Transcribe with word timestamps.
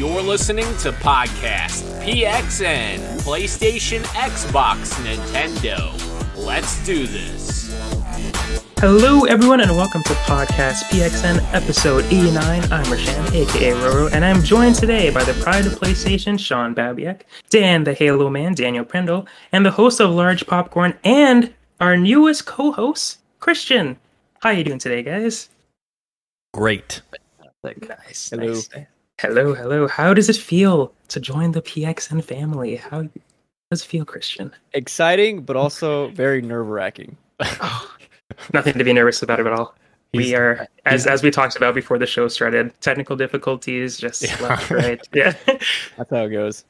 You're 0.00 0.22
listening 0.22 0.64
to 0.78 0.92
Podcast 0.92 1.84
PXN, 2.02 3.20
PlayStation, 3.20 4.00
Xbox, 4.14 4.94
Nintendo. 5.04 5.92
Let's 6.38 6.82
do 6.86 7.06
this. 7.06 7.68
Hello, 8.78 9.26
everyone, 9.26 9.60
and 9.60 9.72
welcome 9.72 10.02
to 10.04 10.14
Podcast 10.24 10.84
PXN 10.84 11.46
episode 11.52 12.06
89. 12.06 12.62
I'm 12.72 12.84
Rashan, 12.86 13.34
aka 13.34 13.72
Roro, 13.72 14.10
and 14.10 14.24
I'm 14.24 14.42
joined 14.42 14.76
today 14.76 15.10
by 15.10 15.22
the 15.22 15.34
pride 15.42 15.66
of 15.66 15.74
PlayStation, 15.74 16.40
Sean 16.40 16.74
Babiak, 16.74 17.20
Dan 17.50 17.84
the 17.84 17.92
Halo 17.92 18.30
Man, 18.30 18.54
Daniel 18.54 18.86
Prendle, 18.86 19.26
and 19.52 19.66
the 19.66 19.72
host 19.72 20.00
of 20.00 20.08
Large 20.12 20.46
Popcorn, 20.46 20.98
and 21.04 21.52
our 21.78 21.98
newest 21.98 22.46
co 22.46 22.72
host, 22.72 23.18
Christian. 23.38 23.98
How 24.40 24.48
are 24.48 24.54
you 24.54 24.64
doing 24.64 24.78
today, 24.78 25.02
guys? 25.02 25.50
Great. 26.54 27.02
Nice. 27.62 28.30
Hello. 28.30 28.46
nice. 28.46 28.70
Hello, 29.20 29.54
hello. 29.54 29.86
How 29.86 30.14
does 30.14 30.28
it 30.28 30.36
feel 30.36 30.92
to 31.08 31.20
join 31.20 31.52
the 31.52 31.60
PXN 31.60 32.24
family? 32.24 32.76
How 32.76 33.02
does 33.70 33.82
it 33.82 33.86
feel, 33.86 34.04
Christian? 34.04 34.52
Exciting, 34.72 35.42
but 35.42 35.56
also 35.56 36.08
very 36.08 36.40
nerve 36.42 36.68
wracking. 36.68 37.16
Oh, 37.62 37.96
nothing 38.54 38.78
to 38.78 38.84
be 38.84 38.92
nervous 38.92 39.22
about 39.22 39.40
at 39.40 39.46
all. 39.48 39.74
we 40.14 40.34
are, 40.36 40.66
as 40.86 41.06
as 41.06 41.22
we 41.22 41.30
talked 41.32 41.56
about 41.56 41.74
before 41.74 41.98
the 41.98 42.06
show 42.06 42.28
started, 42.28 42.72
technical 42.80 43.16
difficulties, 43.16 43.98
just 43.98 44.22
Yeah. 44.26 44.36
left, 44.40 44.70
right. 44.70 45.08
Yeah. 45.12 45.34
That's 45.46 46.10
how 46.10 46.24
it 46.24 46.30
goes. 46.30 46.64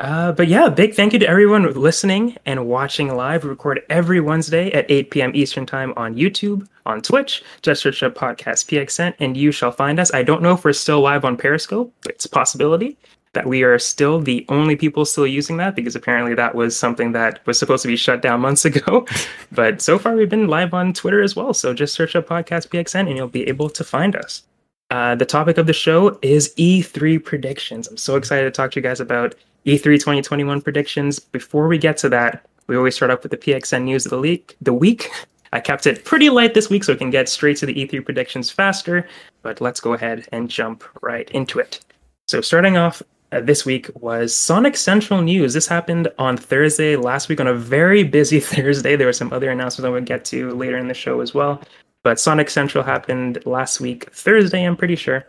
Uh, 0.00 0.32
but 0.32 0.48
yeah, 0.48 0.66
big 0.70 0.94
thank 0.94 1.12
you 1.12 1.18
to 1.18 1.28
everyone 1.28 1.70
listening 1.74 2.34
and 2.46 2.66
watching 2.66 3.14
live. 3.14 3.44
We 3.44 3.50
record 3.50 3.82
every 3.90 4.18
Wednesday 4.18 4.72
at 4.72 4.90
8 4.90 5.10
p.m. 5.10 5.32
Eastern 5.34 5.66
Time 5.66 5.92
on 5.94 6.14
YouTube, 6.14 6.66
on 6.86 7.02
Twitch. 7.02 7.44
Just 7.60 7.82
search 7.82 8.02
up 8.02 8.14
podcast 8.14 8.64
PXN 8.66 9.14
and 9.18 9.36
you 9.36 9.52
shall 9.52 9.70
find 9.70 10.00
us. 10.00 10.12
I 10.14 10.22
don't 10.22 10.40
know 10.40 10.54
if 10.54 10.64
we're 10.64 10.72
still 10.72 11.02
live 11.02 11.26
on 11.26 11.36
Periscope, 11.36 11.92
but 12.02 12.12
it's 12.12 12.24
a 12.24 12.30
possibility 12.30 12.96
that 13.34 13.46
we 13.46 13.62
are 13.62 13.78
still 13.78 14.20
the 14.20 14.44
only 14.48 14.74
people 14.74 15.04
still 15.04 15.26
using 15.26 15.58
that 15.58 15.76
because 15.76 15.94
apparently 15.94 16.34
that 16.34 16.54
was 16.54 16.74
something 16.76 17.12
that 17.12 17.46
was 17.46 17.58
supposed 17.58 17.82
to 17.82 17.88
be 17.88 17.96
shut 17.96 18.22
down 18.22 18.40
months 18.46 18.64
ago. 18.64 19.06
but 19.52 19.82
so 19.82 19.98
far, 19.98 20.16
we've 20.16 20.30
been 20.30 20.48
live 20.48 20.72
on 20.72 20.94
Twitter 20.94 21.20
as 21.20 21.36
well. 21.36 21.52
So 21.52 21.74
just 21.74 21.92
search 21.92 22.16
up 22.16 22.26
podcast 22.26 22.68
PXN 22.68 23.06
and 23.06 23.18
you'll 23.18 23.28
be 23.28 23.46
able 23.46 23.68
to 23.68 23.84
find 23.84 24.16
us. 24.16 24.44
Uh, 24.90 25.14
the 25.14 25.26
topic 25.26 25.58
of 25.58 25.66
the 25.66 25.72
show 25.72 26.18
is 26.22 26.54
E3 26.56 27.22
predictions. 27.22 27.86
I'm 27.86 27.98
so 27.98 28.16
excited 28.16 28.44
to 28.44 28.50
talk 28.50 28.72
to 28.72 28.80
you 28.80 28.82
guys 28.82 28.98
about 28.98 29.34
E3 29.66 29.82
2021 29.82 30.62
predictions. 30.62 31.18
Before 31.18 31.68
we 31.68 31.78
get 31.78 31.96
to 31.98 32.08
that, 32.08 32.46
we 32.66 32.76
always 32.76 32.94
start 32.94 33.10
off 33.10 33.22
with 33.22 33.30
the 33.30 33.36
PXN 33.36 33.84
news 33.84 34.06
of 34.06 34.10
the 34.10 34.20
week. 34.20 34.56
The 34.60 34.72
week. 34.72 35.10
I 35.52 35.60
kept 35.60 35.86
it 35.86 36.04
pretty 36.04 36.30
light 36.30 36.54
this 36.54 36.70
week 36.70 36.84
so 36.84 36.92
we 36.92 36.98
can 36.98 37.10
get 37.10 37.28
straight 37.28 37.56
to 37.58 37.66
the 37.66 37.74
E3 37.74 38.04
predictions 38.04 38.50
faster. 38.50 39.08
But 39.42 39.60
let's 39.60 39.80
go 39.80 39.94
ahead 39.94 40.28
and 40.32 40.48
jump 40.48 40.84
right 41.02 41.28
into 41.32 41.58
it. 41.58 41.80
So 42.28 42.40
starting 42.40 42.76
off 42.76 43.02
uh, 43.32 43.40
this 43.40 43.64
week 43.64 43.90
was 43.94 44.34
Sonic 44.34 44.76
Central 44.76 45.22
news. 45.22 45.54
This 45.54 45.66
happened 45.66 46.08
on 46.18 46.36
Thursday 46.36 46.96
last 46.96 47.28
week 47.28 47.40
on 47.40 47.46
a 47.46 47.54
very 47.54 48.04
busy 48.04 48.40
Thursday. 48.40 48.96
There 48.96 49.06
were 49.06 49.12
some 49.12 49.32
other 49.32 49.50
announcements 49.50 49.86
I 49.86 49.90
would 49.90 50.06
get 50.06 50.24
to 50.26 50.52
later 50.52 50.78
in 50.78 50.88
the 50.88 50.94
show 50.94 51.20
as 51.20 51.34
well. 51.34 51.60
But 52.02 52.18
Sonic 52.18 52.48
Central 52.48 52.82
happened 52.82 53.44
last 53.44 53.80
week 53.80 54.12
Thursday, 54.12 54.64
I'm 54.64 54.76
pretty 54.76 54.96
sure. 54.96 55.26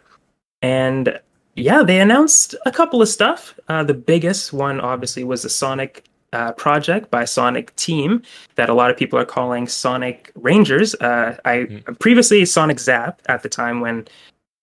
And 0.61 1.19
yeah, 1.55 1.83
they 1.83 1.99
announced 1.99 2.55
a 2.65 2.71
couple 2.71 3.01
of 3.01 3.07
stuff. 3.07 3.59
Uh, 3.67 3.83
the 3.83 3.93
biggest 3.93 4.53
one, 4.53 4.79
obviously, 4.79 5.23
was 5.23 5.43
the 5.43 5.49
Sonic 5.49 6.05
uh, 6.33 6.53
project 6.53 7.11
by 7.11 7.25
Sonic 7.25 7.75
Team 7.75 8.21
that 8.55 8.69
a 8.69 8.73
lot 8.73 8.89
of 8.89 8.97
people 8.97 9.19
are 9.19 9.25
calling 9.25 9.67
Sonic 9.67 10.31
Rangers. 10.35 10.95
Uh, 10.95 11.37
I 11.43 11.83
previously 11.99 12.45
Sonic 12.45 12.79
Zap 12.79 13.21
at 13.25 13.43
the 13.43 13.49
time 13.49 13.81
when 13.81 14.07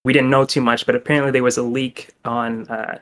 we 0.05 0.13
didn't 0.13 0.31
know 0.31 0.45
too 0.45 0.63
much, 0.63 0.87
but 0.87 0.95
apparently 0.95 1.31
there 1.31 1.43
was 1.43 1.59
a 1.59 1.63
leak 1.63 2.09
on. 2.25 2.67
Uh, 2.69 2.99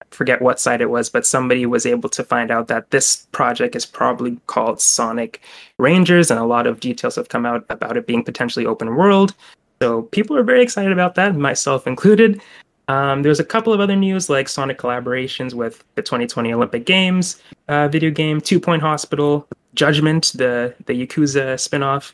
I 0.00 0.04
forget 0.10 0.40
what 0.40 0.60
site 0.60 0.80
it 0.80 0.90
was, 0.90 1.10
but 1.10 1.26
somebody 1.26 1.66
was 1.66 1.86
able 1.86 2.08
to 2.10 2.22
find 2.22 2.52
out 2.52 2.68
that 2.68 2.90
this 2.90 3.26
project 3.32 3.74
is 3.74 3.84
probably 3.84 4.38
called 4.46 4.80
Sonic 4.80 5.40
Rangers, 5.78 6.30
and 6.30 6.38
a 6.38 6.44
lot 6.44 6.68
of 6.68 6.78
details 6.78 7.16
have 7.16 7.30
come 7.30 7.46
out 7.46 7.64
about 7.68 7.96
it 7.96 8.06
being 8.06 8.22
potentially 8.22 8.66
open 8.66 8.94
world. 8.94 9.34
So 9.82 10.02
people 10.02 10.36
are 10.36 10.44
very 10.44 10.62
excited 10.62 10.92
about 10.92 11.16
that, 11.16 11.34
myself 11.34 11.86
included. 11.86 12.40
Um, 12.88 13.22
there's 13.22 13.40
a 13.40 13.44
couple 13.44 13.72
of 13.72 13.80
other 13.80 13.96
news 13.96 14.28
like 14.28 14.48
Sonic 14.48 14.78
collaborations 14.78 15.54
with 15.54 15.84
the 15.94 16.02
2020 16.02 16.52
Olympic 16.52 16.84
Games 16.84 17.42
uh, 17.68 17.88
video 17.88 18.10
game, 18.10 18.40
Two 18.40 18.60
Point 18.60 18.82
Hospital, 18.82 19.46
Judgment, 19.74 20.32
the 20.34 20.74
the 20.86 20.92
Yakuza 20.92 21.54
spinoff. 21.54 22.12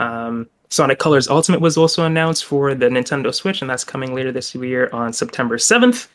Um, 0.00 0.48
Sonic 0.70 0.98
Colors 0.98 1.28
Ultimate 1.28 1.60
was 1.60 1.76
also 1.76 2.04
announced 2.04 2.44
for 2.44 2.74
the 2.74 2.86
Nintendo 2.86 3.32
Switch, 3.32 3.60
and 3.60 3.70
that's 3.70 3.84
coming 3.84 4.14
later 4.14 4.32
this 4.32 4.54
year 4.54 4.90
on 4.92 5.12
September 5.12 5.56
7th. 5.56 6.08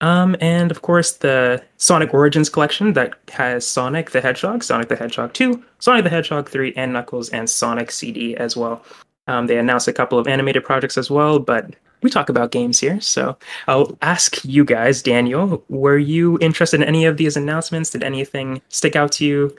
Um, 0.00 0.36
and 0.40 0.70
of 0.70 0.82
course, 0.82 1.14
the 1.14 1.62
Sonic 1.78 2.14
Origins 2.14 2.48
collection 2.48 2.92
that 2.92 3.14
has 3.30 3.66
Sonic 3.66 4.10
the 4.10 4.20
Hedgehog, 4.20 4.62
Sonic 4.62 4.88
the 4.88 4.96
Hedgehog 4.96 5.32
2, 5.32 5.62
Sonic 5.80 6.04
the 6.04 6.10
Hedgehog 6.10 6.48
3, 6.48 6.74
and 6.76 6.92
Knuckles, 6.92 7.30
and 7.30 7.48
Sonic 7.48 7.90
CD 7.90 8.36
as 8.36 8.56
well. 8.56 8.84
Um, 9.26 9.46
they 9.46 9.58
announced 9.58 9.88
a 9.88 9.92
couple 9.92 10.18
of 10.18 10.28
animated 10.28 10.64
projects 10.64 10.96
as 10.96 11.10
well, 11.10 11.38
but 11.38 11.74
we 12.02 12.10
talk 12.10 12.28
about 12.28 12.50
games 12.50 12.80
here. 12.80 13.00
So 13.00 13.36
I'll 13.66 13.96
ask 14.02 14.44
you 14.44 14.64
guys, 14.64 15.02
Daniel, 15.02 15.64
were 15.68 15.98
you 15.98 16.38
interested 16.40 16.80
in 16.80 16.86
any 16.86 17.04
of 17.04 17.16
these 17.16 17.36
announcements? 17.36 17.90
Did 17.90 18.02
anything 18.02 18.62
stick 18.68 18.96
out 18.96 19.12
to 19.12 19.24
you? 19.24 19.56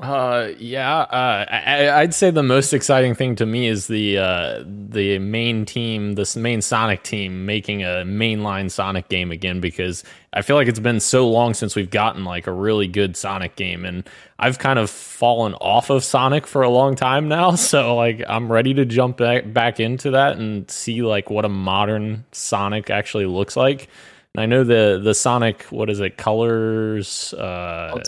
Uh, 0.00 0.50
yeah. 0.58 0.98
Uh, 0.98 1.44
I, 1.50 1.90
I'd 2.00 2.14
say 2.14 2.30
the 2.30 2.42
most 2.42 2.72
exciting 2.72 3.14
thing 3.16 3.34
to 3.36 3.46
me 3.46 3.66
is 3.66 3.88
the 3.88 4.18
uh, 4.18 4.64
the 4.64 5.18
main 5.18 5.64
team, 5.64 6.14
this 6.14 6.36
main 6.36 6.62
Sonic 6.62 7.02
team, 7.02 7.46
making 7.46 7.82
a 7.82 8.04
mainline 8.06 8.70
Sonic 8.70 9.08
game 9.08 9.32
again 9.32 9.60
because 9.60 10.04
I 10.32 10.42
feel 10.42 10.54
like 10.54 10.68
it's 10.68 10.78
been 10.78 11.00
so 11.00 11.28
long 11.28 11.52
since 11.52 11.74
we've 11.74 11.90
gotten 11.90 12.24
like 12.24 12.46
a 12.46 12.52
really 12.52 12.86
good 12.86 13.16
Sonic 13.16 13.56
game, 13.56 13.84
and 13.84 14.08
I've 14.38 14.60
kind 14.60 14.78
of 14.78 14.88
fallen 14.88 15.54
off 15.54 15.90
of 15.90 16.04
Sonic 16.04 16.46
for 16.46 16.62
a 16.62 16.70
long 16.70 16.94
time 16.94 17.28
now. 17.28 17.56
So 17.56 17.96
like, 17.96 18.22
I'm 18.28 18.50
ready 18.50 18.72
to 18.74 18.84
jump 18.84 19.16
back 19.16 19.52
back 19.52 19.80
into 19.80 20.12
that 20.12 20.38
and 20.38 20.70
see 20.70 21.02
like 21.02 21.28
what 21.28 21.44
a 21.44 21.48
modern 21.48 22.24
Sonic 22.30 22.88
actually 22.88 23.26
looks 23.26 23.56
like. 23.56 23.88
And 24.34 24.42
I 24.42 24.46
know 24.46 24.62
the 24.62 25.00
the 25.02 25.14
Sonic, 25.14 25.64
what 25.64 25.90
is 25.90 25.98
it, 25.98 26.16
Colors? 26.16 27.34
Uh, 27.34 28.00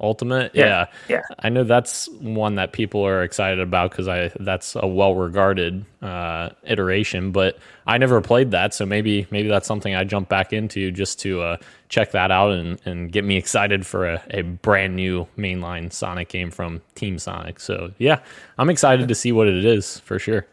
Ultimate. 0.00 0.50
Yeah, 0.54 0.86
yeah, 1.08 1.16
yeah. 1.16 1.22
I 1.38 1.48
know 1.48 1.62
that's 1.62 2.08
one 2.20 2.56
that 2.56 2.72
people 2.72 3.06
are 3.06 3.22
excited 3.22 3.60
about 3.60 3.92
because 3.92 4.08
I 4.08 4.32
that's 4.40 4.74
a 4.74 4.86
well 4.86 5.14
regarded 5.14 5.84
uh, 6.02 6.50
iteration. 6.64 7.30
But 7.30 7.58
I 7.86 7.96
never 7.98 8.20
played 8.20 8.50
that, 8.50 8.74
so 8.74 8.84
maybe 8.84 9.26
maybe 9.30 9.48
that's 9.48 9.68
something 9.68 9.94
I 9.94 10.02
jump 10.02 10.28
back 10.28 10.52
into 10.52 10.90
just 10.90 11.20
to 11.20 11.42
uh, 11.42 11.56
check 11.88 12.10
that 12.10 12.32
out 12.32 12.52
and, 12.52 12.80
and 12.84 13.12
get 13.12 13.24
me 13.24 13.36
excited 13.36 13.86
for 13.86 14.06
a, 14.06 14.22
a 14.30 14.42
brand 14.42 14.96
new 14.96 15.28
mainline 15.38 15.92
Sonic 15.92 16.28
game 16.28 16.50
from 16.50 16.82
Team 16.96 17.16
Sonic. 17.18 17.60
So 17.60 17.92
yeah, 17.98 18.18
I'm 18.58 18.70
excited 18.70 19.06
to 19.06 19.14
see 19.14 19.30
what 19.30 19.46
it 19.46 19.64
is 19.64 20.00
for 20.00 20.18
sure. 20.18 20.44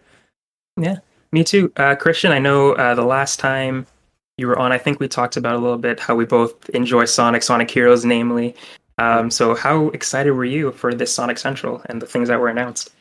Yeah, 0.80 0.98
me 1.32 1.44
too. 1.44 1.74
Uh, 1.78 1.96
Christian, 1.96 2.32
I 2.32 2.40
know 2.40 2.74
uh, 2.74 2.94
the 2.94 3.06
last 3.06 3.40
time 3.40 3.88
you 4.38 4.48
were 4.48 4.58
on, 4.58 4.72
I 4.72 4.78
think 4.78 5.00
we 5.00 5.08
talked 5.08 5.36
about 5.36 5.56
a 5.56 5.60
little 5.60 5.78
bit 5.78 6.00
how 6.00 6.16
we 6.16 6.26
both 6.26 6.70
enjoy 6.70 7.06
Sonic, 7.06 7.44
Sonic 7.44 7.70
Heroes, 7.70 8.06
namely. 8.06 8.56
Um, 8.98 9.32
so, 9.32 9.56
how 9.56 9.88
excited 9.90 10.32
were 10.32 10.46
you 10.46 10.72
for 10.72 10.94
this 10.94 11.14
Sonic 11.14 11.38
Central 11.38 11.82
and 11.88 12.02
the 12.02 12.06
things 12.06 12.28
that 12.30 12.40
were 12.40 12.50
announced? 12.50 12.92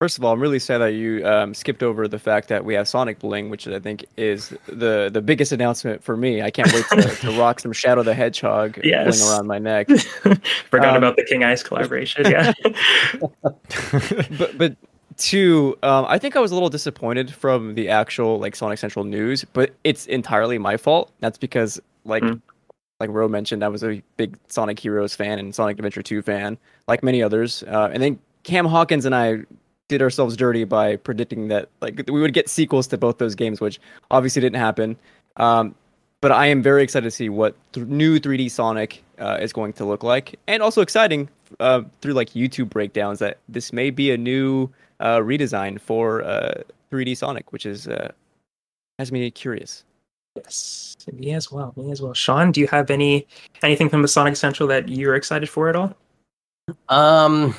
First 0.00 0.16
of 0.16 0.24
all, 0.24 0.32
I'm 0.32 0.40
really 0.40 0.58
sad 0.58 0.78
that 0.78 0.92
you 0.94 1.26
um, 1.26 1.52
skipped 1.52 1.82
over 1.82 2.08
the 2.08 2.18
fact 2.18 2.48
that 2.48 2.64
we 2.64 2.72
have 2.72 2.88
Sonic 2.88 3.18
Bling, 3.18 3.50
which 3.50 3.68
I 3.68 3.78
think 3.78 4.06
is 4.16 4.48
the 4.66 5.10
the 5.12 5.20
biggest 5.20 5.52
announcement 5.52 6.02
for 6.02 6.16
me. 6.16 6.40
I 6.40 6.50
can't 6.50 6.72
wait 6.72 6.86
to, 6.92 7.02
to 7.02 7.38
rock 7.38 7.60
some 7.60 7.72
Shadow 7.74 8.02
the 8.02 8.14
Hedgehog 8.14 8.80
Yes. 8.84 9.20
bling 9.20 9.30
around 9.30 9.46
my 9.46 9.58
neck. 9.58 9.88
Forgot 10.70 10.90
Um, 10.90 10.96
about 10.96 11.16
the 11.16 11.24
King 11.24 11.44
Ice 11.44 11.62
collaboration. 11.62 12.24
Yeah. 12.30 12.52
but 14.38 14.56
but 14.56 14.76
two, 15.18 15.76
um, 15.82 16.06
I 16.08 16.18
think 16.18 16.34
I 16.36 16.40
was 16.40 16.50
a 16.50 16.54
little 16.54 16.70
disappointed 16.70 17.30
from 17.34 17.74
the 17.74 17.90
actual 17.90 18.38
like 18.38 18.56
Sonic 18.56 18.78
Central 18.78 19.04
news, 19.04 19.44
but 19.52 19.72
it's 19.84 20.06
entirely 20.06 20.56
my 20.58 20.76
fault. 20.78 21.12
That's 21.20 21.36
because 21.38 21.78
like 22.06 22.22
Mm. 22.22 22.40
Like 23.00 23.10
Ro 23.10 23.28
mentioned, 23.28 23.64
I 23.64 23.68
was 23.68 23.82
a 23.82 24.02
big 24.16 24.36
Sonic 24.48 24.78
Heroes 24.78 25.14
fan 25.14 25.38
and 25.38 25.54
Sonic 25.54 25.78
Adventure 25.78 26.02
2 26.02 26.22
fan, 26.22 26.58
like 26.86 27.02
many 27.02 27.22
others. 27.22 27.64
Uh, 27.64 27.90
and 27.92 28.02
then 28.02 28.18
Cam 28.44 28.66
Hawkins 28.66 29.06
and 29.06 29.14
I 29.14 29.38
did 29.88 30.02
ourselves 30.02 30.36
dirty 30.36 30.64
by 30.64 30.96
predicting 30.96 31.48
that 31.48 31.68
like 31.80 32.04
we 32.06 32.20
would 32.20 32.32
get 32.32 32.48
sequels 32.48 32.86
to 32.88 32.98
both 32.98 33.18
those 33.18 33.34
games, 33.34 33.60
which 33.60 33.80
obviously 34.10 34.40
didn't 34.40 34.60
happen. 34.60 34.96
Um, 35.36 35.74
but 36.20 36.30
I 36.30 36.46
am 36.46 36.62
very 36.62 36.82
excited 36.82 37.06
to 37.06 37.10
see 37.10 37.30
what 37.30 37.56
th- 37.72 37.86
new 37.86 38.20
3D 38.20 38.50
Sonic 38.50 39.02
uh, 39.18 39.38
is 39.40 39.52
going 39.52 39.72
to 39.74 39.84
look 39.84 40.02
like, 40.02 40.38
and 40.46 40.62
also 40.62 40.82
exciting 40.82 41.28
uh, 41.58 41.82
through 42.02 42.12
like 42.12 42.30
YouTube 42.30 42.68
breakdowns 42.68 43.18
that 43.20 43.38
this 43.48 43.72
may 43.72 43.90
be 43.90 44.10
a 44.10 44.18
new 44.18 44.68
uh, 45.00 45.18
redesign 45.18 45.80
for 45.80 46.22
uh, 46.22 46.62
3D 46.92 47.16
Sonic, 47.16 47.52
which 47.52 47.64
is 47.64 47.88
uh, 47.88 48.12
has 48.98 49.10
me 49.10 49.30
curious. 49.30 49.84
Yes, 50.36 50.96
me 51.12 51.32
as 51.32 51.50
well. 51.50 51.72
Me 51.76 51.90
as 51.90 52.00
well. 52.00 52.14
Sean, 52.14 52.52
do 52.52 52.60
you 52.60 52.66
have 52.68 52.90
any 52.90 53.26
anything 53.62 53.88
from 53.88 54.02
the 54.02 54.08
Sonic 54.08 54.36
Central 54.36 54.68
that 54.68 54.88
you're 54.88 55.14
excited 55.14 55.48
for 55.48 55.68
at 55.68 55.76
all? 55.76 55.94
Um, 56.88 57.54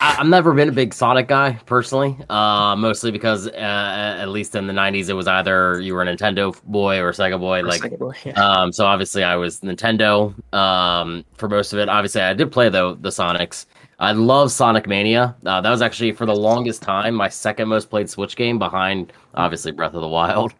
I, 0.00 0.14
have 0.14 0.26
never 0.26 0.52
been 0.52 0.68
a 0.68 0.72
big 0.72 0.92
Sonic 0.92 1.28
guy 1.28 1.52
personally, 1.64 2.16
uh, 2.28 2.74
mostly 2.76 3.10
because 3.10 3.46
uh, 3.46 4.16
at 4.18 4.28
least 4.28 4.54
in 4.56 4.66
the 4.66 4.72
'90s 4.72 5.08
it 5.08 5.14
was 5.14 5.28
either 5.28 5.80
you 5.80 5.94
were 5.94 6.02
a 6.02 6.06
Nintendo 6.06 6.60
boy 6.64 6.98
or 6.98 7.10
a 7.10 7.12
Sega 7.12 7.38
boy. 7.38 7.60
Or 7.60 7.62
like, 7.62 7.80
Sega 7.80 7.98
boy, 7.98 8.14
yeah. 8.24 8.32
um, 8.32 8.72
so 8.72 8.84
obviously 8.84 9.22
I 9.22 9.36
was 9.36 9.60
Nintendo 9.60 10.34
um, 10.54 11.24
for 11.34 11.48
most 11.48 11.72
of 11.72 11.78
it. 11.78 11.88
Obviously, 11.88 12.20
I 12.20 12.34
did 12.34 12.50
play 12.50 12.68
though 12.68 12.94
the 12.94 13.10
Sonics. 13.10 13.66
I 14.00 14.10
love 14.10 14.50
Sonic 14.50 14.88
Mania. 14.88 15.36
Uh, 15.46 15.60
that 15.60 15.70
was 15.70 15.80
actually 15.80 16.10
for 16.10 16.26
the 16.26 16.34
longest 16.34 16.82
time 16.82 17.14
my 17.14 17.28
second 17.28 17.68
most 17.68 17.88
played 17.88 18.10
Switch 18.10 18.34
game 18.34 18.58
behind 18.58 19.12
obviously 19.34 19.70
Breath 19.70 19.94
of 19.94 20.00
the 20.00 20.08
Wild. 20.08 20.52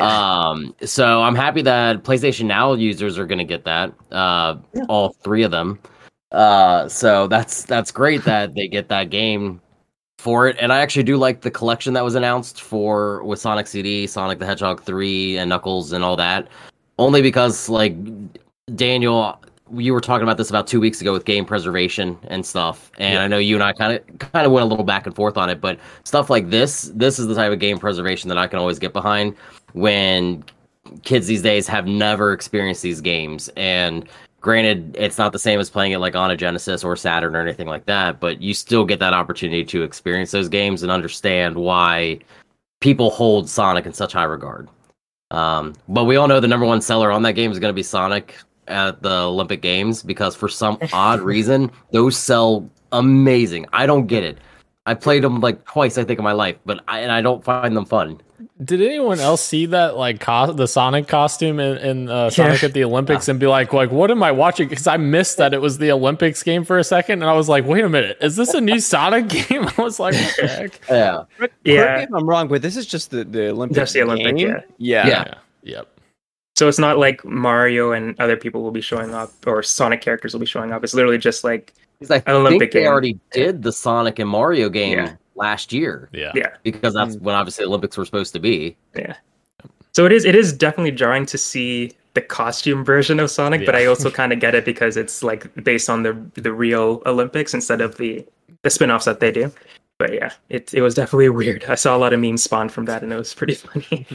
Um, 0.00 0.74
so 0.82 1.22
I'm 1.22 1.34
happy 1.34 1.62
that 1.62 2.02
PlayStation 2.04 2.46
Now 2.46 2.72
users 2.74 3.18
are 3.18 3.26
going 3.26 3.38
to 3.38 3.44
get 3.44 3.64
that. 3.64 3.92
Uh, 4.10 4.56
Yeah. 4.74 4.82
all 4.88 5.10
three 5.22 5.42
of 5.42 5.50
them. 5.50 5.78
Uh, 6.32 6.88
so 6.88 7.26
that's 7.26 7.64
that's 7.64 7.90
great 7.90 8.22
that 8.24 8.54
they 8.54 8.68
get 8.68 8.88
that 8.88 9.10
game 9.10 9.60
for 10.18 10.46
it. 10.46 10.56
And 10.60 10.72
I 10.72 10.78
actually 10.80 11.02
do 11.02 11.16
like 11.16 11.40
the 11.40 11.50
collection 11.50 11.92
that 11.94 12.04
was 12.04 12.14
announced 12.14 12.60
for 12.62 13.22
with 13.24 13.38
Sonic 13.40 13.66
CD, 13.66 14.06
Sonic 14.06 14.38
the 14.38 14.46
Hedgehog 14.46 14.82
3, 14.82 15.38
and 15.38 15.48
Knuckles 15.48 15.92
and 15.92 16.04
all 16.04 16.16
that. 16.16 16.48
Only 16.98 17.22
because 17.22 17.68
like 17.68 17.96
Daniel, 18.76 19.40
you 19.72 19.92
were 19.92 20.00
talking 20.00 20.22
about 20.22 20.36
this 20.36 20.50
about 20.50 20.66
two 20.66 20.78
weeks 20.80 21.00
ago 21.00 21.12
with 21.12 21.24
game 21.24 21.44
preservation 21.44 22.18
and 22.28 22.44
stuff. 22.44 22.92
And 22.98 23.18
I 23.18 23.26
know 23.26 23.38
you 23.38 23.54
and 23.56 23.64
I 23.64 23.72
kind 23.72 23.96
of 23.98 24.18
kind 24.18 24.46
of 24.46 24.52
went 24.52 24.64
a 24.64 24.68
little 24.68 24.84
back 24.84 25.06
and 25.06 25.16
forth 25.16 25.36
on 25.36 25.48
it, 25.48 25.60
but 25.60 25.78
stuff 26.04 26.28
like 26.30 26.50
this, 26.50 26.90
this 26.94 27.18
is 27.18 27.26
the 27.26 27.34
type 27.34 27.50
of 27.52 27.58
game 27.58 27.78
preservation 27.78 28.28
that 28.28 28.38
I 28.38 28.46
can 28.46 28.58
always 28.58 28.78
get 28.78 28.92
behind 28.92 29.34
when 29.72 30.44
kids 31.02 31.26
these 31.26 31.42
days 31.42 31.66
have 31.68 31.86
never 31.86 32.32
experienced 32.32 32.82
these 32.82 33.00
games. 33.00 33.48
And 33.56 34.08
granted 34.40 34.96
it's 34.98 35.18
not 35.18 35.32
the 35.32 35.38
same 35.38 35.60
as 35.60 35.70
playing 35.70 35.92
it 35.92 35.98
like 35.98 36.16
on 36.16 36.30
a 36.30 36.36
genesis 36.36 36.82
or 36.82 36.96
saturn 36.96 37.36
or 37.36 37.40
anything 37.40 37.66
like 37.68 37.84
that 37.84 38.20
but 38.20 38.40
you 38.40 38.54
still 38.54 38.86
get 38.86 38.98
that 38.98 39.12
opportunity 39.12 39.64
to 39.64 39.82
experience 39.82 40.30
those 40.30 40.48
games 40.48 40.82
and 40.82 40.90
understand 40.90 41.54
why 41.54 42.18
people 42.80 43.10
hold 43.10 43.48
sonic 43.48 43.84
in 43.86 43.92
such 43.92 44.14
high 44.14 44.24
regard. 44.24 44.68
Um, 45.30 45.74
but 45.88 46.04
we 46.04 46.16
all 46.16 46.26
know 46.26 46.40
the 46.40 46.48
number 46.48 46.66
one 46.66 46.80
seller 46.80 47.12
on 47.12 47.22
that 47.22 47.34
game 47.34 47.52
is 47.52 47.58
going 47.58 47.70
to 47.70 47.76
be 47.76 47.82
sonic 47.82 48.34
at 48.66 49.02
the 49.02 49.10
olympic 49.10 49.62
games 49.62 50.02
because 50.02 50.34
for 50.34 50.48
some 50.48 50.78
odd 50.92 51.20
reason 51.20 51.70
those 51.92 52.16
sell 52.16 52.68
amazing. 52.92 53.66
I 53.72 53.86
don't 53.86 54.06
get 54.06 54.24
it. 54.24 54.38
I 54.86 54.94
played 54.94 55.22
them 55.22 55.40
like 55.40 55.64
twice 55.66 55.98
i 55.98 56.04
think 56.04 56.18
in 56.18 56.24
my 56.24 56.32
life 56.32 56.56
but 56.64 56.82
I, 56.88 57.00
and 57.00 57.12
i 57.12 57.20
don't 57.20 57.44
find 57.44 57.76
them 57.76 57.84
fun 57.84 58.20
Did 58.62 58.82
anyone 58.82 59.20
else 59.20 59.40
see 59.42 59.66
that 59.66 59.96
like 59.96 60.20
co- 60.20 60.52
the 60.52 60.68
Sonic 60.68 61.08
costume 61.08 61.58
in, 61.60 61.78
in 61.78 62.08
uh, 62.10 62.28
Sonic 62.28 62.60
Yeah. 62.60 62.68
at 62.68 62.74
the 62.74 62.84
Olympics 62.84 63.26
and 63.28 63.40
be 63.40 63.46
like, 63.46 63.72
like, 63.72 63.90
what 63.90 64.10
am 64.10 64.22
I 64.22 64.32
watching? 64.32 64.68
Because 64.68 64.86
I 64.86 64.98
missed 64.98 65.38
that 65.38 65.54
it 65.54 65.62
was 65.62 65.78
the 65.78 65.90
Olympics 65.92 66.42
game 66.42 66.64
for 66.64 66.78
a 66.78 66.84
second, 66.84 67.22
and 67.22 67.30
I 67.30 67.32
was 67.32 67.48
like, 67.48 67.64
wait 67.64 67.84
a 67.84 67.88
minute, 67.88 68.18
is 68.20 68.36
this 68.36 68.52
a 68.52 68.60
new 68.60 68.78
Sonic 68.80 69.28
game? 69.28 69.66
I 69.78 69.82
was 69.82 69.98
like, 69.98 70.14
what 70.14 70.36
the 70.38 70.46
heck? 70.46 70.80
yeah 70.90 71.24
Correct 71.38 71.54
Yeah. 71.64 71.96
me 71.96 72.02
if 72.02 72.14
I'm 72.14 72.28
wrong, 72.28 72.48
but 72.48 72.60
this 72.60 72.76
is 72.76 72.84
just 72.86 73.10
the, 73.10 73.24
the 73.24 73.48
Olympic. 73.48 73.76
Just 73.76 73.94
the 73.94 74.02
Olympic, 74.02 74.36
game? 74.36 74.48
yeah. 74.48 74.60
yeah. 74.76 75.08
Yeah. 75.08 75.34
Yep. 75.62 75.88
So 76.56 76.68
it's 76.68 76.78
not 76.78 76.98
like 76.98 77.24
Mario 77.24 77.92
and 77.92 78.14
other 78.20 78.36
people 78.36 78.62
will 78.62 78.70
be 78.72 78.82
showing 78.82 79.14
up 79.14 79.30
or 79.46 79.62
Sonic 79.62 80.02
characters 80.02 80.34
will 80.34 80.40
be 80.40 80.46
showing 80.46 80.72
up. 80.72 80.84
It's 80.84 80.92
literally 80.92 81.16
just 81.16 81.44
like 81.44 81.72
Because 81.98 82.10
I 82.10 82.30
An 82.30 82.36
Olympic 82.36 82.60
think 82.60 82.72
they 82.72 82.80
game. 82.80 82.88
already 82.88 83.18
did 83.32 83.62
the 83.62 83.72
Sonic 83.72 84.18
and 84.18 84.28
Mario 84.28 84.68
game 84.68 84.98
Yeah. 84.98 85.14
Last 85.40 85.72
year 85.72 86.08
Yeah. 86.12 86.32
yeah, 86.34 86.50
because 86.62 86.94
that's 86.94 87.16
mm. 87.16 87.22
when 87.22 87.34
obviously 87.34 87.64
Olympics 87.64 87.96
were 87.96 88.04
supposed 88.04 88.32
to 88.34 88.38
be. 88.40 88.76
yeah. 88.94 89.16
So 89.92 90.06
it 90.06 90.12
is 90.12 90.24
it 90.24 90.36
is 90.36 90.52
definitely 90.52 90.92
jarring 90.92 91.26
to 91.26 91.38
see 91.38 91.92
the 92.14 92.20
costume 92.20 92.84
version 92.84 93.18
of 93.20 93.30
Sonic, 93.30 93.64
but 93.66 93.74
I 93.74 93.86
also 93.86 94.10
kind 94.20 94.32
of 94.32 94.38
get 94.40 94.54
it 94.54 94.64
because 94.64 94.96
it's 94.96 95.22
like 95.22 95.52
based 95.64 95.90
on 95.90 96.02
the 96.04 96.12
the 96.34 96.52
real 96.52 97.02
Olympics 97.06 97.54
instead 97.54 97.80
of 97.80 97.96
the 97.96 98.24
the 98.62 98.70
spin-offs 98.70 99.06
that 99.06 99.20
they 99.20 99.32
do. 99.32 99.50
But 99.98 100.14
yeah, 100.14 100.32
it 100.48 100.72
it 100.74 100.82
was 100.82 100.94
definitely 100.94 101.28
weird. 101.40 101.64
I 101.64 101.74
saw 101.74 101.96
a 101.96 101.98
lot 101.98 102.12
of 102.12 102.20
memes 102.20 102.42
spawn 102.44 102.68
from 102.68 102.84
that 102.86 103.02
and 103.02 103.12
it 103.12 103.16
was 103.16 103.34
pretty 103.34 103.54
funny. 103.66 104.06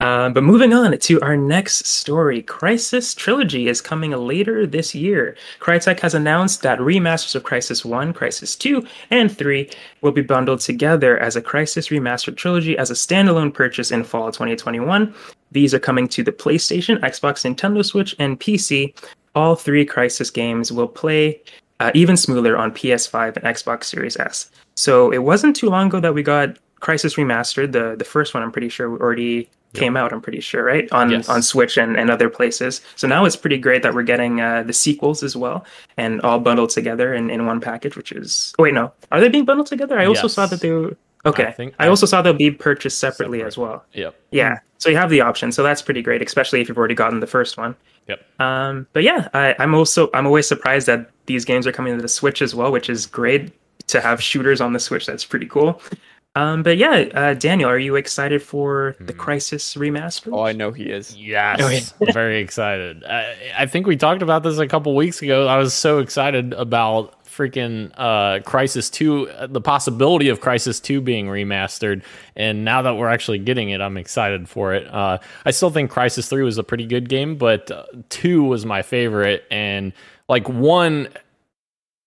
Um, 0.00 0.32
but 0.32 0.42
moving 0.42 0.72
on 0.72 0.96
to 0.96 1.20
our 1.20 1.36
next 1.36 1.86
story, 1.86 2.42
Crysis 2.42 3.14
Trilogy 3.14 3.68
is 3.68 3.82
coming 3.82 4.12
later 4.12 4.66
this 4.66 4.94
year. 4.94 5.36
Crytek 5.60 6.00
has 6.00 6.14
announced 6.14 6.62
that 6.62 6.78
remasters 6.78 7.34
of 7.34 7.42
Crysis 7.42 7.84
1, 7.84 8.14
Crysis 8.14 8.58
2, 8.58 8.82
and 9.10 9.36
3 9.36 9.68
will 10.00 10.12
be 10.12 10.22
bundled 10.22 10.60
together 10.60 11.18
as 11.18 11.36
a 11.36 11.42
Crysis 11.42 11.90
Remastered 11.90 12.38
Trilogy 12.38 12.78
as 12.78 12.90
a 12.90 12.94
standalone 12.94 13.52
purchase 13.52 13.90
in 13.90 14.02
fall 14.02 14.32
2021. 14.32 15.14
These 15.52 15.74
are 15.74 15.78
coming 15.78 16.08
to 16.08 16.22
the 16.22 16.32
PlayStation, 16.32 16.98
Xbox, 17.00 17.44
Nintendo 17.44 17.84
Switch, 17.84 18.16
and 18.18 18.40
PC. 18.40 18.94
All 19.34 19.54
three 19.54 19.84
Crysis 19.84 20.32
games 20.32 20.72
will 20.72 20.88
play 20.88 21.42
uh, 21.80 21.90
even 21.92 22.16
smoother 22.16 22.56
on 22.56 22.72
PS5 22.72 23.36
and 23.36 23.44
Xbox 23.44 23.84
Series 23.84 24.16
S. 24.16 24.50
So 24.76 25.10
it 25.10 25.18
wasn't 25.18 25.56
too 25.56 25.68
long 25.68 25.88
ago 25.88 26.00
that 26.00 26.14
we 26.14 26.22
got 26.22 26.56
Crysis 26.80 27.18
Remastered. 27.18 27.72
The 27.72 27.96
the 27.96 28.04
first 28.04 28.32
one, 28.32 28.42
I'm 28.42 28.50
pretty 28.50 28.70
sure, 28.70 28.90
we 28.90 28.98
already 28.98 29.50
came 29.74 29.96
out. 29.96 30.12
I'm 30.12 30.20
pretty 30.20 30.40
sure, 30.40 30.64
right 30.64 30.90
on 30.92 31.10
Yes. 31.10 31.28
on 31.28 31.42
Switch 31.42 31.76
and, 31.78 31.96
and 31.96 32.10
other 32.10 32.28
places. 32.28 32.80
So 32.96 33.06
now 33.06 33.24
it's 33.24 33.36
pretty 33.36 33.58
great 33.58 33.82
that 33.82 33.94
we're 33.94 34.02
getting 34.02 34.40
uh, 34.40 34.62
the 34.64 34.72
sequels 34.72 35.22
as 35.22 35.36
well, 35.36 35.64
and 35.96 36.20
all 36.22 36.38
bundled 36.40 36.70
together 36.70 37.14
in, 37.14 37.30
in 37.30 37.46
one 37.46 37.60
package. 37.60 37.96
Which 37.96 38.12
is 38.12 38.54
oh 38.58 38.64
wait, 38.64 38.74
no, 38.74 38.92
are 39.12 39.20
they 39.20 39.28
being 39.28 39.44
bundled 39.44 39.68
together? 39.68 39.98
I 39.98 40.06
also 40.06 40.28
saw 40.28 40.46
that 40.46 40.60
they 40.60 40.70
were 40.70 40.96
okay. 41.26 41.46
I 41.46 41.52
think 41.52 41.74
I, 41.78 41.88
also 41.88 42.06
saw 42.06 42.22
they'll 42.22 42.32
be 42.32 42.50
purchased 42.50 42.98
separately 42.98 43.38
Separate. 43.38 43.48
as 43.48 43.58
well. 43.58 43.84
Yep. 43.92 44.20
Yeah, 44.30 44.58
so 44.78 44.88
you 44.88 44.96
have 44.96 45.10
the 45.10 45.20
option. 45.20 45.52
So 45.52 45.62
that's 45.62 45.82
pretty 45.82 46.02
great, 46.02 46.22
especially 46.22 46.60
if 46.60 46.68
you've 46.68 46.78
already 46.78 46.94
gotten 46.94 47.20
the 47.20 47.26
first 47.26 47.56
one. 47.56 47.76
Yep. 48.08 48.40
Um, 48.40 48.86
but 48.92 49.02
yeah, 49.04 49.28
I, 49.34 49.54
I'm 49.58 49.74
also 49.74 50.10
I'm 50.14 50.26
always 50.26 50.48
surprised 50.48 50.86
that 50.88 51.10
these 51.26 51.44
games 51.44 51.66
are 51.66 51.72
coming 51.72 51.94
to 51.96 52.02
the 52.02 52.08
Switch 52.08 52.42
as 52.42 52.54
well, 52.54 52.72
which 52.72 52.90
is 52.90 53.06
great 53.06 53.52
to 53.88 54.00
have 54.00 54.22
shooters 54.22 54.60
on 54.60 54.72
the 54.72 54.80
Switch. 54.80 55.06
That's 55.06 55.24
pretty 55.24 55.46
cool. 55.46 55.80
Um, 56.36 56.62
but 56.62 56.76
yeah, 56.78 57.06
uh, 57.12 57.34
Daniel, 57.34 57.68
are 57.68 57.78
you 57.78 57.96
excited 57.96 58.40
for 58.42 58.94
the 59.00 59.12
Hmm. 59.12 59.20
Crysis 59.20 59.76
remaster? 59.76 60.30
Oh, 60.32 60.42
I 60.42 60.52
know 60.52 60.70
he 60.70 60.84
is. 60.84 61.16
Yes, 61.16 61.60
Oh, 61.60 61.68
yeah. 61.68 62.12
Very 62.12 62.40
excited. 62.40 63.02
I, 63.04 63.34
I 63.58 63.66
think 63.66 63.86
we 63.88 63.96
talked 63.96 64.22
about 64.22 64.42
this 64.44 64.58
a 64.58 64.66
couple 64.68 64.94
weeks 64.94 65.20
ago. 65.22 65.48
I 65.48 65.56
was 65.56 65.74
so 65.74 65.98
excited 65.98 66.52
about 66.52 67.16
freaking 67.24 67.90
uh, 67.96 68.40
Crysis 68.44 68.92
2, 68.92 69.28
uh, 69.30 69.46
the 69.48 69.60
possibility 69.60 70.28
of 70.28 70.40
Crysis 70.40 70.80
2 70.82 71.00
being 71.00 71.26
remastered. 71.26 72.02
And 72.36 72.64
now 72.64 72.82
that 72.82 72.94
we're 72.94 73.08
actually 73.08 73.38
getting 73.38 73.70
it, 73.70 73.80
I'm 73.80 73.96
excited 73.96 74.48
for 74.48 74.72
it. 74.74 74.86
Uh, 74.92 75.18
I 75.44 75.50
still 75.50 75.70
think 75.70 75.90
Crysis 75.90 76.28
3 76.28 76.42
was 76.44 76.58
a 76.58 76.62
pretty 76.64 76.86
good 76.86 77.08
game, 77.08 77.36
but 77.36 77.70
uh, 77.72 77.84
2 78.10 78.44
was 78.44 78.64
my 78.64 78.82
favorite. 78.82 79.44
And 79.50 79.92
like 80.28 80.48
1. 80.48 81.08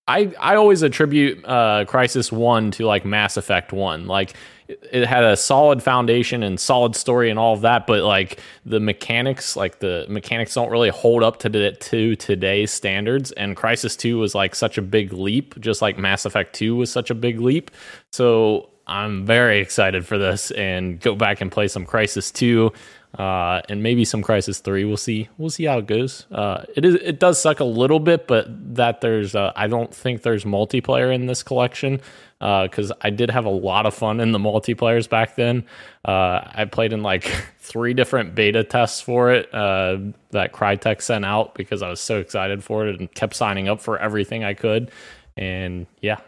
I, 0.08 0.34
I 0.38 0.56
always 0.56 0.82
attribute 0.82 1.46
uh, 1.46 1.86
Crysis 1.88 2.32
1 2.32 2.72
to 2.72 2.86
like 2.86 3.06
Mass 3.06 3.38
Effect 3.38 3.72
1. 3.72 4.06
Like 4.06 4.34
it, 4.68 5.06
had 5.08 5.24
a 5.24 5.38
solid 5.38 5.82
foundation 5.82 6.44
and 6.44 6.60
solid 6.60 6.96
story 6.96 7.30
and 7.30 7.40
all 7.40 7.54
of 7.54 7.62
that, 7.62 7.88
but 7.88 8.04
like 8.04 8.40
the 8.66 8.82
mechanics, 8.82 9.56
like 9.56 9.80
the 9.80 10.06
mechanics 10.10 10.54
don't 10.54 10.70
really 10.70 10.90
hold 10.90 11.24
up 11.24 11.40
to 11.40 11.72
to 11.74 12.16
today's 12.18 12.72
standards. 12.72 13.32
And 13.34 13.56
Crysis 13.56 13.98
2 13.98 14.18
was 14.18 14.36
like 14.36 14.56
such 14.56 14.78
a 14.78 14.82
big 14.82 15.14
leap, 15.14 15.58
just 15.60 15.82
like 15.82 15.98
Mass 15.98 16.26
Effect 16.26 16.54
2 16.54 16.76
was 16.76 16.92
such 16.92 17.10
a 17.10 17.16
big 17.16 17.40
leap. 17.40 17.72
So 18.12 18.70
I'm 18.88 19.26
very 19.26 19.60
excited 19.60 20.06
for 20.06 20.18
this 20.18 20.52
and 20.52 21.00
go 21.00 21.16
back 21.16 21.40
and 21.40 21.50
play 21.50 21.70
some 21.70 21.86
Crysis 21.86 22.34
2 22.34 22.74
uh, 23.18 23.62
and 23.70 23.84
maybe 23.84 24.06
some 24.06 24.24
Crysis 24.24 24.62
Three. 24.62 24.86
We'll 24.86 24.98
see. 24.98 25.30
We'll 25.38 25.50
see 25.50 25.66
how 25.66 25.78
it 25.80 25.88
goes. 25.88 26.26
Uh, 26.32 26.64
it 26.76 26.84
is. 26.84 26.96
It 26.96 27.20
does 27.20 27.40
suck 27.40 27.60
a 27.60 27.66
little 27.66 28.00
bit, 28.00 28.28
but 28.28 28.48
that 28.76 29.02
there's. 29.02 29.36
Uh, 29.36 29.52
I 29.56 29.68
don't 29.68 29.94
think 29.94 30.24
there's 30.24 30.46
multiplayer 30.46 31.14
in 31.14 31.28
this 31.28 31.44
collection 31.44 32.02
because 32.40 32.92
I 33.02 33.10
did 33.10 33.30
have 33.30 33.46
a 33.46 33.50
lot 33.50 33.86
of 33.86 33.94
fun 33.94 34.20
in 34.20 34.32
the 34.32 34.40
multiplayers 34.40 35.08
back 35.08 35.36
then. 35.36 35.64
Uh, 36.06 36.42
I 36.54 36.66
played 36.66 36.92
in 36.92 37.04
like 37.04 37.24
three 37.60 37.94
different 37.94 38.36
beta 38.36 38.64
tests 38.64 39.00
for 39.00 39.32
it 39.32 39.54
uh, 39.54 39.98
that 40.32 40.52
Crytek 40.52 41.02
sent 41.02 41.24
out 41.24 41.56
because 41.56 41.82
I 41.82 41.90
was 41.90 42.02
so 42.02 42.20
excited 42.20 42.64
for 42.64 42.88
it 42.88 43.00
and 43.00 43.14
kept 43.14 43.36
signing 43.36 43.70
up 43.70 43.80
for 43.80 43.98
everything 44.00 44.44
I 44.44 44.54
could. 44.54 44.92
And 45.38 45.88
yeah, 46.02 46.20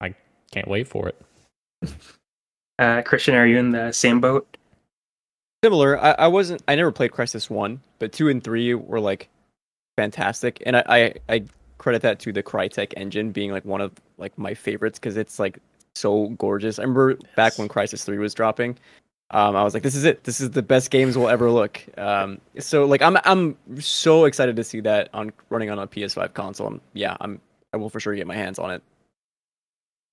I 0.00 0.14
can't 0.52 0.68
wait 0.68 0.86
for 0.88 1.08
it. 1.08 1.20
Uh, 2.80 3.02
Christian, 3.02 3.34
are 3.34 3.46
you 3.46 3.58
in 3.58 3.72
the 3.72 3.92
same 3.92 4.22
boat? 4.22 4.56
Similar. 5.64 6.00
I, 6.00 6.12
I 6.12 6.28
wasn't. 6.28 6.62
I 6.68 6.74
never 6.74 6.90
played 6.90 7.10
Crysis 7.10 7.50
One, 7.50 7.80
but 7.98 8.12
two 8.12 8.28
and 8.28 8.42
three 8.42 8.74
were 8.74 9.00
like 9.00 9.28
fantastic, 9.96 10.62
and 10.64 10.76
I 10.76 10.82
I, 10.86 11.14
I 11.28 11.44
credit 11.78 12.02
that 12.02 12.18
to 12.20 12.32
the 12.32 12.42
Crytek 12.42 12.94
engine 12.96 13.32
being 13.32 13.50
like 13.52 13.64
one 13.64 13.80
of 13.80 13.92
like 14.18 14.36
my 14.38 14.54
favorites 14.54 14.98
because 14.98 15.16
it's 15.16 15.38
like 15.38 15.58
so 15.94 16.28
gorgeous. 16.38 16.78
I 16.78 16.82
remember 16.82 17.18
back 17.36 17.58
when 17.58 17.68
Crysis 17.68 18.04
Three 18.04 18.18
was 18.18 18.32
dropping. 18.32 18.78
Um, 19.32 19.54
I 19.54 19.62
was 19.62 19.74
like, 19.74 19.82
"This 19.82 19.94
is 19.94 20.04
it. 20.04 20.24
This 20.24 20.40
is 20.40 20.50
the 20.50 20.62
best 20.62 20.90
games 20.90 21.16
we'll 21.16 21.28
ever 21.28 21.50
look." 21.50 21.80
Um, 21.98 22.40
so 22.58 22.84
like, 22.84 23.02
I'm 23.02 23.18
I'm 23.24 23.56
so 23.80 24.24
excited 24.24 24.56
to 24.56 24.64
see 24.64 24.80
that 24.80 25.10
on 25.12 25.32
running 25.50 25.70
on 25.70 25.78
a 25.78 25.86
PS5 25.86 26.32
console. 26.34 26.68
And 26.68 26.80
yeah, 26.94 27.16
I'm 27.20 27.40
I 27.72 27.76
will 27.76 27.90
for 27.90 28.00
sure 28.00 28.14
get 28.14 28.26
my 28.26 28.34
hands 28.34 28.58
on 28.58 28.70
it. 28.70 28.82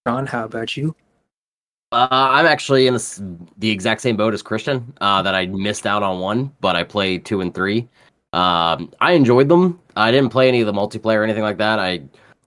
Ron, 0.05 0.27
how 0.27 0.45
about 0.45 0.75
you? 0.77 0.95
Uh, 1.91 2.07
I'm 2.11 2.45
actually 2.45 2.87
in 2.87 2.93
the, 2.93 3.47
the 3.57 3.69
exact 3.69 4.01
same 4.01 4.17
boat 4.17 4.33
as 4.33 4.41
Christian. 4.41 4.93
Uh, 4.99 5.21
that 5.21 5.35
I 5.35 5.45
missed 5.47 5.85
out 5.85 6.03
on 6.03 6.19
one, 6.19 6.51
but 6.59 6.75
I 6.75 6.83
played 6.83 7.25
two 7.25 7.41
and 7.41 7.53
three. 7.53 7.87
Um, 8.33 8.91
I 8.99 9.13
enjoyed 9.13 9.47
them. 9.47 9.79
I 9.95 10.11
didn't 10.11 10.29
play 10.29 10.47
any 10.47 10.61
of 10.61 10.67
the 10.67 10.73
multiplayer 10.73 11.17
or 11.17 11.23
anything 11.23 11.43
like 11.43 11.57
that. 11.57 11.79
I 11.79 12.01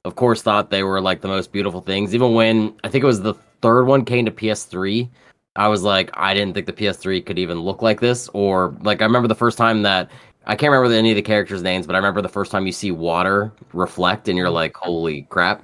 of 0.05 0.17
course, 0.17 0.43
thought 0.43 0.71
they 0.71 0.83
were 0.83 1.01
like 1.01 1.21
the 1.21 1.29
most 1.29 1.53
beautiful 1.53 1.81
things. 1.81 2.15
Even 2.15 2.35
when 2.35 2.75
I 2.85 2.89
think 2.89 3.05
it 3.05 3.07
was 3.07 3.21
the 3.21 3.35
third 3.61 3.85
one 3.85 4.05
came 4.05 4.25
to 4.25 4.31
PS3, 4.31 5.09
I 5.57 5.69
was 5.69 5.83
like, 5.83 6.11
I 6.15 6.33
didn't 6.33 6.55
think 6.55 6.67
the 6.67 6.73
PS3 6.73 7.25
could 7.25 7.39
even 7.39 7.61
look 7.61 7.83
like 7.83 8.01
this. 8.01 8.29
Or 8.33 8.77
like, 8.81 9.03
I 9.03 9.05
remember 9.05 9.29
the 9.29 9.35
first 9.35 9.59
time 9.59 9.83
that 9.83 10.11
I 10.47 10.57
can't 10.57 10.71
remember 10.71 10.95
any 10.95 11.11
of 11.11 11.17
the 11.17 11.23
characters' 11.23 11.63
names, 11.63 11.87
but 11.87 11.95
I 11.95 11.99
remember 11.99 12.23
the 12.23 12.29
first 12.29 12.51
time 12.51 12.67
you 12.67 12.73
see 12.73 12.93
water 12.93 13.53
reflect, 13.73 14.29
and 14.29 14.39
you're 14.39 14.51
like, 14.51 14.77
holy 14.77 15.23
crap. 15.23 15.63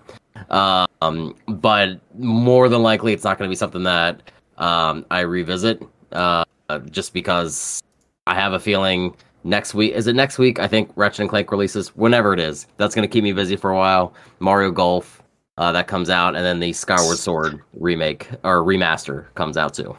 Um, 0.50 1.36
but 1.46 2.00
more 2.18 2.68
than 2.68 2.82
likely, 2.82 3.12
it's 3.12 3.24
not 3.24 3.38
going 3.38 3.48
to 3.48 3.52
be 3.52 3.56
something 3.56 3.82
that 3.84 4.22
um, 4.58 5.04
I 5.10 5.20
revisit, 5.20 5.82
uh, 6.12 6.44
just 6.90 7.12
because 7.12 7.82
I 8.26 8.34
have 8.34 8.52
a 8.52 8.60
feeling 8.60 9.16
next 9.44 9.74
week. 9.74 9.92
Is 9.92 10.06
it 10.06 10.14
next 10.14 10.38
week? 10.38 10.58
I 10.58 10.66
think 10.66 10.90
Ratchet 10.96 11.20
and 11.20 11.30
Clank 11.30 11.50
releases 11.50 11.94
whenever 11.96 12.32
it 12.32 12.40
is. 12.40 12.66
That's 12.76 12.94
going 12.94 13.08
to 13.08 13.12
keep 13.12 13.24
me 13.24 13.32
busy 13.32 13.56
for 13.56 13.70
a 13.70 13.76
while. 13.76 14.14
Mario 14.40 14.70
Golf 14.70 15.22
uh, 15.58 15.72
that 15.72 15.88
comes 15.88 16.10
out, 16.10 16.36
and 16.36 16.44
then 16.44 16.60
the 16.60 16.72
Skyward 16.72 17.18
Sword 17.18 17.60
remake 17.74 18.28
or 18.44 18.62
remaster 18.62 19.32
comes 19.34 19.56
out 19.56 19.74
too. 19.74 19.96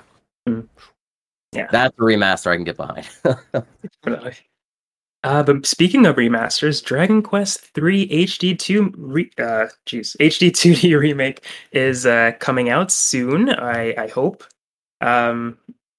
Mm. 0.48 0.67
Yeah. 1.53 1.67
that's 1.72 1.98
a 1.98 2.01
remaster 2.01 2.51
I 2.51 2.56
can 2.56 2.65
get 2.65 2.77
behind. 2.77 3.08
Uh, 5.27 5.43
but 5.43 5.65
speaking 5.65 6.05
of 6.05 6.15
remasters, 6.15 6.81
Dragon 6.81 7.22
Quest 7.22 7.77
III 7.77 8.07
HD2 8.07 8.93
re- 8.96 9.29
uh, 9.38 9.67
geez, 9.86 10.15
HD 10.22 10.50
2D 10.50 10.98
remake 10.98 11.43
is 11.74 12.05
uh, 12.05 12.31
coming 12.39 12.69
out 12.69 12.93
soon. 12.93 13.50
I, 13.50 13.93
I 13.98 14.07
hope. 14.07 14.46
Um, 15.01 15.57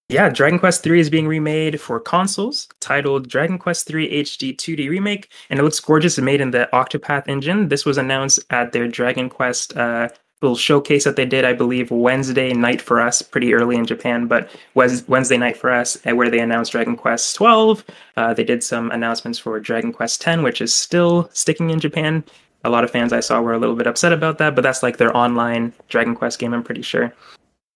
yeah, 0.09 0.31
Dragon 0.31 0.59
Quest 0.59 0.83
3 0.83 0.99
is 0.99 1.11
being 1.11 1.29
remade 1.29 1.79
for 1.79 2.01
consoles, 2.01 2.69
titled 2.81 3.29
Dragon 3.29 3.59
Quest 3.59 3.87
3 3.87 4.11
HD 4.23 4.57
2D 4.57 4.89
Remake, 4.89 5.31
and 5.51 5.61
it 5.61 5.63
looks 5.63 5.79
gorgeous 5.79 6.17
and 6.17 6.25
made 6.25 6.41
in 6.41 6.51
the 6.51 6.67
Octopath 6.73 7.29
engine. 7.29 7.69
This 7.69 7.85
was 7.85 7.99
announced 7.99 8.41
at 8.49 8.73
their 8.73 8.89
Dragon 8.89 9.29
Quest 9.29 9.77
uh, 9.77 10.09
little 10.41 10.57
showcase 10.57 11.05
that 11.05 11.17
they 11.17 11.27
did, 11.27 11.45
I 11.45 11.53
believe, 11.53 11.91
Wednesday 11.91 12.53
night 12.53 12.81
for 12.81 13.01
us, 13.01 13.23
pretty 13.23 13.55
early 13.55 13.77
in 13.77 13.87
Japan, 13.87 14.27
but 14.27 14.51
Wednesday 14.75 15.37
night 15.37 15.57
for 15.57 15.71
us, 15.71 15.99
uh, 16.07 16.15
where 16.15 16.31
they 16.31 16.39
announced 16.39 16.73
Dragon 16.73 16.97
Quest 16.97 17.35
12. 17.37 17.85
Uh, 18.17 18.35
they 18.35 18.45
did 18.45 18.63
some 18.63 18.91
announcements 18.93 19.39
for 19.39 19.59
Dragon 19.59 19.93
Quest 19.93 20.21
10, 20.21 20.43
which 20.43 20.61
is 20.61 20.73
still 20.73 21.29
sticking 21.33 21.71
in 21.71 21.81
Japan. 21.81 22.23
A 22.65 22.71
lot 22.71 22.85
of 22.85 22.91
fans 22.91 23.13
I 23.13 23.21
saw 23.21 23.41
were 23.41 23.53
a 23.53 23.59
little 23.59 23.77
bit 23.77 23.87
upset 23.87 24.13
about 24.13 24.39
that, 24.39 24.55
but 24.55 24.63
that's 24.63 24.83
like 24.83 24.97
their 24.97 25.17
online 25.17 25.73
Dragon 25.89 26.15
Quest 26.15 26.39
game, 26.39 26.55
I'm 26.55 26.63
pretty 26.63 26.83
sure. 26.83 27.13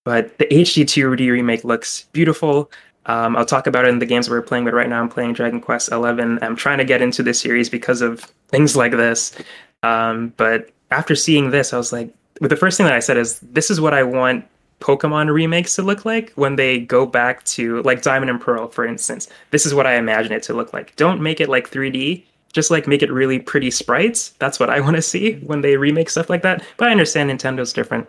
But 0.04 0.38
the 0.38 0.46
HD 0.46 0.84
2D 0.84 1.30
remake 1.30 1.64
looks 1.64 2.04
beautiful. 2.12 2.70
Um, 3.06 3.36
I'll 3.36 3.46
talk 3.46 3.66
about 3.66 3.84
it 3.84 3.88
in 3.88 3.98
the 3.98 4.06
games 4.06 4.30
we're 4.30 4.42
playing, 4.42 4.64
but 4.64 4.74
right 4.74 4.88
now 4.88 5.00
I'm 5.00 5.08
playing 5.08 5.32
Dragon 5.32 5.60
Quest 5.60 5.90
11. 5.90 6.38
I'm 6.42 6.56
trying 6.56 6.78
to 6.78 6.84
get 6.84 7.02
into 7.02 7.22
this 7.22 7.40
series 7.40 7.68
because 7.68 8.02
of 8.02 8.20
things 8.48 8.76
like 8.76 8.92
this. 8.92 9.36
Um, 9.82 10.32
but 10.36 10.70
after 10.92 11.16
seeing 11.16 11.50
this, 11.50 11.72
I 11.72 11.78
was 11.78 11.92
like, 11.92 12.12
but 12.42 12.50
the 12.50 12.56
first 12.56 12.76
thing 12.76 12.84
that 12.84 12.94
I 12.94 12.98
said 13.00 13.16
is 13.16 13.38
this 13.40 13.70
is 13.70 13.80
what 13.80 13.94
I 13.94 14.02
want 14.02 14.44
Pokemon 14.80 15.32
remakes 15.32 15.74
to 15.76 15.82
look 15.82 16.04
like 16.04 16.32
when 16.34 16.56
they 16.56 16.80
go 16.80 17.06
back 17.06 17.42
to 17.44 17.80
like 17.82 18.02
Diamond 18.02 18.30
and 18.30 18.40
Pearl, 18.40 18.68
for 18.68 18.84
instance. 18.84 19.28
This 19.52 19.64
is 19.64 19.72
what 19.72 19.86
I 19.86 19.94
imagine 19.94 20.32
it 20.32 20.42
to 20.44 20.52
look 20.54 20.72
like. 20.74 20.94
Don't 20.96 21.22
make 21.22 21.40
it 21.40 21.48
like 21.48 21.70
3D, 21.70 22.24
just 22.52 22.70
like 22.70 22.86
make 22.88 23.02
it 23.02 23.10
really 23.12 23.38
pretty 23.38 23.70
sprites. 23.70 24.30
That's 24.40 24.58
what 24.60 24.68
I 24.70 24.80
want 24.80 24.96
to 24.96 25.02
see 25.14 25.34
when 25.46 25.60
they 25.62 25.76
remake 25.76 26.10
stuff 26.10 26.28
like 26.28 26.42
that. 26.42 26.62
But 26.76 26.88
I 26.88 26.90
understand 26.90 27.30
Nintendo's 27.30 27.72
different. 27.72 28.08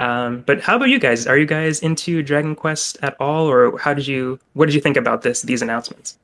Um, 0.00 0.40
but 0.46 0.60
how 0.60 0.76
about 0.76 0.88
you 0.88 0.98
guys? 0.98 1.26
Are 1.26 1.38
you 1.38 1.46
guys 1.46 1.80
into 1.80 2.22
Dragon 2.22 2.54
Quest 2.54 2.98
at 3.02 3.14
all, 3.20 3.46
or 3.46 3.78
how 3.78 3.94
did 3.94 4.06
you? 4.06 4.38
What 4.54 4.66
did 4.66 4.74
you 4.74 4.80
think 4.80 4.96
about 4.98 5.22
this? 5.22 5.40
These 5.42 5.62
announcements? 5.62 6.18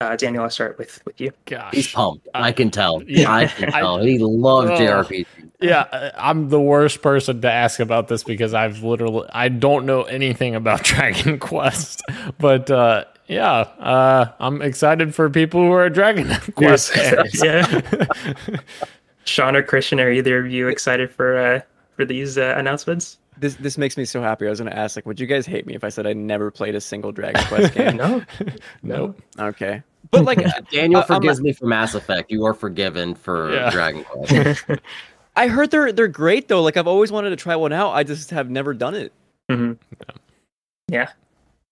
Uh, 0.00 0.14
Daniel, 0.16 0.44
I'll 0.44 0.50
start 0.50 0.78
with 0.78 1.02
with 1.04 1.20
you. 1.20 1.32
Gosh, 1.44 1.74
He's 1.74 1.92
pumped. 1.92 2.26
I 2.34 2.52
can 2.52 2.70
tell. 2.70 3.02
yeah. 3.06 3.30
I 3.30 3.46
can 3.48 3.70
tell. 3.72 3.98
he 3.98 4.18
loves 4.18 4.70
Oh. 4.70 4.74
JRPG. 4.78 5.26
Yeah, 5.60 5.80
uh, 5.90 6.10
I'm 6.16 6.50
the 6.50 6.60
worst 6.60 7.02
person 7.02 7.40
to 7.40 7.50
ask 7.50 7.80
about 7.80 8.06
this 8.08 8.22
because 8.22 8.54
I've 8.54 8.82
literally 8.84 9.28
I 9.32 9.48
don't 9.48 9.86
know 9.86 10.02
anything 10.04 10.54
about 10.54 10.84
Dragon 10.84 11.38
Quest. 11.38 12.02
But 12.38 12.70
uh 12.70 13.04
yeah, 13.26 13.50
uh 13.80 14.32
I'm 14.38 14.62
excited 14.62 15.14
for 15.14 15.28
people 15.28 15.60
who 15.62 15.72
are 15.72 15.90
Dragon 15.90 16.28
Quest 16.54 16.90
fans. 16.92 17.42
yeah. 17.42 17.80
Sean 19.24 19.56
or 19.56 19.62
Christian, 19.62 20.00
are 20.00 20.10
either 20.10 20.38
of 20.44 20.50
you 20.50 20.68
excited 20.68 21.10
for 21.10 21.36
uh, 21.36 21.60
for 21.96 22.04
these 22.04 22.38
uh, 22.38 22.54
announcements? 22.56 23.18
This 23.36 23.56
this 23.56 23.76
makes 23.76 23.96
me 23.96 24.04
so 24.04 24.22
happy. 24.22 24.46
I 24.46 24.50
was 24.50 24.58
gonna 24.58 24.70
ask, 24.70 24.96
like, 24.96 25.04
would 25.06 25.20
you 25.20 25.26
guys 25.26 25.44
hate 25.44 25.66
me 25.66 25.74
if 25.74 25.84
I 25.84 25.90
said 25.90 26.06
I 26.06 26.12
never 26.14 26.50
played 26.50 26.74
a 26.74 26.80
single 26.80 27.12
Dragon 27.12 27.44
Quest 27.44 27.74
game? 27.74 27.96
No. 27.96 28.24
Nope. 28.82 29.20
Okay, 29.38 29.82
but 30.10 30.24
like, 30.24 30.38
Daniel 30.70 31.00
Uh, 31.00 31.04
I'm 31.10 31.16
forgives 31.16 31.40
me 31.42 31.52
for 31.52 31.66
Mass 31.66 31.94
Effect. 31.94 32.30
You 32.30 32.46
are 32.46 32.54
forgiven 32.54 33.14
for 33.14 33.52
Yeah. 33.52 33.70
Dragon 33.70 34.04
Quest. 34.04 34.64
I 35.38 35.46
heard 35.46 35.70
they're 35.70 35.92
they're 35.92 36.08
great 36.08 36.48
though. 36.48 36.62
Like, 36.62 36.76
I've 36.76 36.88
always 36.88 37.12
wanted 37.12 37.30
to 37.30 37.36
try 37.36 37.54
one 37.54 37.72
out. 37.72 37.92
I 37.92 38.02
just 38.02 38.30
have 38.30 38.50
never 38.50 38.74
done 38.74 38.94
it. 38.94 39.12
hmm 39.48 39.74
Yeah. 40.88 41.10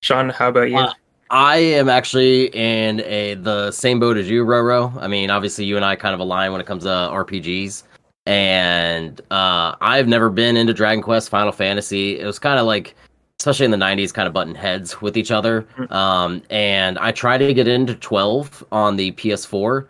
Sean, 0.02 0.28
how 0.28 0.50
about 0.50 0.70
you? 0.70 0.78
Uh, 0.78 0.92
I 1.30 1.56
am 1.56 1.88
actually 1.88 2.46
in 2.54 3.00
a 3.00 3.34
the 3.34 3.72
same 3.72 3.98
boat 3.98 4.16
as 4.16 4.30
you, 4.30 4.44
Roro. 4.44 4.96
I 5.02 5.08
mean, 5.08 5.30
obviously, 5.30 5.64
you 5.64 5.74
and 5.74 5.84
I 5.84 5.96
kind 5.96 6.14
of 6.14 6.20
align 6.20 6.52
when 6.52 6.60
it 6.60 6.66
comes 6.68 6.84
to 6.84 6.88
RPGs, 6.90 7.82
and 8.26 9.20
uh, 9.32 9.74
I've 9.80 10.06
never 10.06 10.30
been 10.30 10.56
into 10.56 10.72
Dragon 10.72 11.02
Quest, 11.02 11.28
Final 11.28 11.50
Fantasy. 11.50 12.20
It 12.20 12.24
was 12.24 12.38
kind 12.38 12.60
of 12.60 12.66
like, 12.66 12.94
especially 13.40 13.64
in 13.64 13.72
the 13.72 13.76
'90s, 13.76 14.14
kind 14.14 14.28
of 14.28 14.32
button 14.32 14.54
heads 14.54 15.02
with 15.02 15.16
each 15.16 15.32
other. 15.32 15.66
Mm. 15.76 15.90
Um, 15.90 16.42
and 16.50 17.00
I 17.00 17.10
tried 17.10 17.38
to 17.38 17.52
get 17.52 17.66
into 17.66 17.96
12 17.96 18.64
on 18.70 18.94
the 18.94 19.10
PS4. 19.12 19.88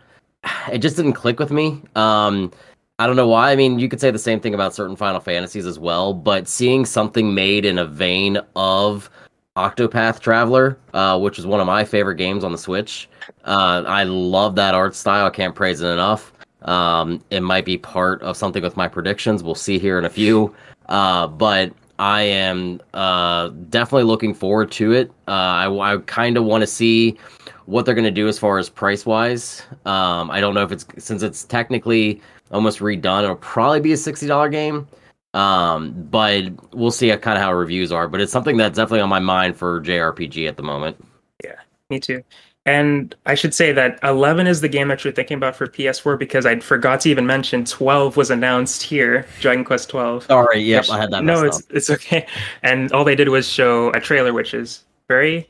It 0.71 0.79
just 0.79 0.95
didn't 0.95 1.13
click 1.13 1.39
with 1.39 1.51
me. 1.51 1.83
Um, 1.95 2.51
I 2.99 3.05
don't 3.05 3.15
know 3.15 3.27
why. 3.27 3.51
I 3.51 3.55
mean, 3.55 3.77
you 3.77 3.87
could 3.87 4.01
say 4.01 4.09
the 4.09 4.17
same 4.17 4.39
thing 4.39 4.55
about 4.55 4.73
certain 4.73 4.95
Final 4.95 5.19
Fantasies 5.19 5.67
as 5.67 5.77
well, 5.77 6.15
but 6.15 6.47
seeing 6.47 6.83
something 6.83 7.35
made 7.35 7.63
in 7.63 7.77
a 7.77 7.85
vein 7.85 8.39
of 8.55 9.11
Octopath 9.55 10.19
Traveler, 10.19 10.79
uh, 10.95 11.19
which 11.19 11.37
is 11.37 11.45
one 11.45 11.59
of 11.59 11.67
my 11.67 11.85
favorite 11.85 12.15
games 12.15 12.43
on 12.43 12.51
the 12.51 12.57
Switch. 12.57 13.07
Uh, 13.45 13.83
I 13.85 14.03
love 14.03 14.55
that 14.55 14.73
art 14.73 14.95
style. 14.95 15.27
I 15.27 15.29
can't 15.29 15.53
praise 15.53 15.81
it 15.81 15.89
enough. 15.89 16.33
Um, 16.63 17.23
it 17.29 17.41
might 17.41 17.65
be 17.65 17.77
part 17.77 18.19
of 18.23 18.35
something 18.35 18.63
with 18.63 18.75
my 18.75 18.87
predictions. 18.87 19.43
We'll 19.43 19.53
see 19.53 19.77
here 19.77 19.99
in 19.99 20.05
a 20.05 20.09
few. 20.09 20.55
Uh, 20.89 21.27
but 21.27 21.73
I 21.99 22.23
am 22.23 22.81
uh, 22.95 23.49
definitely 23.69 24.05
looking 24.05 24.33
forward 24.33 24.71
to 24.71 24.93
it. 24.93 25.11
Uh, 25.27 25.31
I, 25.31 25.93
I 25.93 25.97
kind 26.07 26.35
of 26.35 26.45
want 26.45 26.61
to 26.61 26.67
see 26.67 27.19
what 27.65 27.85
they're 27.85 27.95
going 27.95 28.05
to 28.05 28.11
do 28.11 28.27
as 28.27 28.39
far 28.39 28.57
as 28.57 28.69
price 28.69 29.05
wise. 29.05 29.61
Um, 29.85 30.31
I 30.31 30.39
don't 30.39 30.55
know 30.55 30.63
if 30.63 30.71
it's 30.71 30.85
since 30.97 31.21
it's 31.21 31.43
technically 31.43 32.21
almost 32.51 32.79
redone. 32.79 33.23
It'll 33.23 33.35
probably 33.35 33.79
be 33.79 33.93
a 33.93 33.97
sixty 33.97 34.27
dollar 34.27 34.49
game. 34.49 34.87
Um, 35.33 35.91
but 36.09 36.45
we'll 36.73 36.91
see 36.91 37.09
kind 37.17 37.37
of 37.37 37.43
how 37.43 37.53
reviews 37.53 37.91
are. 37.91 38.07
But 38.07 38.21
it's 38.21 38.31
something 38.31 38.57
that's 38.57 38.77
definitely 38.77 39.01
on 39.01 39.09
my 39.09 39.19
mind 39.19 39.55
for 39.55 39.81
JRPG 39.81 40.47
at 40.47 40.57
the 40.57 40.63
moment. 40.63 41.03
Yeah, 41.43 41.55
me 41.89 41.99
too. 41.99 42.23
And 42.65 43.15
I 43.25 43.35
should 43.35 43.53
say 43.53 43.71
that 43.71 43.97
11 44.03 44.45
is 44.45 44.59
the 44.59 44.67
game 44.67 44.89
that 44.89 45.01
you're 45.03 45.13
thinking 45.13 45.37
about 45.37 45.55
for 45.55 45.67
PS4 45.67 46.19
because 46.19 46.45
I 46.45 46.59
forgot 46.59 46.99
to 47.01 47.09
even 47.09 47.25
mention 47.25 47.63
12 47.63 48.17
was 48.17 48.29
announced 48.29 48.83
here, 48.83 49.25
Dragon 49.39 49.63
Quest 49.63 49.89
12. 49.89 50.23
Sorry, 50.25 50.59
yep, 50.59 50.81
Which- 50.83 50.89
I 50.89 50.97
had 50.99 51.11
that. 51.11 51.23
No, 51.23 51.45
it's 51.45 51.59
up. 51.59 51.63
it's 51.69 51.89
okay. 51.89 52.27
And 52.63 52.91
all 52.91 53.05
they 53.05 53.15
did 53.15 53.29
was 53.29 53.47
show 53.47 53.91
a 53.91 54.01
trailer, 54.01 54.33
which 54.33 54.53
is 54.53 54.83
very, 55.07 55.49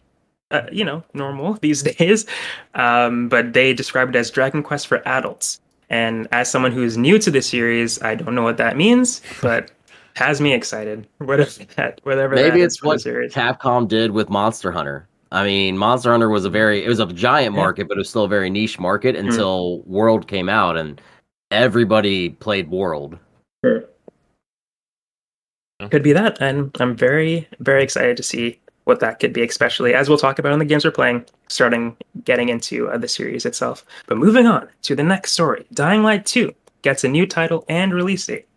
uh, 0.51 0.67
you 0.71 0.85
know, 0.85 1.03
normal 1.15 1.53
these 1.61 1.81
days. 1.81 2.27
Um, 2.75 3.29
but 3.29 3.53
they 3.53 3.73
described 3.73 4.15
it 4.15 4.19
as 4.19 4.29
Dragon 4.29 4.61
Quest 4.61 4.85
for 4.85 5.01
adults. 5.07 5.59
And 5.89 6.27
as 6.31 6.49
someone 6.51 6.71
who's 6.71 6.97
new 6.97 7.17
to 7.19 7.31
the 7.31 7.41
series, 7.41 8.01
I 8.01 8.15
don't 8.15 8.35
know 8.35 8.43
what 8.43 8.57
that 8.57 8.75
means, 8.75 9.21
but 9.41 9.71
has 10.15 10.41
me 10.41 10.53
excited. 10.53 11.07
Whatever 11.19 11.49
that, 11.75 12.01
whatever. 12.03 12.35
that 12.35 12.49
Maybe 12.49 12.61
is 12.61 12.65
it's 12.73 12.77
for 12.77 12.83
the 12.83 12.87
what 12.89 13.01
series. 13.01 13.33
Capcom 13.33 13.87
did 13.87 14.11
with 14.11 14.29
Monster 14.29 14.71
Hunter. 14.71 15.07
I 15.31 15.43
mean, 15.43 15.77
Monster 15.77 16.11
Hunter 16.11 16.29
was 16.29 16.45
a 16.45 16.49
very 16.49 16.83
it 16.83 16.87
was 16.89 16.99
a 16.99 17.05
giant 17.07 17.53
Yeah. 17.55 17.61
market, 17.61 17.87
but 17.87 17.97
it 17.97 17.99
was 17.99 18.09
still 18.09 18.23
a 18.25 18.29
very 18.29 18.49
niche 18.49 18.79
market 18.79 19.15
mm. 19.15 19.19
until 19.19 19.81
World 19.81 20.27
came 20.27 20.49
out 20.49 20.75
and 20.77 20.99
everybody 21.51 22.29
played 22.29 22.69
World. 22.69 23.17
could 25.91 26.01
be 26.03 26.11
that 26.11 26.41
and 26.41 26.75
i'm 26.81 26.95
very 26.97 27.47
very 27.59 27.83
excited 27.83 28.17
to 28.17 28.23
see 28.23 28.59
what 28.87 29.01
that 29.01 29.19
could 29.19 29.33
be 29.33 29.43
especially 29.43 29.93
as 29.93 30.07
we'll 30.07 30.17
talk 30.17 30.39
about 30.39 30.53
in 30.53 30.59
the 30.59 30.65
games 30.65 30.85
we're 30.85 30.91
playing 30.91 31.25
starting 31.49 31.95
getting 32.23 32.49
into 32.49 32.89
uh, 32.89 32.97
the 32.97 33.07
series 33.07 33.45
itself. 33.45 33.83
But 34.07 34.17
moving 34.17 34.47
on 34.47 34.67
to 34.83 34.95
the 34.95 35.03
next 35.03 35.33
story 35.33 35.65
dying 35.73 36.03
light 36.03 36.25
2 36.25 36.53
gets 36.81 37.03
a 37.03 37.09
new 37.09 37.27
title 37.27 37.65
and 37.67 37.93
release 37.93 38.25
date. 38.25 38.47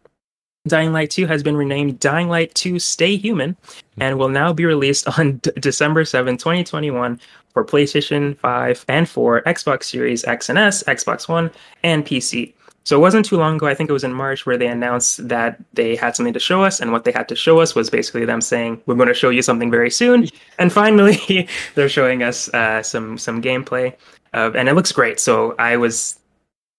Dying 0.68 0.92
light 0.92 1.10
2 1.10 1.26
has 1.26 1.42
been 1.42 1.56
renamed 1.56 1.98
dying 1.98 2.28
light 2.28 2.54
2 2.54 2.78
stay 2.78 3.16
human 3.16 3.56
and 3.98 4.18
will 4.18 4.28
now 4.28 4.52
be 4.52 4.64
released 4.64 5.18
on 5.18 5.36
D- 5.42 5.50
december 5.58 6.04
7 6.04 6.36
2021 6.36 7.18
for 7.52 7.64
playstation 7.64 8.38
5 8.38 8.84
and 8.86 9.08
4 9.08 9.42
xbox 9.42 9.84
series 9.84 10.24
x 10.24 10.48
and 10.48 10.58
s 10.58 10.84
xbox 10.84 11.28
one 11.28 11.50
and 11.82 12.06
pc 12.06 12.52
so 12.90 12.96
it 12.96 13.00
wasn't 13.00 13.24
too 13.24 13.36
long 13.36 13.54
ago. 13.54 13.66
I 13.68 13.74
think 13.74 13.88
it 13.88 13.92
was 13.92 14.02
in 14.02 14.12
March 14.12 14.44
where 14.44 14.58
they 14.58 14.66
announced 14.66 15.28
that 15.28 15.62
they 15.74 15.94
had 15.94 16.16
something 16.16 16.34
to 16.34 16.40
show 16.40 16.64
us, 16.64 16.80
and 16.80 16.90
what 16.90 17.04
they 17.04 17.12
had 17.12 17.28
to 17.28 17.36
show 17.36 17.60
us 17.60 17.74
was 17.74 17.88
basically 17.88 18.24
them 18.24 18.40
saying, 18.40 18.82
"We're 18.86 18.96
going 18.96 19.06
to 19.06 19.14
show 19.14 19.30
you 19.30 19.42
something 19.42 19.70
very 19.70 19.90
soon." 19.90 20.28
And 20.58 20.70
finally, 20.70 21.48
they're 21.74 21.88
showing 21.88 22.22
us 22.22 22.52
uh, 22.52 22.82
some 22.82 23.16
some 23.16 23.40
gameplay, 23.40 23.94
of, 24.34 24.56
and 24.56 24.68
it 24.68 24.74
looks 24.74 24.92
great. 24.92 25.18
So 25.18 25.54
I 25.58 25.78
was 25.78 26.18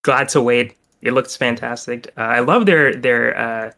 glad 0.04 0.28
to 0.28 0.40
wait 0.42 0.76
it 1.02 1.12
looks 1.12 1.36
fantastic. 1.36 2.12
Uh, 2.16 2.20
I 2.20 2.40
love 2.40 2.66
their 2.66 2.94
their 2.94 3.36
uh, 3.36 3.72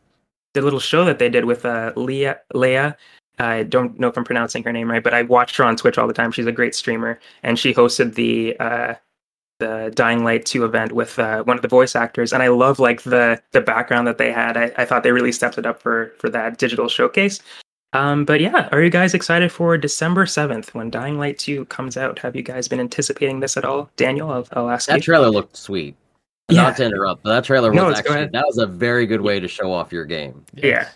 their 0.53 0.63
little 0.63 0.81
show 0.81 1.05
that 1.05 1.19
they 1.19 1.29
did 1.29 1.47
with 1.47 1.65
uh, 1.65 1.93
Leah 1.97 2.41
Leah. 2.53 2.97
I 3.39 3.65
don't 3.65 3.99
know 3.99 4.09
if 4.09 4.17
I'm 4.17 4.25
pronouncing 4.25 4.63
her 4.63 4.73
name 4.73 4.91
right, 4.91 5.03
but 5.03 5.15
I 5.15 5.23
watched 5.23 5.57
her 5.57 5.65
on 5.65 5.77
Twitch 5.77 5.99
all 5.99 6.07
the 6.07 6.15
time. 6.15 6.31
She's 6.31 6.47
a 6.47 6.53
great 6.53 6.75
streamer, 6.75 7.19
and 7.43 7.59
she 7.59 7.75
hosted 7.75 8.15
the 8.15 8.57
uh, 8.61 8.95
the 9.61 9.93
Dying 9.95 10.25
Light 10.25 10.45
2 10.47 10.65
event 10.65 10.93
with 10.93 11.19
uh, 11.19 11.43
one 11.45 11.57
of 11.57 11.63
the 11.63 11.69
voice 11.69 11.95
actors, 11.97 12.33
and 12.33 12.43
I 12.43 12.49
love 12.49 12.79
like 12.79 13.03
the 13.03 13.41
the 13.53 13.61
background 13.61 14.07
that 14.07 14.19
they 14.19 14.33
had. 14.33 14.57
I, 14.57 14.73
I 14.77 14.85
thought 14.85 15.03
they 15.03 15.13
really 15.13 15.33
stepped 15.33 15.59
it 15.59 15.67
up 15.67 15.81
for 15.81 16.13
for 16.19 16.29
that 16.31 16.59
digital 16.59 16.89
showcase. 16.89 17.41
Um, 17.93 18.25
but 18.25 18.41
yeah, 18.41 18.69
are 18.73 18.83
you 18.83 18.91
guys 18.91 19.15
excited 19.15 19.53
for 19.53 19.79
December 19.79 20.27
7th 20.27 20.75
when 20.75 20.91
Dying 20.91 21.17
Light 21.17 21.39
2 21.39 21.67
comes 21.67 21.97
out? 21.97 22.19
Have 22.19 22.35
you 22.35 22.43
guys 22.43 22.67
been 22.67 22.81
anticipating 22.81 23.39
this 23.39 23.57
at 23.57 23.65
all? 23.65 23.89
Daniel, 23.97 24.33
I'll, 24.33 24.49
I'll 24.55 24.69
ask 24.71 24.89
That 24.89 24.97
you. 24.97 25.03
trailer 25.03 25.31
looked 25.31 25.57
sweet. 25.57 25.95
Yeah. 26.49 26.63
Not 26.63 26.77
to 26.79 26.85
interrupt, 26.87 27.23
but 27.23 27.31
that 27.31 27.45
trailer 27.45 27.71
was 27.71 27.77
No, 27.77 27.85
it's- 27.91 28.03
go 28.03 28.13
actually 28.15 28.31
that 28.33 28.45
was 28.47 28.59
a 28.59 28.67
very 28.67 29.07
good 29.07 29.21
way 29.21 29.39
to 29.39 29.47
show 29.47 29.73
off 29.73 29.93
your 29.93 30.05
game. 30.07 30.45
Yeah. 30.55 30.89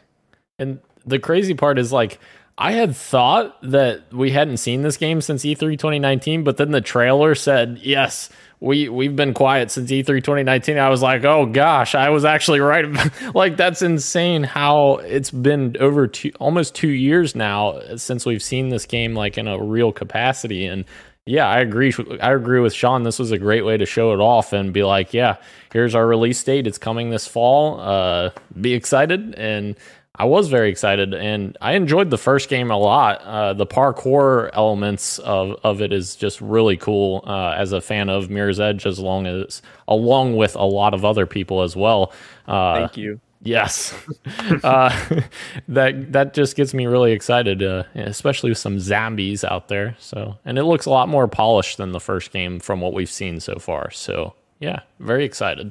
And 0.59 0.81
the 1.07 1.21
crazy 1.21 1.55
part 1.55 1.79
is 1.79 1.93
like 1.93 2.19
I 2.61 2.73
had 2.73 2.97
thought 2.97 3.57
that 3.63 4.13
we 4.13 4.33
hadn't 4.33 4.57
seen 4.57 4.83
this 4.83 4.97
game 4.97 5.21
since 5.21 5.45
E 5.45 5.55
E3 5.55 5.79
2019, 5.79 6.43
but 6.43 6.57
then 6.57 6.73
the 6.73 6.81
trailer 6.81 7.37
said, 7.37 7.79
"Yes, 7.81 8.31
we 8.59 8.89
we've 8.89 9.15
been 9.15 9.33
quiet 9.33 9.71
since 9.71 9.93
E 9.93 10.03
E3 10.03 10.25
2019." 10.25 10.77
I 10.77 10.89
was 10.89 11.01
like, 11.01 11.25
"Oh 11.25 11.47
gosh, 11.47 11.95
I 11.95 12.11
was 12.11 12.25
actually 12.25 12.59
right." 12.59 12.85
like 13.35 13.57
that's 13.57 13.81
insane 13.81 14.43
how 14.43 14.97
it's 14.97 15.31
been 15.31 15.77
over 15.79 16.09
two 16.09 16.33
almost 16.41 16.75
2 16.75 16.89
years 16.89 17.37
now 17.37 17.79
since 17.95 18.27
we've 18.27 18.43
seen 18.43 18.71
this 18.71 18.87
game 18.87 19.15
like 19.15 19.39
in 19.39 19.47
a 19.47 19.63
real 19.63 19.93
capacity 19.93 20.67
and 20.67 20.85
yeah, 21.29 21.47
I 21.47 21.59
agree. 21.61 21.93
I 22.23 22.33
agree 22.33 22.59
with 22.61 22.73
Sean. 22.73 23.03
This 23.03 23.19
was 23.19 23.33
a 23.33 23.39
great 23.39 23.63
way 23.63 23.77
to 23.77 23.85
show 23.85 24.15
it 24.15 24.19
off 24.19 24.55
and 24.55 24.73
be 24.73 24.83
like, 24.83 25.13
yeah, 25.13 25.37
here's 25.75 25.95
our 25.95 26.07
release 26.07 26.43
date. 26.43 26.67
It's 26.67 26.79
coming 26.79 27.11
this 27.11 27.29
fall. 27.29 27.79
Uh, 27.81 28.31
be 28.59 28.73
excited. 28.73 29.35
And 29.35 29.77
I 30.19 30.25
was 30.25 30.49
very 30.49 30.69
excited, 30.69 31.15
and 31.15 31.57
I 31.61 31.75
enjoyed 31.75 32.11
the 32.11 32.19
first 32.19 32.49
game 32.49 32.73
a 32.73 32.77
lot. 32.77 33.23
Uh, 33.23 33.55
the 33.55 33.67
parkour 33.67 34.51
elements 34.53 35.21
of, 35.21 35.57
of 35.63 35.81
it 35.81 35.93
is 35.93 36.17
just 36.17 36.41
really 36.41 36.77
cool. 36.77 37.23
Uh, 37.25 37.55
as 37.57 37.73
a 37.73 37.81
fan 37.81 38.09
of 38.09 38.29
Mirror's 38.29 38.59
Edge, 38.59 38.85
as 38.85 38.99
long 38.99 39.29
as 39.29 39.63
along 39.87 40.37
with 40.37 40.57
a 40.57 40.65
lot 40.65 40.93
of 40.93 41.05
other 41.05 41.25
people 41.25 41.63
as 41.63 41.77
well. 41.77 42.13
Uh, 42.49 42.81
Thank 42.81 42.97
you. 42.97 43.21
Yes, 43.43 43.95
uh, 44.65 45.21
that 45.69 46.13
that 46.13 46.35
just 46.35 46.57
gets 46.57 46.75
me 46.75 46.87
really 46.87 47.13
excited, 47.13 47.63
uh, 47.63 47.85
especially 47.95 48.51
with 48.51 48.59
some 48.59 48.81
zombies 48.81 49.45
out 49.45 49.69
there. 49.69 49.95
So, 50.01 50.37
and 50.45 50.59
it 50.59 50.65
looks 50.65 50.87
a 50.87 50.91
lot 50.91 51.09
more 51.09 51.29
polished 51.29 51.77
than 51.77 51.93
the 51.93 52.01
first 52.01 52.33
game 52.33 52.59
from 52.59 52.81
what 52.81 52.93
we've 52.93 53.11
seen 53.11 53.39
so 53.39 53.61
far. 53.61 53.93
So, 53.93 54.35
yeah, 54.59 54.81
very 54.99 55.25
excited. 55.25 55.71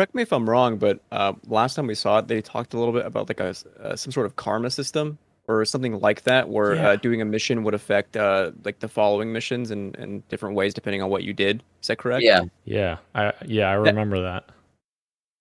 Correct 0.00 0.14
me 0.14 0.22
if 0.22 0.32
I'm 0.32 0.48
wrong, 0.48 0.78
but 0.78 0.98
uh, 1.12 1.34
last 1.46 1.74
time 1.74 1.86
we 1.86 1.94
saw 1.94 2.20
it, 2.20 2.26
they 2.26 2.40
talked 2.40 2.72
a 2.72 2.78
little 2.78 2.94
bit 2.94 3.04
about 3.04 3.28
like 3.28 3.38
a 3.38 3.48
s- 3.48 3.66
uh, 3.82 3.94
some 3.94 4.10
sort 4.10 4.24
of 4.24 4.34
karma 4.34 4.70
system 4.70 5.18
or 5.46 5.62
something 5.66 6.00
like 6.00 6.22
that, 6.22 6.48
where 6.48 6.76
Yeah. 6.76 6.88
uh, 6.88 6.96
doing 6.96 7.20
a 7.20 7.26
mission 7.26 7.64
would 7.64 7.74
affect 7.74 8.16
uh, 8.16 8.52
like 8.64 8.78
the 8.78 8.88
following 8.88 9.30
missions 9.30 9.70
in, 9.70 9.94
in 9.96 10.22
different 10.30 10.56
ways 10.56 10.72
depending 10.72 11.02
on 11.02 11.10
what 11.10 11.22
you 11.22 11.34
did. 11.34 11.62
Is 11.82 11.88
that 11.88 11.98
correct? 11.98 12.22
Yeah, 12.24 12.44
Yeah, 12.64 12.96
I 13.14 13.34
yeah 13.44 13.68
I 13.68 13.74
remember 13.74 14.22
that. 14.22 14.48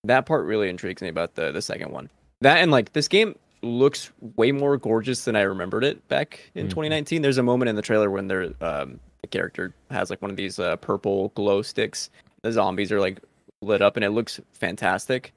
that 0.03 0.25
part 0.25 0.45
really 0.45 0.67
intrigues 0.67 1.01
me 1.01 1.07
about 1.07 1.35
the 1.35 1.53
the 1.53 1.61
second 1.61 1.93
one. 1.93 2.09
That 2.41 2.57
and 2.57 2.69
like 2.69 2.91
this 2.91 3.07
game 3.07 3.35
looks 3.61 4.11
way 4.35 4.51
more 4.51 4.75
gorgeous 4.75 5.23
than 5.23 5.37
I 5.37 5.43
remembered 5.43 5.85
it 5.85 6.05
back 6.09 6.51
in 6.53 6.65
Mhm. 6.67 6.71
2019. 6.71 7.21
There's 7.21 7.37
a 7.37 7.43
moment 7.43 7.69
in 7.69 7.77
the 7.77 7.81
trailer 7.81 8.11
when 8.11 8.27
there 8.27 8.51
um, 8.59 8.99
the 9.21 9.27
character 9.27 9.73
has 9.89 10.09
like 10.09 10.21
one 10.21 10.31
of 10.31 10.35
these 10.35 10.59
uh, 10.59 10.75
purple 10.75 11.29
glow 11.33 11.61
sticks. 11.61 12.09
The 12.41 12.51
zombies 12.51 12.91
are 12.91 12.99
like 12.99 13.19
lit 13.61 13.81
up 13.81 13.97
and 13.97 14.03
it 14.03 14.11
looks 14.11 14.39
fantastic. 14.53 15.33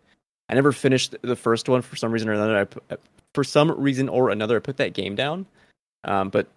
I 0.49 0.55
never 0.55 0.73
finished 0.73 1.17
the 1.23 1.37
first 1.37 1.69
one 1.69 1.83
for 1.83 1.97
some 1.97 2.13
reason 2.13 2.29
or 2.29 2.33
another. 2.33 2.59
I 2.59 2.65
put, 2.65 3.01
for 3.35 3.45
some 3.45 3.71
reason 3.71 4.09
or 4.09 4.31
another 4.31 4.57
I 4.57 4.61
put 4.61 4.77
that 4.77 4.95
game 4.95 5.15
down. 5.15 5.47
Um, 6.05 6.29
but 6.29 6.49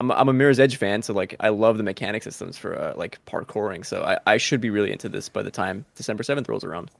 I'm 0.00 0.10
I'm 0.10 0.28
a 0.28 0.32
Mirror's 0.32 0.60
Edge 0.60 0.76
fan, 0.76 1.02
so 1.02 1.12
like 1.12 1.36
I 1.40 1.50
love 1.50 1.76
the 1.76 1.82
mechanic 1.82 2.22
systems 2.22 2.58
for 2.58 2.78
uh, 2.78 2.94
like 2.96 3.24
parkouring. 3.26 3.84
So 3.84 4.02
I, 4.02 4.18
I 4.26 4.36
should 4.36 4.60
be 4.60 4.70
really 4.70 4.90
into 4.90 5.08
this 5.08 5.28
by 5.28 5.42
the 5.42 5.50
time 5.50 5.84
December 5.94 6.22
7th 6.22 6.48
rolls 6.48 6.64
around. 6.64 6.90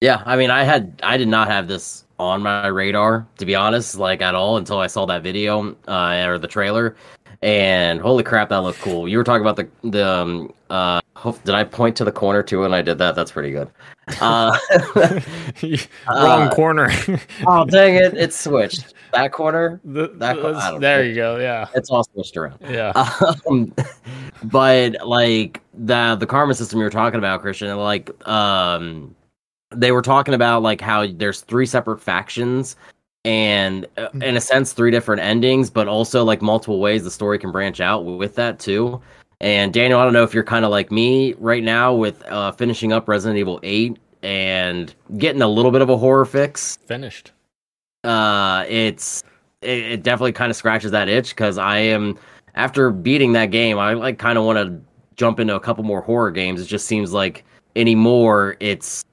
Yeah. 0.00 0.22
I 0.26 0.36
mean, 0.36 0.50
I 0.50 0.64
had 0.64 1.00
I 1.02 1.16
did 1.16 1.28
not 1.28 1.48
have 1.48 1.68
this 1.68 2.04
on 2.18 2.42
my 2.42 2.66
radar 2.66 3.26
to 3.38 3.46
be 3.46 3.54
honest, 3.54 3.96
like 3.96 4.22
at 4.22 4.34
all 4.34 4.56
until 4.56 4.78
I 4.78 4.86
saw 4.88 5.06
that 5.06 5.22
video 5.22 5.76
uh, 5.86 6.24
or 6.26 6.38
the 6.38 6.48
trailer. 6.48 6.96
And 7.40 8.00
holy 8.00 8.24
crap, 8.24 8.48
that 8.48 8.56
looked 8.58 8.80
cool. 8.80 9.06
You 9.06 9.16
were 9.16 9.22
talking 9.24 9.46
about 9.46 9.54
the 9.56 9.88
the 9.88 10.04
um, 10.08 10.52
uh, 10.70 11.00
did 11.44 11.54
I 11.54 11.62
point 11.62 11.96
to 11.98 12.04
the 12.04 12.10
corner 12.10 12.42
too 12.42 12.60
when 12.62 12.74
I 12.74 12.82
did 12.82 12.98
that? 12.98 13.14
That's 13.14 13.30
pretty 13.30 13.52
good. 13.52 13.70
Uh, 14.20 14.56
Wrong 16.08 16.48
Uh, 16.48 16.50
corner. 16.54 16.90
oh 17.46 17.64
dang 17.64 17.94
it! 17.94 18.14
It 18.14 18.32
switched. 18.34 18.94
That 19.12 19.30
corner, 19.32 19.80
The- 19.84 20.08
that 20.16 20.36
co- 20.36 20.52
that's- 20.52 20.80
there 20.80 20.98
know. 21.02 21.08
you 21.08 21.14
go. 21.14 21.38
Yeah, 21.38 21.68
it's 21.76 21.90
all 21.90 22.02
switched 22.12 22.36
around. 22.36 22.58
yeah. 22.68 22.92
um, 23.48 23.72
but 24.42 24.96
like 25.06 25.60
the 25.74 26.16
the 26.18 26.26
karma 26.26 26.54
system 26.54 26.80
you 26.80 26.84
were 26.84 26.90
talking 26.90 27.18
about 27.18 27.40
christian 27.40 27.74
like 27.76 28.10
um 28.28 29.14
they 29.70 29.92
were 29.92 30.02
talking 30.02 30.34
about 30.34 30.62
like 30.62 30.80
how 30.80 31.06
there's 31.06 31.40
three 31.42 31.66
separate 31.66 32.00
factions 32.00 32.76
and 33.24 33.86
uh, 33.96 34.08
in 34.22 34.36
a 34.36 34.40
sense 34.40 34.72
three 34.72 34.90
different 34.90 35.20
endings 35.20 35.70
but 35.70 35.88
also 35.88 36.24
like 36.24 36.40
multiple 36.40 36.80
ways 36.80 37.04
the 37.04 37.10
story 37.10 37.38
can 37.38 37.50
branch 37.52 37.80
out 37.80 38.04
with 38.04 38.34
that 38.34 38.58
too. 38.58 39.00
And 39.40 39.72
daniel 39.72 40.00
i 40.00 40.04
don't 40.04 40.12
know 40.12 40.24
if 40.24 40.34
you're 40.34 40.44
kind 40.44 40.64
of 40.64 40.70
like 40.70 40.90
me 40.90 41.34
right 41.34 41.62
now 41.62 41.94
with 41.94 42.24
uh 42.26 42.52
finishing 42.52 42.92
up 42.92 43.08
resident 43.08 43.38
evil 43.38 43.60
8 43.62 43.98
and 44.22 44.94
getting 45.16 45.42
a 45.42 45.48
little 45.48 45.70
bit 45.70 45.80
of 45.80 45.90
a 45.90 45.96
horror 45.96 46.24
fix. 46.24 46.76
Finished. 46.86 47.32
uh 48.04 48.64
it's 48.68 49.22
it, 49.62 49.78
it 49.78 50.02
definitely 50.02 50.32
kind 50.32 50.50
of 50.50 50.56
scratches 50.56 50.90
that 50.92 51.08
itch 51.08 51.30
because 51.30 51.58
i 51.58 51.78
am 51.78 52.18
after 52.54 52.90
beating 52.90 53.32
that 53.32 53.46
game 53.46 53.78
i 53.78 53.92
like 53.92 54.18
kind 54.18 54.38
of 54.38 54.44
want 54.44 54.58
to 54.58 54.80
jump 55.18 55.40
into 55.40 55.54
a 55.54 55.60
couple 55.60 55.84
more 55.84 56.00
horror 56.00 56.30
games. 56.30 56.60
It 56.62 56.66
just 56.66 56.86
seems 56.86 57.12
like 57.12 57.44
anymore 57.76 58.56
it's 58.60 59.04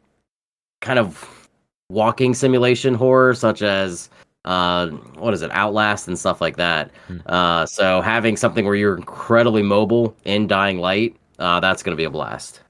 kind 0.86 1.00
of 1.00 1.50
walking 1.90 2.34
simulation 2.34 2.94
horror 2.94 3.34
such 3.34 3.62
as 3.62 4.10
uh 4.46 4.88
what 5.18 5.34
is 5.34 5.42
it 5.42 5.52
outlast 5.52 6.08
and 6.08 6.18
stuff 6.18 6.40
like 6.42 6.56
that 6.58 6.92
Hmm. 7.08 7.18
uh 7.26 7.66
so 7.66 8.02
having 8.02 8.38
something 8.38 8.64
where 8.66 8.76
you're 8.76 8.96
incredibly 8.98 9.64
mobile 9.64 10.16
in 10.26 10.48
dying 10.48 10.80
light 10.80 11.16
uh 11.40 11.60
that's 11.60 11.82
gonna 11.84 11.98
be 11.98 12.06
a 12.06 12.10
blast 12.10 12.62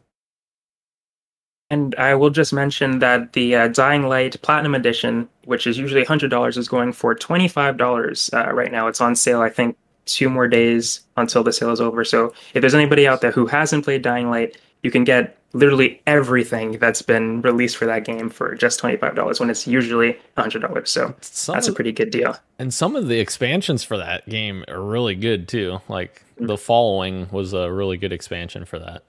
And 1.71 1.95
I 1.95 2.13
will 2.15 2.29
just 2.29 2.53
mention 2.53 2.99
that 2.99 3.33
the 3.33 3.55
uh, 3.55 3.67
Dying 3.69 4.03
Light 4.07 4.39
Platinum 4.43 4.75
Edition, 4.75 5.27
which 5.45 5.65
is 5.65 5.79
usually 5.79 6.05
$100, 6.05 6.57
is 6.57 6.67
going 6.67 6.93
for 6.93 7.15
$25 7.15 8.33
uh, 8.33 8.53
right 8.53 8.71
now. 8.71 8.87
It's 8.87 9.01
on 9.01 9.15
sale, 9.15 9.41
I 9.41 9.49
think, 9.49 9.75
two 10.05 10.29
more 10.29 10.47
days 10.47 11.01
until 11.17 11.43
the 11.43 11.51
sale 11.51 11.71
is 11.71 11.81
over. 11.81 12.05
So 12.05 12.33
if 12.53 12.61
there's 12.61 12.75
anybody 12.75 13.07
out 13.07 13.21
there 13.21 13.31
who 13.31 13.47
hasn't 13.47 13.83
played 13.83 14.03
Dying 14.03 14.29
Light, 14.29 14.57
you 14.85 14.91
can 14.91 15.03
get 15.03 15.35
literally 15.53 15.99
everything 16.05 16.73
that's 16.73 17.01
been 17.01 17.41
released 17.41 17.75
for 17.75 17.87
that 17.87 18.05
game 18.05 18.29
for 18.29 18.53
just 18.53 18.79
$25 18.79 19.39
when 19.39 19.49
it's 19.49 19.65
usually 19.65 20.15
$100. 20.37 20.87
So 20.87 21.15
Some 21.21 21.53
that's 21.55 21.67
a 21.67 21.73
pretty 21.73 21.91
good 21.91 22.11
deal. 22.11 22.37
and 22.59 22.71
some 22.71 22.95
of 22.95 23.07
the 23.07 23.19
expansions 23.19 23.83
for 23.83 23.97
that 23.97 24.29
game 24.29 24.63
are 24.67 24.79
really 24.79 25.15
good 25.15 25.47
too. 25.47 25.79
Like 25.87 26.23
the 26.37 26.55
following 26.57 27.27
was 27.31 27.53
a 27.53 27.71
really 27.71 27.97
good 27.97 28.13
expansion 28.13 28.63
for 28.63 28.77
that. 28.77 29.03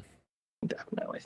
Definitely. 0.66 1.20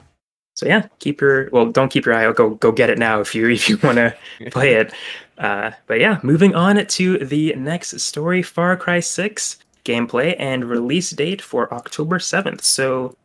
So 0.56 0.66
yeah, 0.66 0.88
keep 0.98 1.20
your 1.20 1.48
well, 1.52 1.66
don't 1.70 1.90
keep 1.90 2.04
your 2.06 2.14
eye 2.16 2.26
out. 2.26 2.34
Go 2.34 2.50
go 2.56 2.72
get 2.72 2.90
it 2.90 2.98
now 2.98 3.20
if 3.20 3.32
you 3.34 3.48
if 3.50 3.68
you 3.68 3.78
want 3.82 3.96
to 3.98 4.16
play 4.50 4.74
it. 4.74 4.92
Uh, 5.38 5.70
but 5.86 6.00
yeah, 6.00 6.18
moving 6.24 6.56
on 6.56 6.84
to 6.84 7.18
the 7.18 7.54
next 7.54 7.98
story, 8.00 8.42
Far 8.42 8.76
Cry 8.76 8.98
Six 9.00 9.58
gameplay 9.84 10.34
and 10.38 10.64
release 10.64 11.10
date 11.10 11.40
for 11.40 11.72
October 11.72 12.18
seventh. 12.18 12.62
So 12.64 13.16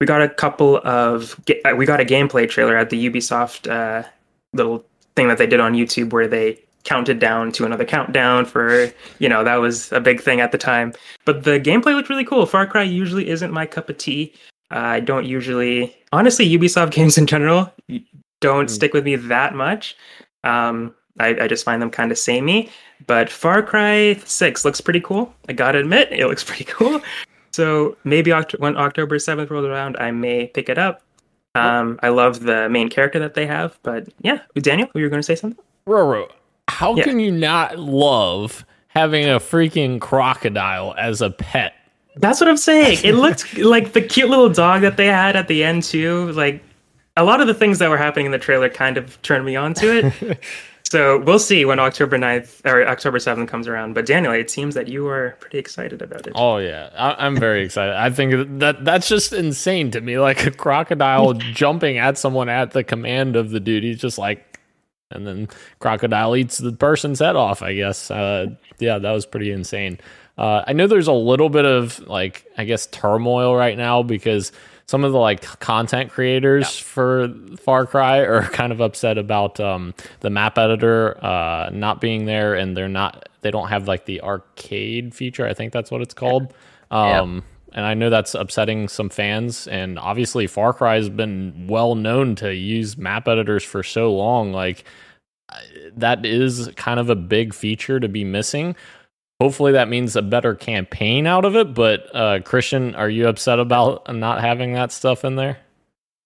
we 0.00 0.06
got 0.06 0.22
a 0.22 0.28
couple 0.28 0.78
of 0.84 1.38
uh, 1.64 1.74
we 1.76 1.86
got 1.86 2.00
a 2.00 2.04
gameplay 2.04 2.48
trailer 2.48 2.76
at 2.76 2.90
the 2.90 3.08
Ubisoft 3.10 3.70
uh, 3.70 4.06
little 4.52 4.84
thing 5.16 5.28
that 5.28 5.38
they 5.38 5.46
did 5.46 5.60
on 5.60 5.74
YouTube 5.74 6.12
where 6.12 6.26
they 6.26 6.58
counted 6.84 7.18
down 7.18 7.52
to 7.52 7.66
another 7.66 7.84
countdown 7.84 8.46
for 8.46 8.90
you 9.18 9.28
know 9.28 9.44
that 9.44 9.56
was 9.56 9.92
a 9.92 10.00
big 10.00 10.20
thing 10.20 10.40
at 10.40 10.50
the 10.52 10.58
time. 10.58 10.92
But 11.24 11.44
the 11.44 11.60
gameplay 11.60 11.94
looked 11.94 12.08
really 12.08 12.24
cool. 12.24 12.46
Far 12.46 12.66
Cry 12.66 12.82
usually 12.82 13.28
isn't 13.28 13.52
my 13.52 13.66
cup 13.66 13.88
of 13.90 13.98
tea. 13.98 14.32
I 14.72 15.00
don't 15.00 15.26
usually, 15.26 15.96
honestly, 16.12 16.48
Ubisoft 16.48 16.90
games 16.98 17.18
in 17.18 17.26
general 17.26 17.72
don't 18.40 18.66
Mm. 18.66 18.70
stick 18.70 18.94
with 18.94 19.04
me 19.04 19.16
that 19.16 19.54
much. 19.54 19.96
Um, 20.44 20.94
I, 21.18 21.36
I 21.42 21.46
just 21.48 21.64
find 21.64 21.82
them 21.82 21.90
kind 21.90 22.10
of 22.10 22.16
samey. 22.18 22.70
But 23.06 23.28
Far 23.28 23.62
Cry 23.62 24.14
6 24.24 24.64
looks 24.64 24.80
pretty 24.80 25.00
cool. 25.00 25.34
I 25.48 25.52
gotta 25.52 25.78
admit, 25.80 26.08
it 26.12 26.26
looks 26.26 26.44
pretty 26.50 26.64
cool. 26.64 27.02
So 27.52 27.96
maybe 28.04 28.30
Oct- 28.30 28.58
when 28.60 28.76
October 28.76 29.16
7th 29.16 29.50
rolls 29.50 29.66
around, 29.66 29.96
I 29.98 30.10
may 30.10 30.46
pick 30.48 30.68
it 30.68 30.78
up. 30.78 31.02
Um, 31.56 31.98
I 32.02 32.10
love 32.10 32.40
the 32.44 32.68
main 32.68 32.88
character 32.88 33.18
that 33.18 33.34
they 33.34 33.46
have. 33.46 33.78
But 33.82 34.08
yeah, 34.20 34.38
Daniel, 34.54 34.88
you 34.94 35.02
were 35.02 35.08
going 35.08 35.18
to 35.18 35.24
say 35.24 35.34
something? 35.34 35.62
Roro, 35.86 36.30
how 36.68 36.94
Yeah. 36.94 37.02
can 37.04 37.18
you 37.18 37.32
not 37.32 37.78
love 37.78 38.64
having 38.88 39.24
a 39.28 39.40
freaking 39.40 40.00
crocodile 40.00 40.94
as 40.98 41.20
a 41.22 41.30
pet 41.30 41.74
That's 42.16 42.40
what 42.40 42.48
I'm 42.48 42.56
saying. 42.56 42.98
It 43.04 43.14
looked 43.14 43.56
like 43.58 43.92
the 43.92 44.00
cute 44.02 44.28
little 44.30 44.48
dog 44.48 44.82
that 44.82 44.96
they 44.96 45.06
had 45.06 45.34
at 45.36 45.48
the 45.48 45.64
end 45.64 45.82
too. 45.82 46.30
Like 46.32 46.62
a 47.16 47.24
lot 47.24 47.40
of 47.40 47.46
the 47.48 47.54
things 47.54 47.78
that 47.80 47.90
were 47.90 47.98
happening 47.98 48.26
in 48.26 48.32
the 48.32 48.38
trailer 48.38 48.68
kind 48.68 48.96
of 48.96 49.20
turned 49.22 49.44
me 49.44 49.56
on 49.56 49.74
to 49.74 49.98
it. 50.06 50.38
so 50.90 51.20
we'll 51.20 51.38
see 51.38 51.64
when 51.64 51.78
October 51.78 52.18
9th 52.18 52.66
or 52.66 52.84
October 52.86 53.18
7th 53.18 53.46
comes 53.46 53.68
around. 53.68 53.94
But 53.94 54.06
Daniel, 54.06 54.32
it 54.32 54.50
seems 54.50 54.74
that 54.74 54.88
you 54.88 55.06
are 55.06 55.36
pretty 55.38 55.58
excited 55.58 56.02
about 56.02 56.26
it. 56.26 56.32
Oh 56.34 56.56
yeah, 56.56 56.90
I, 56.96 57.26
am 57.26 57.36
very 57.36 57.64
excited. 57.64 57.94
I 57.94 58.10
think 58.10 58.58
that 58.58 58.84
that's 58.84 59.08
just 59.08 59.32
insane 59.32 59.92
to 59.92 60.00
me. 60.00 60.18
Like 60.18 60.46
a 60.46 60.50
crocodile 60.50 61.34
jumping 61.54 61.98
at 61.98 62.18
someone 62.18 62.48
at 62.48 62.72
the 62.72 62.82
command 62.82 63.36
of 63.36 63.50
the 63.50 63.60
dude. 63.60 63.84
He's 63.84 64.00
just 64.00 64.18
like, 64.18 64.58
and 65.12 65.24
then 65.24 65.48
crocodile 65.78 66.34
eats 66.34 66.58
the 66.58 66.72
person's 66.72 67.20
head 67.20 67.36
off. 67.36 67.62
I 67.62 67.74
guess. 67.74 68.10
Uh, 68.10 68.46
yeah, 68.80 68.98
that 68.98 69.12
was 69.12 69.26
pretty 69.26 69.52
insane. 69.52 70.00
Uh, 70.36 70.64
I 70.66 70.72
know 70.72 70.88
there's 70.88 71.06
a 71.06 71.12
little 71.12 71.50
bit 71.50 71.66
of 71.66 72.00
like 72.08 72.46
I 72.58 72.64
guess 72.64 72.86
turmoil 72.88 73.54
right 73.54 73.78
now 73.78 74.02
because 74.02 74.50
some 74.90 75.04
of 75.04 75.12
the 75.12 75.18
like 75.20 75.42
content 75.60 76.10
creators 76.10 76.78
yeah. 76.78 76.84
for 76.84 77.34
Far 77.58 77.86
Cry 77.86 78.18
are 78.18 78.42
kind 78.50 78.72
of 78.72 78.80
upset 78.80 79.18
about 79.18 79.60
um, 79.60 79.94
the 80.18 80.30
map 80.30 80.58
editor 80.58 81.24
uh, 81.24 81.70
not 81.72 82.00
being 82.00 82.24
there, 82.24 82.56
and 82.56 82.76
they're 82.76 82.88
not 82.88 83.28
they 83.42 83.52
don't 83.52 83.68
have 83.68 83.86
like 83.86 84.06
the 84.06 84.20
arcade 84.20 85.14
feature. 85.14 85.46
I 85.46 85.54
think 85.54 85.72
that's 85.72 85.92
what 85.92 86.02
it's 86.02 86.12
called. 86.12 86.52
Yeah. 86.90 87.20
Um, 87.20 87.44
and 87.72 87.86
I 87.86 87.94
know 87.94 88.10
that's 88.10 88.34
upsetting 88.34 88.88
some 88.88 89.10
fans. 89.10 89.68
And 89.68 89.96
obviously, 89.96 90.48
Far 90.48 90.72
Cry 90.72 90.96
has 90.96 91.08
been 91.08 91.68
well 91.68 91.94
known 91.94 92.34
to 92.36 92.52
use 92.52 92.98
map 92.98 93.28
editors 93.28 93.62
for 93.62 93.84
so 93.84 94.12
long. 94.12 94.52
Like 94.52 94.82
that 95.94 96.26
is 96.26 96.68
kind 96.74 96.98
of 96.98 97.10
a 97.10 97.16
big 97.16 97.54
feature 97.54 98.00
to 98.00 98.08
be 98.08 98.24
missing 98.24 98.74
hopefully 99.40 99.72
that 99.72 99.88
means 99.88 100.14
a 100.14 100.22
better 100.22 100.54
campaign 100.54 101.26
out 101.26 101.44
of 101.44 101.56
it. 101.56 101.74
But 101.74 102.14
uh, 102.14 102.40
Christian, 102.44 102.94
are 102.94 103.08
you 103.08 103.26
upset 103.26 103.58
about 103.58 104.14
not 104.14 104.40
having 104.40 104.74
that 104.74 104.92
stuff 104.92 105.24
in 105.24 105.36
there? 105.36 105.58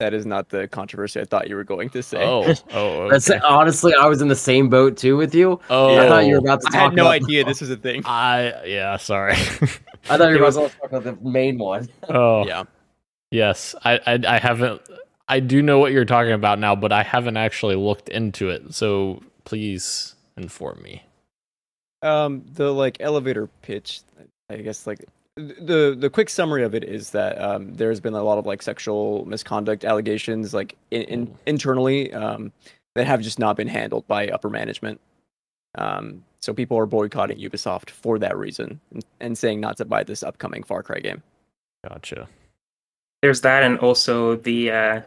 That 0.01 0.13
is 0.13 0.27
not 0.27 0.49
the 0.49 0.67
controversy 0.67 1.21
I 1.21 1.25
thought 1.25 1.49
you 1.49 1.55
were 1.55 1.65
going 1.65 1.89
to 1.91 2.03
say. 2.03 2.19
Oh, 2.21 2.53
oh, 2.73 3.03
okay. 3.13 3.39
honestly, 3.39 3.95
I 3.95 4.07
was 4.07 4.21
in 4.21 4.27
the 4.27 4.35
same 4.35 4.69
boat 4.69 4.97
too 4.97 5.17
with 5.17 5.35
you. 5.35 5.61
Oh, 5.71 5.97
I 5.97 6.09
thought 6.09 6.27
you 6.27 6.33
were 6.33 6.41
about 6.41 6.61
to. 6.63 6.77
I 6.77 6.83
had 6.83 6.95
no 6.95 7.07
idea 7.07 7.45
this 7.45 7.61
was 7.61 7.71
a 7.71 7.77
thing. 7.77 8.03
I 8.07 8.65
yeah, 8.65 8.97
sorry. 8.97 9.33
I 10.11 10.19
thought 10.19 10.31
you 10.31 10.41
were 10.41 10.49
about 10.49 10.71
to 10.71 10.77
talk 10.79 10.93
about 10.93 11.05
the 11.05 11.17
main 11.27 11.59
one. 11.59 11.89
Oh 12.09 12.45
yeah, 12.45 12.65
yes. 13.31 13.77
I, 13.85 14.01
I 14.05 14.19
I 14.27 14.39
haven't. 14.39 14.83
I 15.29 15.39
do 15.39 15.63
know 15.63 15.79
what 15.79 15.93
you're 15.93 16.05
talking 16.05 16.33
about 16.33 16.59
now, 16.59 16.75
but 16.75 16.93
I 16.93 17.05
haven't 17.05 17.37
actually 17.37 17.77
looked 17.77 18.09
into 18.09 18.51
it. 18.51 18.75
So 18.75 19.23
please 19.45 20.17
inform 20.37 20.83
me. 20.83 21.05
Um, 22.05 22.45
the 22.53 22.73
like 22.73 22.99
elevator 23.01 23.49
pitch, 23.63 24.03
I 24.51 24.57
guess 24.59 24.87
like 24.87 25.05
the 25.37 25.97
the 25.99 26.11
quick 26.11 26.29
summary 26.29 26.63
of 26.63 26.75
it 26.75 26.85
is 26.85 27.11
that 27.11 27.41
um, 27.41 27.75
there's 27.75 27.99
been 27.99 28.15
a 28.15 28.23
lot 28.23 28.39
of 28.39 28.47
like 28.47 28.63
sexual 28.63 29.25
misconduct 29.25 29.85
allegations 29.85 30.55
like 30.55 30.77
in, 30.91 31.03
in 31.03 31.35
internally 31.47 32.13
um, 32.13 32.53
that 32.95 33.07
have 33.07 33.21
just 33.21 33.39
not 33.39 33.57
been 33.57 33.69
handled 33.69 34.07
by 34.07 34.29
upper 34.29 34.51
management. 34.51 35.01
Um, 35.77 36.25
so 36.41 36.53
people 36.53 36.79
are 36.79 36.87
boycotting 36.87 37.39
Ubisoft 37.39 37.91
for 37.91 38.19
that 38.19 38.37
reason 38.37 38.81
and, 38.93 39.05
and 39.19 39.39
saying 39.39 39.61
not 39.61 39.79
to 39.79 39.85
buy 39.85 40.05
this 40.05 40.23
upcoming 40.23 40.63
Far 40.63 40.83
Cry 40.83 41.01
game. 41.01 41.23
Gotcha. 41.89 42.29
There's 43.23 43.41
that, 43.41 43.63
and 43.63 43.79
also 43.79 44.37
the 44.37 44.71
uh, 44.71 45.01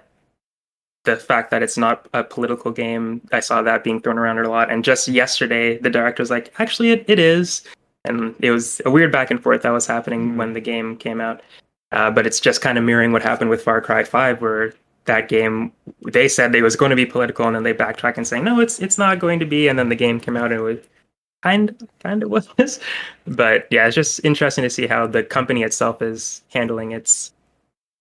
the 1.07 1.15
fact 1.15 1.49
that 1.51 1.63
it's 1.63 1.77
not 1.77 2.07
a 2.13 2.23
political 2.23 2.71
game. 2.71 3.21
I 3.31 3.39
saw 3.39 3.61
that 3.63 3.83
being 3.83 3.99
thrown 3.99 4.19
around 4.19 4.37
a 4.39 4.49
lot. 4.49 4.69
And 4.69 4.83
just 4.83 5.07
yesterday, 5.07 5.77
the 5.77 5.89
director 5.89 6.21
was 6.21 6.29
like, 6.29 6.53
actually, 6.59 6.91
it, 6.91 7.05
it 7.07 7.17
is. 7.17 7.63
And 8.05 8.35
it 8.39 8.51
was 8.51 8.81
a 8.85 8.91
weird 8.91 9.11
back 9.11 9.31
and 9.31 9.41
forth 9.41 9.63
that 9.63 9.71
was 9.71 9.87
happening 9.87 10.27
mm-hmm. 10.27 10.37
when 10.37 10.53
the 10.53 10.61
game 10.61 10.95
came 10.97 11.19
out. 11.19 11.41
Uh, 11.91 12.11
but 12.11 12.27
it's 12.27 12.39
just 12.39 12.61
kind 12.61 12.77
of 12.77 12.83
mirroring 12.83 13.11
what 13.13 13.23
happened 13.23 13.49
with 13.49 13.63
Far 13.63 13.81
Cry 13.81 14.03
5, 14.03 14.41
where 14.41 14.73
that 15.05 15.29
game, 15.29 15.71
they 16.05 16.27
said 16.27 16.53
it 16.53 16.61
was 16.61 16.75
going 16.75 16.89
to 16.89 16.95
be 16.95 17.05
political, 17.05 17.47
and 17.47 17.55
then 17.55 17.63
they 17.63 17.73
backtrack 17.73 18.17
and 18.17 18.27
say, 18.27 18.41
no, 18.41 18.59
it's 18.59 18.79
it's 18.79 18.97
not 18.97 19.19
going 19.19 19.39
to 19.39 19.45
be. 19.45 19.69
And 19.69 19.79
then 19.79 19.89
the 19.89 19.95
game 19.95 20.19
came 20.19 20.35
out 20.35 20.51
and 20.51 20.59
it 20.59 20.61
was 20.61 20.79
kind 21.43 21.87
kind 22.03 22.23
of 22.23 22.29
was. 22.57 22.79
But 23.25 23.67
yeah, 23.71 23.87
it's 23.87 23.95
just 23.95 24.23
interesting 24.25 24.63
to 24.63 24.69
see 24.69 24.85
how 24.85 25.07
the 25.07 25.23
company 25.23 25.63
itself 25.63 26.01
is 26.01 26.43
handling 26.53 26.91
its 26.91 27.31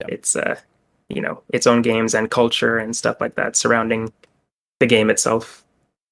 yeah. 0.00 0.08
its 0.08 0.34
uh, 0.34 0.56
you 1.08 1.20
know 1.20 1.42
its 1.52 1.66
own 1.66 1.82
games 1.82 2.14
and 2.14 2.30
culture 2.30 2.78
and 2.78 2.96
stuff 2.96 3.20
like 3.20 3.34
that 3.36 3.56
surrounding 3.56 4.12
the 4.80 4.86
game 4.86 5.10
itself. 5.10 5.64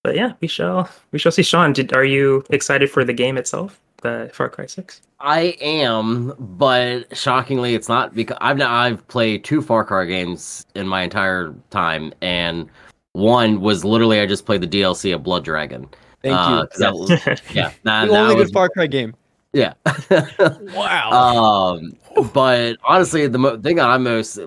But 0.02 0.16
yeah, 0.16 0.32
we 0.40 0.48
shall 0.48 0.88
we 1.12 1.18
shall 1.18 1.32
see. 1.32 1.42
Sean, 1.42 1.72
did, 1.72 1.92
are 1.94 2.04
you 2.04 2.44
excited 2.50 2.90
for 2.90 3.04
the 3.04 3.12
game 3.12 3.38
itself, 3.38 3.80
the 4.02 4.30
Far 4.32 4.48
Cry 4.50 4.66
Six? 4.66 5.00
I 5.20 5.56
am, 5.60 6.34
but 6.38 7.16
shockingly, 7.16 7.74
it's 7.74 7.88
not 7.88 8.14
because 8.14 8.36
I've 8.40 8.58
now 8.58 8.72
I've 8.72 9.06
played 9.08 9.44
two 9.44 9.62
Far 9.62 9.84
Cry 9.84 10.04
games 10.04 10.66
in 10.74 10.86
my 10.86 11.02
entire 11.02 11.54
time, 11.70 12.12
and 12.20 12.68
one 13.12 13.60
was 13.60 13.84
literally 13.84 14.20
I 14.20 14.26
just 14.26 14.44
played 14.44 14.60
the 14.60 14.66
DLC 14.66 15.14
of 15.14 15.22
Blood 15.22 15.44
Dragon. 15.44 15.88
Thank 16.22 16.36
uh, 16.36 16.66
you. 16.72 16.78
That 16.78 16.92
was, 16.92 17.10
yeah, 17.54 17.72
that, 17.84 18.08
the 18.08 18.18
only 18.18 18.34
good 18.34 18.52
Far 18.52 18.68
Cry 18.68 18.86
game. 18.86 19.14
Yeah. 19.54 19.74
wow. 20.74 21.10
Um, 21.10 21.96
but 22.32 22.76
honestly, 22.84 23.26
the 23.28 23.38
mo- 23.38 23.58
thing 23.58 23.80
I'm 23.80 24.02
most 24.02 24.38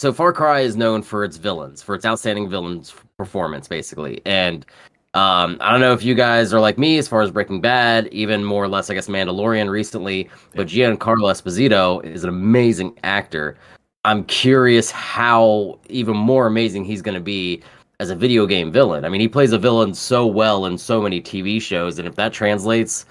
so 0.00 0.14
Far 0.14 0.32
Cry 0.32 0.60
is 0.60 0.76
known 0.76 1.02
for 1.02 1.24
its 1.24 1.36
villains, 1.36 1.82
for 1.82 1.94
its 1.94 2.06
outstanding 2.06 2.48
villains 2.48 2.94
performance, 3.18 3.68
basically. 3.68 4.22
And 4.24 4.64
um, 5.12 5.58
I 5.60 5.70
don't 5.70 5.82
know 5.82 5.92
if 5.92 6.02
you 6.02 6.14
guys 6.14 6.54
are 6.54 6.60
like 6.60 6.78
me 6.78 6.96
as 6.96 7.06
far 7.06 7.20
as 7.20 7.30
Breaking 7.30 7.60
Bad, 7.60 8.06
even 8.10 8.42
more 8.42 8.64
or 8.64 8.68
less, 8.68 8.88
I 8.88 8.94
guess, 8.94 9.08
Mandalorian 9.08 9.68
recently. 9.68 10.30
But 10.54 10.68
Giancarlo 10.68 11.30
Esposito 11.30 12.02
is 12.02 12.24
an 12.24 12.30
amazing 12.30 12.98
actor. 13.02 13.58
I'm 14.06 14.24
curious 14.24 14.90
how 14.90 15.78
even 15.90 16.16
more 16.16 16.46
amazing 16.46 16.86
he's 16.86 17.02
going 17.02 17.16
to 17.16 17.20
be 17.20 17.62
as 17.98 18.08
a 18.08 18.16
video 18.16 18.46
game 18.46 18.72
villain. 18.72 19.04
I 19.04 19.10
mean, 19.10 19.20
he 19.20 19.28
plays 19.28 19.52
a 19.52 19.58
villain 19.58 19.92
so 19.92 20.26
well 20.26 20.64
in 20.64 20.78
so 20.78 21.02
many 21.02 21.20
TV 21.20 21.60
shows, 21.60 21.98
and 21.98 22.08
if 22.08 22.14
that 22.14 22.32
translates, 22.32 23.04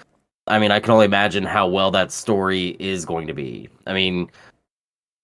I 0.48 0.58
mean, 0.58 0.72
I 0.72 0.80
can 0.80 0.90
only 0.90 1.04
imagine 1.04 1.44
how 1.44 1.68
well 1.68 1.92
that 1.92 2.10
story 2.10 2.70
is 2.80 3.04
going 3.04 3.28
to 3.28 3.32
be. 3.32 3.68
I 3.86 3.92
mean, 3.92 4.28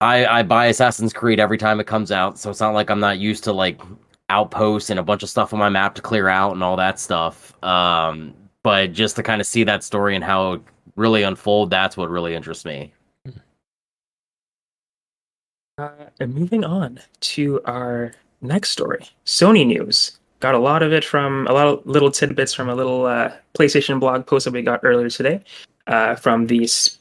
I 0.01 0.27
I 0.27 0.43
buy 0.43 0.67
Assassin's 0.67 1.13
Creed 1.13 1.41
every 1.41 1.59
time 1.59 1.81
it 1.81 1.87
comes 1.87 2.13
out, 2.13 2.39
so 2.39 2.51
it's 2.51 2.61
not 2.61 2.75
like 2.75 2.91
I'm 2.91 3.01
not 3.01 3.19
used 3.19 3.45
to 3.45 3.53
like 3.53 3.81
outposts 4.29 4.91
and 4.91 4.99
a 4.99 5.03
bunch 5.03 5.23
of 5.23 5.31
stuff 5.31 5.53
on 5.53 5.59
my 5.59 5.69
map 5.69 5.95
to 5.95 6.03
clear 6.03 6.29
out 6.29 6.53
and 6.53 6.63
all 6.63 6.77
that 6.77 6.99
stuff. 6.99 7.53
Um, 7.65 8.35
but 8.63 8.93
just 8.93 9.17
to 9.17 9.23
kind 9.23 9.41
of 9.41 9.47
see 9.47 9.65
that 9.65 9.85
story 9.85 10.15
and 10.15 10.25
how 10.25 10.55
it 10.55 10.63
really 10.97 11.23
unfold, 11.23 11.71
that's 11.71 11.97
what 11.97 12.11
really 12.11 12.35
interests 12.35 12.65
me. 12.65 12.93
Uh, 15.79 15.91
and 16.21 16.35
moving 16.35 16.65
on 16.65 16.99
to 17.21 17.61
our 17.67 18.13
next 18.41 18.71
story, 18.71 19.07
Sony 19.25 19.67
news. 19.67 20.19
Got 20.41 20.55
a 20.55 20.59
lot 20.59 20.83
of 20.83 20.93
it 20.93 21.05
from 21.05 21.47
a 21.47 21.53
lot 21.53 21.67
of 21.67 21.87
little 21.87 22.11
tidbits 22.11 22.53
from 22.53 22.69
a 22.69 22.75
little 22.75 23.07
uh, 23.07 23.33
PlayStation 23.55 24.01
blog 24.01 24.27
post 24.27 24.45
that 24.45 24.53
we 24.53 24.63
got 24.63 24.81
earlier 24.83 25.09
today 25.09 25.43
uh, 25.87 26.15
from 26.15 26.47
the 26.47 26.61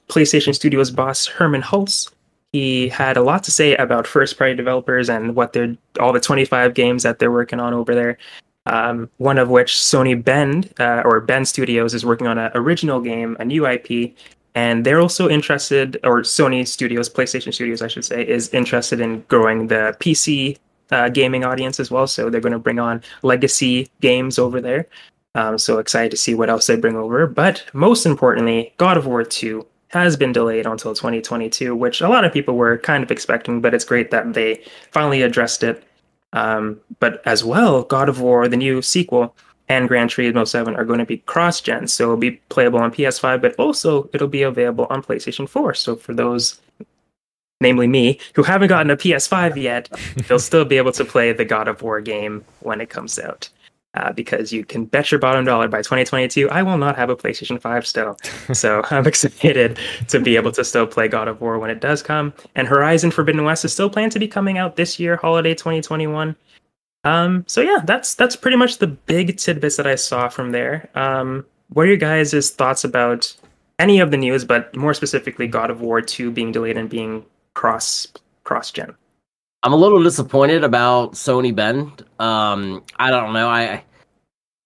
PlayStation 0.10 0.54
Studios 0.54 0.92
boss 0.92 1.26
Hermen 1.26 1.62
Hulst, 1.62 2.12
he 2.56 2.88
had 2.88 3.18
a 3.18 3.22
lot 3.22 3.44
to 3.44 3.52
say 3.52 3.76
about 3.76 4.08
first 4.08 4.38
party 4.38 4.56
developers 4.56 5.10
and 5.10 5.36
what 5.36 5.52
they're 5.52 5.76
all 6.00 6.14
the 6.14 6.22
25 6.22 6.74
games 6.74 7.04
that 7.04 7.20
they're 7.20 7.30
working 7.30 7.60
on 7.60 7.74
over 7.74 7.94
there. 7.94 8.18
Um, 8.66 9.10
one 9.18 9.38
of 9.38 9.50
which 9.50 9.74
Sony 9.74 10.16
Bend 10.24 10.74
uh, 10.80 11.02
or 11.04 11.20
Bend 11.20 11.50
Studios 11.50 11.94
is 11.94 12.06
working 12.06 12.28
on 12.28 12.38
an 12.38 12.52
original 12.56 13.02
game, 13.02 13.36
a 13.42 13.46
new 13.46 13.68
IP, 13.68 14.16
and 14.56 14.86
they're 14.86 15.02
also 15.02 15.28
interested, 15.28 16.00
or 16.06 16.22
Sony 16.22 16.66
Studios, 16.66 17.10
PlayStation 17.10 17.54
Studios, 17.54 17.82
I 17.82 17.90
should 17.90 18.06
say, 18.06 18.26
is 18.26 18.48
interested 18.54 19.02
in 19.02 19.20
growing 19.28 19.68
the 19.68 19.94
PC 20.00 20.58
uh, 20.92 21.10
gaming 21.10 21.44
audience 21.44 21.82
as 21.82 21.92
well. 21.92 22.08
So 22.08 22.30
they're 22.30 22.40
going 22.40 22.54
to 22.54 22.60
bring 22.68 22.80
on 22.80 23.04
legacy 23.22 23.90
games 24.00 24.40
over 24.40 24.62
there. 24.62 24.88
Um, 25.36 25.58
so 25.58 25.80
excited 25.80 26.12
to 26.12 26.18
see 26.18 26.36
what 26.36 26.50
else 26.50 26.68
they 26.68 26.78
bring 26.78 26.96
over. 26.96 27.28
But 27.28 27.66
most 27.74 28.06
importantly, 28.06 28.74
God 28.78 28.96
of 28.96 29.06
War 29.08 29.26
2 29.26 29.68
has 29.96 30.18
been 30.18 30.34
delayed 30.34 30.66
until 30.66 30.94
2022, 30.94 31.76
which 31.76 32.02
a 32.02 32.10
lot 32.10 32.26
of 32.26 32.34
people 32.34 32.56
were 32.56 32.78
kind 32.78 33.04
of 33.04 33.12
expecting, 33.12 33.62
but 33.62 33.74
it's 33.74 33.86
great 33.86 34.12
that 34.12 34.34
they 34.34 34.62
finally 34.92 35.22
addressed 35.22 35.64
it. 35.64 35.84
Um, 36.34 36.80
but 37.00 37.22
as 37.26 37.44
well, 37.44 37.84
God 37.84 38.10
of 38.10 38.20
War, 38.20 38.48
the 38.48 38.58
new 38.58 38.82
sequel, 38.82 39.36
and 39.70 39.88
Gran 39.88 40.10
Turismo 40.10 40.48
7 40.48 40.76
are 40.76 40.86
going 40.86 41.00
to 41.00 41.06
be 41.06 41.20
cross 41.20 41.62
gen. 41.62 41.88
So 41.88 42.04
it'll 42.04 42.18
be 42.18 42.32
playable 42.50 42.80
on 42.80 42.92
PS5, 42.92 43.42
but 43.42 43.56
also 43.56 44.10
it'll 44.14 44.28
be 44.28 44.44
available 44.44 44.86
on 44.90 45.02
PlayStation 45.02 45.48
4. 45.48 45.74
So 45.74 45.96
for 45.96 46.14
those, 46.14 46.60
namely 47.62 47.88
me, 47.88 48.20
who 48.36 48.44
haven't 48.44 48.68
gotten 48.68 48.92
a 48.92 48.98
PS5 48.98 49.56
yet, 49.56 49.90
they'll 50.28 50.40
still 50.40 50.66
be 50.66 50.78
able 50.78 50.92
to 50.92 51.06
play 51.06 51.32
the 51.32 51.46
God 51.46 51.68
of 51.68 51.82
War 51.82 52.02
game 52.02 52.44
when 52.60 52.82
it 52.82 52.90
comes 52.90 53.18
out 53.18 53.50
uh, 53.96 54.12
because 54.12 54.54
you 54.54 54.64
can 54.64 54.86
bet 54.86 55.12
your 55.12 55.20
bottom 55.20 55.46
dollar 55.46 55.68
by 55.68 55.80
2022 55.80 56.50
I 56.50 56.62
will 56.64 56.78
not 56.78 56.96
have 56.96 57.10
a 57.10 57.16
PlayStation 57.16 57.60
5 57.60 57.88
still. 57.88 58.18
so 58.54 58.82
I'm 58.92 59.08
excited 59.08 59.80
to 60.10 60.20
be 60.20 60.36
able 60.36 60.52
to 60.54 60.64
still 60.64 60.88
play 60.88 61.08
God 61.08 61.28
of 61.28 61.42
War 61.42 61.60
when 61.60 61.70
it 61.70 61.80
does 61.80 62.04
come. 62.04 62.34
And 62.56 62.68
Horizon 62.68 63.12
Forbidden 63.12 63.44
West 63.44 63.66
is 63.66 63.74
still 63.74 63.90
planned 63.90 64.12
to 64.14 64.20
be 64.20 64.28
coming 64.28 64.58
out 64.58 64.76
this 64.76 65.00
year, 65.00 65.16
holiday 65.16 65.54
2021. 65.54 66.36
Um, 67.04 67.44
so 67.48 67.62
yeah, 67.62 67.78
that's 67.86 68.16
that's 68.16 68.36
pretty 68.36 68.58
much 68.58 68.80
the 68.80 68.88
big 68.88 69.38
tidbits 69.38 69.78
that 69.78 69.88
I 69.88 69.96
saw 69.96 70.28
from 70.28 70.52
there. 70.52 70.90
Um, 70.96 71.46
what 71.70 71.84
are 71.84 71.90
your 71.90 71.98
guys' 71.98 72.50
thoughts 72.52 72.84
about 72.84 73.36
any 73.80 74.00
of 74.00 74.12
the 74.12 74.18
news, 74.18 74.44
but 74.44 74.76
more 74.76 74.94
specifically, 74.94 75.48
God 75.48 75.70
of 75.70 75.82
War 75.82 76.02
Two 76.02 76.32
being 76.32 76.52
delayed 76.52 76.78
and 76.78 76.90
being 76.90 77.26
cross 77.54 78.08
cross 78.44 78.72
gen. 78.72 78.96
I'm 79.66 79.74
a 79.74 79.78
little 79.78 80.02
disappointed 80.04 80.64
about 80.64 81.14
Sony 81.14 81.54
Bend. 81.54 82.06
Um, 82.20 82.84
I 82.98 83.10
don't 83.10 83.34
know. 83.34 83.50
I 83.50 83.84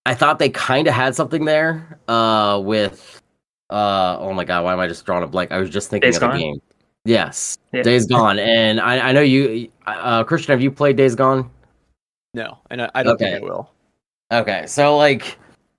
I 0.05 0.13
thought 0.13 0.39
they 0.39 0.49
kind 0.49 0.87
of 0.87 0.93
had 0.93 1.15
something 1.15 1.45
there 1.45 1.97
uh, 2.09 2.59
with. 2.61 3.21
Uh, 3.69 4.17
oh 4.19 4.33
my 4.33 4.43
god, 4.43 4.65
why 4.65 4.73
am 4.73 4.79
I 4.81 4.87
just 4.87 5.05
drawing 5.05 5.23
a 5.23 5.27
blank? 5.27 5.53
I 5.53 5.57
was 5.57 5.69
just 5.69 5.89
thinking 5.89 6.11
Days 6.11 6.21
of 6.21 6.33
the 6.33 6.37
game. 6.37 6.59
Yes, 7.05 7.57
Yeah. 7.71 7.83
Days 7.83 8.07
Gone, 8.07 8.39
and 8.39 8.81
I, 8.81 9.09
I 9.09 9.11
know 9.13 9.21
you, 9.21 9.71
uh, 9.87 10.25
Christian. 10.25 10.51
Have 10.51 10.61
you 10.61 10.69
played 10.69 10.97
Days 10.97 11.15
Gone? 11.15 11.49
No, 12.33 12.57
and 12.69 12.81
I, 12.81 12.91
I 12.93 13.03
don't 13.03 13.13
Okay. 13.13 13.31
think 13.31 13.43
I 13.43 13.45
will. 13.45 13.71
Okay, 14.33 14.65
so 14.67 14.97
like, 14.97 15.37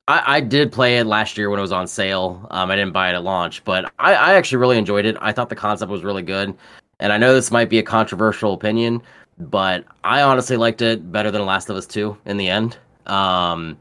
I, 0.08 0.36
I 0.36 0.40
did 0.40 0.72
play 0.72 0.96
it 0.96 1.04
last 1.04 1.36
year 1.36 1.50
when 1.50 1.58
it 1.58 1.62
was 1.62 1.72
on 1.72 1.86
sale. 1.86 2.46
Um, 2.50 2.70
I 2.70 2.76
didn't 2.76 2.94
buy 2.94 3.10
it 3.10 3.14
at 3.14 3.22
launch, 3.22 3.64
but 3.64 3.92
I, 3.98 4.14
I 4.14 4.34
actually 4.34 4.58
really 4.58 4.78
enjoyed 4.78 5.04
it. 5.04 5.16
I 5.20 5.32
thought 5.32 5.50
the 5.50 5.56
concept 5.56 5.90
was 5.90 6.04
really 6.04 6.22
good, 6.22 6.56
and 7.00 7.12
I 7.12 7.18
know 7.18 7.34
this 7.34 7.50
might 7.50 7.68
be 7.68 7.78
a 7.78 7.82
controversial 7.82 8.52
opinion, 8.52 9.02
but 9.38 9.84
I 10.04 10.22
honestly 10.22 10.56
liked 10.56 10.82
it 10.82 11.10
better 11.10 11.30
than 11.30 11.40
The 11.40 11.46
Last 11.46 11.68
of 11.70 11.76
Us 11.76 11.86
Two 11.86 12.16
in 12.26 12.36
the 12.36 12.48
end. 12.48 12.78
Um, 13.06 13.76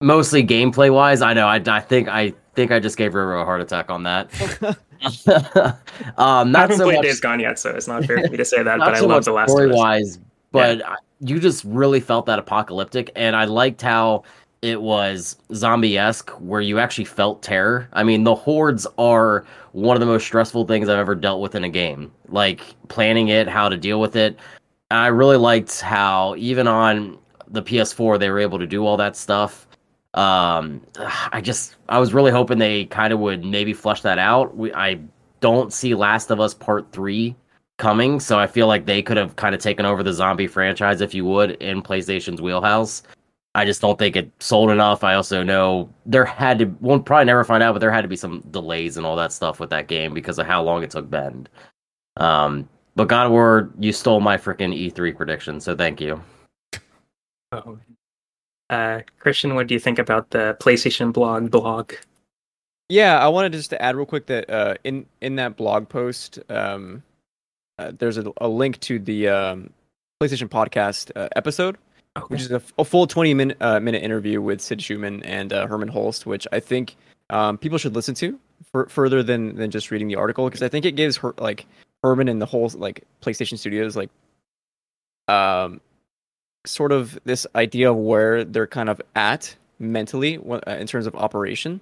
mostly 0.00 0.44
gameplay 0.46 0.92
wise. 0.92 1.22
I 1.22 1.32
know. 1.32 1.46
I, 1.46 1.62
I 1.66 1.80
think 1.80 2.08
I 2.08 2.34
think 2.54 2.72
I 2.72 2.80
just 2.80 2.96
gave 2.96 3.14
River 3.14 3.36
a 3.36 3.44
heart 3.44 3.60
attack 3.60 3.90
on 3.90 4.02
that. 4.02 4.28
um, 6.18 6.48
I 6.48 6.50
not 6.50 6.60
haven't 6.62 6.78
so 6.78 6.84
played 6.84 6.96
much 6.96 7.04
Days 7.04 7.20
Gone 7.20 7.40
yet, 7.40 7.58
so 7.58 7.70
it's 7.70 7.88
not 7.88 8.04
fair 8.04 8.22
for 8.22 8.30
me 8.30 8.36
to 8.36 8.44
say 8.44 8.62
that. 8.62 8.78
not 8.78 8.86
but 8.86 8.94
I 8.94 8.98
so 9.00 9.06
love 9.06 9.24
the 9.24 9.32
last 9.32 9.50
story 9.50 9.66
of 9.66 9.72
Us. 9.72 9.78
wise, 9.78 10.18
but 10.52 10.84
I- 10.86 10.96
you 11.22 11.38
just 11.38 11.64
really 11.64 12.00
felt 12.00 12.26
that 12.26 12.38
apocalyptic, 12.38 13.10
and 13.14 13.36
I 13.36 13.44
liked 13.44 13.82
how 13.82 14.24
it 14.62 14.82
was 14.82 15.36
zombie 15.54 15.96
esque, 15.96 16.30
where 16.40 16.60
you 16.60 16.78
actually 16.78 17.06
felt 17.06 17.42
terror. 17.42 17.88
I 17.92 18.02
mean, 18.02 18.24
the 18.24 18.34
hordes 18.34 18.86
are 18.98 19.46
one 19.72 19.96
of 19.96 20.00
the 20.00 20.06
most 20.06 20.24
stressful 20.24 20.66
things 20.66 20.88
I've 20.88 20.98
ever 20.98 21.14
dealt 21.14 21.40
with 21.40 21.54
in 21.54 21.64
a 21.64 21.68
game. 21.68 22.12
Like 22.28 22.62
planning 22.88 23.28
it, 23.28 23.48
how 23.48 23.68
to 23.68 23.76
deal 23.76 24.00
with 24.00 24.16
it. 24.16 24.38
I 24.90 25.06
really 25.06 25.36
liked 25.36 25.80
how 25.80 26.34
even 26.36 26.66
on 26.68 27.18
the 27.48 27.62
PS4 27.62 28.18
they 28.18 28.30
were 28.30 28.38
able 28.38 28.58
to 28.58 28.66
do 28.66 28.84
all 28.84 28.96
that 28.96 29.16
stuff. 29.16 29.66
Um, 30.14 30.82
I 31.32 31.40
just 31.40 31.76
I 31.88 31.98
was 31.98 32.12
really 32.12 32.32
hoping 32.32 32.58
they 32.58 32.84
kind 32.86 33.12
of 33.12 33.20
would 33.20 33.44
maybe 33.44 33.72
flush 33.72 34.02
that 34.02 34.18
out. 34.18 34.56
We 34.56 34.72
I 34.74 35.00
don't 35.40 35.72
see 35.72 35.94
Last 35.94 36.30
of 36.30 36.40
Us 36.40 36.52
Part 36.52 36.90
Three 36.92 37.36
coming, 37.78 38.20
so 38.20 38.38
I 38.38 38.46
feel 38.46 38.66
like 38.66 38.84
they 38.84 39.02
could 39.02 39.16
have 39.16 39.36
kind 39.36 39.54
of 39.54 39.60
taken 39.60 39.86
over 39.86 40.02
the 40.02 40.12
zombie 40.12 40.48
franchise, 40.48 41.00
if 41.00 41.14
you 41.14 41.24
would, 41.24 41.52
in 41.52 41.82
PlayStation's 41.82 42.42
wheelhouse. 42.42 43.02
I 43.54 43.64
just 43.64 43.80
don't 43.80 43.98
think 43.98 44.14
it 44.14 44.30
sold 44.38 44.70
enough. 44.70 45.02
I 45.02 45.14
also 45.14 45.42
know 45.42 45.88
there 46.06 46.24
had 46.24 46.60
to 46.60 46.66
we'll 46.80 47.00
probably 47.00 47.24
never 47.24 47.42
find 47.42 47.62
out, 47.62 47.72
but 47.72 47.80
there 47.80 47.90
had 47.90 48.02
to 48.02 48.08
be 48.08 48.16
some 48.16 48.42
delays 48.50 48.96
and 48.96 49.04
all 49.04 49.16
that 49.16 49.32
stuff 49.32 49.58
with 49.58 49.70
that 49.70 49.88
game 49.88 50.14
because 50.14 50.38
of 50.38 50.46
how 50.46 50.62
long 50.62 50.82
it 50.82 50.90
took 50.90 51.10
Bend. 51.10 51.48
Um, 52.16 52.68
but 52.94 53.08
God 53.08 53.26
of 53.26 53.32
War, 53.32 53.70
you 53.78 53.92
stole 53.92 54.20
my 54.20 54.36
freaking 54.36 54.74
E3 54.74 55.16
prediction, 55.16 55.60
so 55.60 55.74
thank 55.76 56.00
you. 56.00 56.22
Oh. 57.52 57.78
Uh, 58.68 59.00
Christian, 59.18 59.56
what 59.56 59.66
do 59.66 59.74
you 59.74 59.80
think 59.80 59.98
about 59.98 60.30
the 60.30 60.56
PlayStation 60.60 61.12
blog 61.12 61.50
blog? 61.50 61.94
Yeah, 62.88 63.18
I 63.18 63.28
wanted 63.28 63.52
just 63.52 63.70
to 63.70 63.82
add 63.82 63.96
real 63.96 64.06
quick 64.06 64.26
that 64.26 64.48
uh, 64.48 64.74
in 64.84 65.06
in 65.20 65.36
that 65.36 65.56
blog 65.56 65.88
post, 65.88 66.38
um, 66.48 67.02
uh, 67.78 67.90
there's 67.98 68.18
a, 68.18 68.32
a 68.40 68.48
link 68.48 68.78
to 68.80 69.00
the 69.00 69.28
um, 69.28 69.70
PlayStation 70.22 70.48
podcast 70.48 71.10
uh, 71.16 71.28
episode, 72.16 72.30
which 72.30 72.40
is 72.40 72.50
a, 72.50 72.62
a 72.78 72.84
full 72.84 73.06
20 73.06 73.34
minute 73.34 73.56
uh, 73.60 73.80
minute 73.80 74.02
interview 74.02 74.40
with 74.40 74.60
Sid 74.60 74.80
Shuman 74.80 75.22
and 75.24 75.52
uh, 75.52 75.66
Hermen 75.66 75.90
Hulst, 75.90 76.26
which 76.26 76.46
I 76.52 76.60
think 76.60 76.96
um, 77.30 77.58
people 77.58 77.78
should 77.78 77.94
listen 77.94 78.14
to 78.16 78.38
for, 78.70 78.86
further 78.88 79.22
than 79.22 79.56
than 79.56 79.70
just 79.70 79.90
reading 79.90 80.08
the 80.08 80.16
article 80.16 80.46
because 80.46 80.62
I 80.62 80.68
think 80.68 80.84
it 80.84 80.92
gives 80.92 81.16
her 81.18 81.34
like 81.38 81.66
Hermen 82.02 82.28
and 82.28 82.40
the 82.40 82.46
whole 82.46 82.70
like 82.74 83.04
PlayStation 83.22 83.58
Studios 83.58 83.96
like 83.96 84.10
um 85.28 85.80
sort 86.66 86.92
of 86.92 87.18
this 87.24 87.46
idea 87.54 87.90
of 87.90 87.96
where 87.96 88.44
they're 88.44 88.66
kind 88.66 88.88
of 88.88 89.00
at 89.14 89.54
mentally 89.78 90.38
uh, 90.38 90.60
in 90.72 90.86
terms 90.86 91.06
of 91.06 91.14
operation 91.14 91.80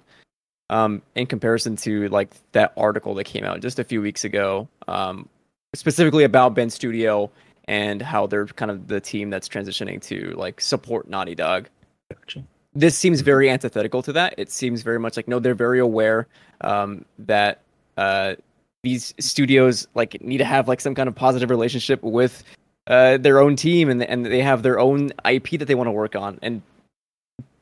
um, 0.69 1.01
in 1.15 1.25
comparison 1.25 1.75
to 1.77 2.07
like 2.09 2.29
that 2.51 2.73
article 2.77 3.13
that 3.15 3.25
came 3.25 3.43
out 3.43 3.61
just 3.61 3.79
a 3.79 3.83
few 3.83 4.01
weeks 4.01 4.23
ago, 4.23 4.67
um, 4.87 5.27
specifically 5.73 6.23
about 6.23 6.53
Bend 6.53 6.71
Studio 6.71 7.29
and 7.69 8.01
how 8.01 8.25
they're 8.25 8.47
kind 8.47 8.71
of 8.71 8.87
the 8.87 8.99
team 8.99 9.29
that's 9.29 9.47
transitioning 9.47 10.01
to 10.01 10.31
like 10.31 10.59
support 10.59 11.07
Naughty 11.07 11.35
Dog. 11.35 11.69
Gotcha. 12.11 12.43
This 12.73 12.97
seems 12.97 13.21
very 13.21 13.47
antithetical 13.47 14.01
to 14.01 14.11
that. 14.13 14.33
It 14.37 14.51
seems 14.51 14.81
very 14.81 14.99
much 14.99 15.15
like 15.15 15.27
no, 15.27 15.37
they're 15.39 15.53
very 15.53 15.79
aware 15.79 16.27
um, 16.61 17.05
that 17.19 17.61
uh, 17.95 18.35
these 18.81 19.13
studios 19.19 19.87
like 19.93 20.19
need 20.21 20.39
to 20.39 20.45
have 20.45 20.67
like 20.67 20.81
some 20.81 20.95
kind 20.95 21.07
of 21.07 21.13
positive 21.13 21.51
relationship 21.51 22.01
with 22.01 22.43
uh, 22.87 23.17
their 23.17 23.39
own 23.39 23.55
team 23.55 23.87
and 23.89 24.01
and 24.03 24.25
they 24.25 24.41
have 24.41 24.63
their 24.63 24.79
own 24.79 25.11
IP 25.29 25.51
that 25.59 25.65
they 25.65 25.75
want 25.75 25.87
to 25.87 25.91
work 25.91 26.15
on 26.15 26.39
and 26.41 26.63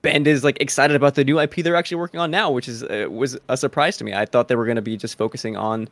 Bend 0.03 0.25
is 0.27 0.43
like 0.43 0.61
excited 0.61 0.95
about 0.95 1.15
the 1.15 1.25
new 1.25 1.37
IP 1.37 1.55
they're 1.55 1.75
actually 1.75 1.97
working 1.97 2.19
on 2.19 2.31
now, 2.31 2.49
which 2.49 2.69
is 2.69 2.83
uh, 2.83 3.07
was 3.09 3.37
a 3.49 3.57
surprise 3.57 3.97
to 3.97 4.03
me. 4.03 4.13
I 4.13 4.25
thought 4.25 4.47
they 4.47 4.55
were 4.55 4.65
going 4.65 4.77
to 4.77 4.81
be 4.81 4.95
just 4.95 5.17
focusing 5.17 5.57
on, 5.57 5.89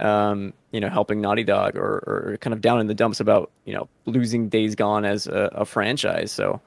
um, 0.00 0.52
you 0.72 0.80
know, 0.80 0.88
helping 0.88 1.20
Naughty 1.20 1.44
Dog 1.44 1.76
or, 1.76 2.02
or 2.06 2.38
kind 2.40 2.52
of 2.52 2.60
down 2.60 2.80
in 2.80 2.86
the 2.86 2.94
dumps 2.94 3.20
about 3.20 3.50
you 3.64 3.74
know 3.74 3.88
losing 4.06 4.48
Days 4.48 4.74
Gone 4.74 5.04
as 5.04 5.26
a, 5.26 5.50
a 5.52 5.64
franchise. 5.64 6.32
So, 6.32 6.60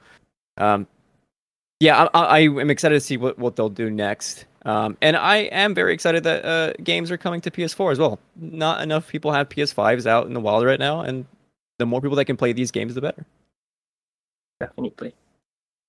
um, 0.56 0.86
yeah, 1.80 2.08
I, 2.14 2.20
I 2.20 2.38
am 2.40 2.70
excited 2.70 2.94
to 2.94 3.00
see 3.00 3.16
what, 3.16 3.38
what 3.38 3.56
they'll 3.56 3.68
do 3.68 3.90
next. 3.90 4.46
Um, 4.64 4.96
and 5.00 5.16
I 5.16 5.36
am 5.36 5.74
very 5.74 5.94
excited 5.94 6.24
that 6.24 6.44
uh, 6.44 6.72
games 6.82 7.10
are 7.10 7.16
coming 7.16 7.40
to 7.42 7.50
PS4 7.50 7.92
as 7.92 7.98
well. 7.98 8.18
Not 8.36 8.82
enough 8.82 9.08
people 9.08 9.32
have 9.32 9.48
PS5s 9.48 10.06
out 10.06 10.26
in 10.26 10.34
the 10.34 10.40
wild 10.40 10.64
right 10.64 10.80
now, 10.80 11.00
and 11.00 11.24
the 11.78 11.86
more 11.86 12.00
people 12.00 12.16
that 12.16 12.24
can 12.24 12.36
play 12.36 12.52
these 12.52 12.70
games, 12.70 12.94
the 12.94 13.00
better. 13.00 13.24
Definitely. 14.60 15.14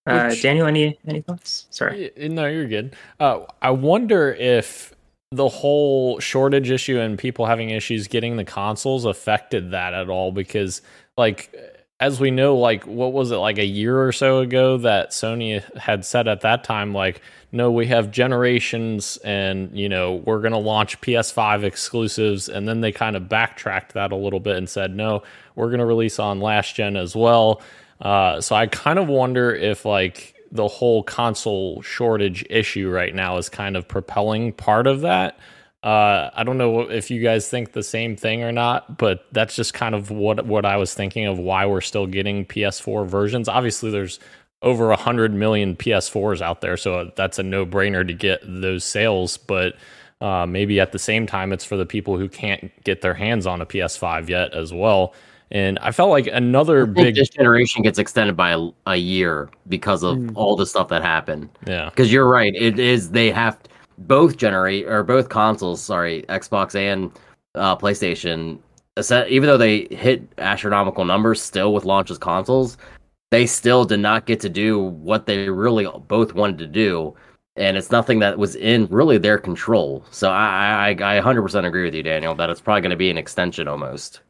Uh, 0.06 0.28
Which- 0.30 0.42
Daniel, 0.42 0.68
any 0.68 0.98
any 1.08 1.22
thoughts? 1.22 1.68
Sorry. 1.72 2.12
No, 2.18 2.48
you're 2.48 2.68
good. 2.68 2.96
Uh, 3.20 3.42
I 3.62 3.72
wonder 3.72 4.34
if 4.34 4.94
the 5.32 5.48
whole 5.48 6.20
shortage 6.20 6.72
issue 6.72 7.00
and 7.00 7.20
people 7.20 7.46
having 7.46 7.70
issues 7.70 8.08
getting 8.08 8.38
the 8.38 8.44
consoles 8.44 9.06
affected 9.06 9.72
that 9.72 9.94
at 9.94 10.10
all 10.10 10.32
because, 10.32 10.82
like, 11.18 11.56
as 12.00 12.20
we 12.20 12.32
know, 12.32 12.56
like, 12.56 12.84
what 12.88 13.14
was 13.14 13.30
it, 13.30 13.36
like 13.36 13.60
a 13.60 13.66
year 13.66 14.02
or 14.02 14.12
so 14.12 14.40
ago 14.40 14.78
that 14.78 15.12
Sony 15.12 15.62
had 15.78 16.04
said 16.04 16.28
at 16.28 16.42
that 16.42 16.64
time, 16.64 16.96
like, 16.96 17.22
no, 17.52 17.70
we 17.72 17.86
have 17.88 18.10
generations 18.10 19.18
and, 19.18 19.78
you 19.78 19.88
know, 19.88 20.16
we're 20.16 20.40
going 20.40 20.54
to 20.54 20.58
launch 20.58 21.00
PS5 21.02 21.64
exclusives. 21.64 22.50
And 22.50 22.68
then 22.68 22.82
they 22.82 22.92
kind 22.92 23.16
of 23.16 23.30
backtracked 23.30 23.94
that 23.94 24.12
a 24.12 24.16
little 24.16 24.40
bit 24.40 24.56
and 24.56 24.68
said, 24.68 24.96
no, 24.96 25.22
we're 25.54 25.68
going 25.68 25.80
to 25.80 25.86
release 25.86 26.18
on 26.18 26.40
last 26.40 26.76
gen 26.76 26.96
as 26.96 27.16
well. 27.16 27.62
Uh, 28.02 28.42
so 28.42 28.56
I 28.56 28.66
kind 28.66 28.98
of 28.98 29.08
wonder 29.08 29.54
if 29.54 29.86
like 29.86 30.34
the 30.52 30.68
whole 30.68 31.04
console 31.04 31.82
shortage 31.82 32.46
issue 32.50 32.90
right 32.90 33.14
now 33.14 33.38
is 33.38 33.50
kind 33.50 33.76
of 33.78 33.88
propelling 33.88 34.54
part 34.54 34.88
of 34.88 35.02
that. 35.02 35.38
Uh, 35.82 36.30
I 36.34 36.44
don't 36.44 36.58
know 36.58 36.82
if 36.82 37.10
you 37.10 37.22
guys 37.22 37.48
think 37.48 37.72
the 37.72 37.84
same 37.84 38.18
thing 38.18 38.44
or 38.44 38.52
not, 38.52 38.98
but 38.98 39.26
that's 39.32 39.56
just 39.56 39.74
kind 39.74 39.96
of 39.96 40.12
what 40.12 40.46
what 40.46 40.66
I 40.66 40.76
was 40.76 40.94
thinking 40.94 41.26
of 41.26 41.40
why 41.40 41.66
we're 41.66 41.82
still 41.82 42.06
getting 42.06 42.46
PS4 42.46 43.08
versions. 43.08 43.48
Obviously, 43.48 43.90
there's 43.90 44.20
over 44.62 44.92
a 44.92 44.98
hundred 44.98 45.34
million 45.34 45.76
PS4s 45.78 46.42
out 46.42 46.60
there, 46.60 46.76
so 46.76 47.12
that's 47.16 47.40
a 47.40 47.44
no 47.44 47.66
brainer 47.66 48.06
to 48.06 48.14
get 48.14 48.42
those 48.44 48.84
sales. 48.84 49.38
But 49.38 49.76
uh, 50.20 50.46
maybe 50.46 50.82
at 50.82 50.92
the 50.92 51.00
same 51.00 51.26
time, 51.26 51.54
it's 51.54 51.64
for 51.64 51.78
the 51.78 51.86
people 51.86 52.18
who 52.18 52.28
can't 52.28 52.72
get 52.84 53.02
their 53.02 53.14
hands 53.14 53.48
on 53.48 53.62
a 53.62 53.66
PS5 53.66 54.28
yet 54.28 54.54
as 54.54 54.74
well. 54.74 55.14
And 55.52 55.80
I 55.80 55.92
felt 55.92 56.12
like 56.12 56.28
another 56.28 56.84
I 56.84 56.86
think 56.86 56.96
big 56.96 57.16
this 57.16 57.30
generation 57.30 57.82
gets 57.82 57.98
extended 57.98 58.38
by 58.38 58.52
a, 58.52 58.70
a 58.86 58.96
year 58.98 59.50
because 59.68 60.04
of 60.04 60.18
Mm. 60.18 60.32
all 60.36 60.56
the 60.56 60.66
stuff 60.66 60.90
that 60.90 61.02
happened. 61.02 61.50
yeah. 61.66 61.90
Because 61.90 62.12
you're 62.14 62.30
right, 62.30 62.54
it 62.56 62.78
is 62.80 63.10
they 63.12 63.32
have 63.32 63.58
both 63.98 64.38
generate 64.38 64.86
or 64.88 65.04
both 65.04 65.30
consoles, 65.30 65.82
sorry, 65.82 66.24
Xbox 66.30 66.76
and 66.76 67.12
uh, 67.56 67.76
PlayStation. 67.76 68.60
Even 69.28 69.48
though 69.48 69.58
they 69.58 69.88
hit 69.92 70.22
astronomical 70.38 71.06
numbers 71.06 71.42
still 71.42 71.74
with 71.74 71.86
launches 71.86 72.18
consoles, 72.18 72.78
they 73.32 73.46
still 73.46 73.86
did 73.86 74.00
not 74.02 74.26
get 74.26 74.40
to 74.42 74.50
do 74.50 74.80
what 74.80 75.26
they 75.26 75.50
really 75.50 75.88
both 76.08 76.34
wanted 76.34 76.58
to 76.60 76.68
do, 76.68 77.16
and 77.56 77.78
it's 77.78 77.92
nothing 77.92 78.20
that 78.20 78.38
was 78.38 78.56
in 78.56 78.88
really 78.92 79.18
their 79.18 79.38
control. 79.38 80.04
So 80.12 80.30
I 80.32 80.90
I, 81.00 81.18
I 81.18 81.22
100% 81.22 81.66
agree 81.66 81.84
with 81.86 81.94
you, 81.96 82.04
Daniel, 82.04 82.36
that 82.36 82.50
it's 82.50 82.60
probably 82.62 82.82
going 82.82 82.92
to 82.92 82.98
be 82.98 83.10
an 83.10 83.18
extension 83.18 83.68
almost. 83.68 84.22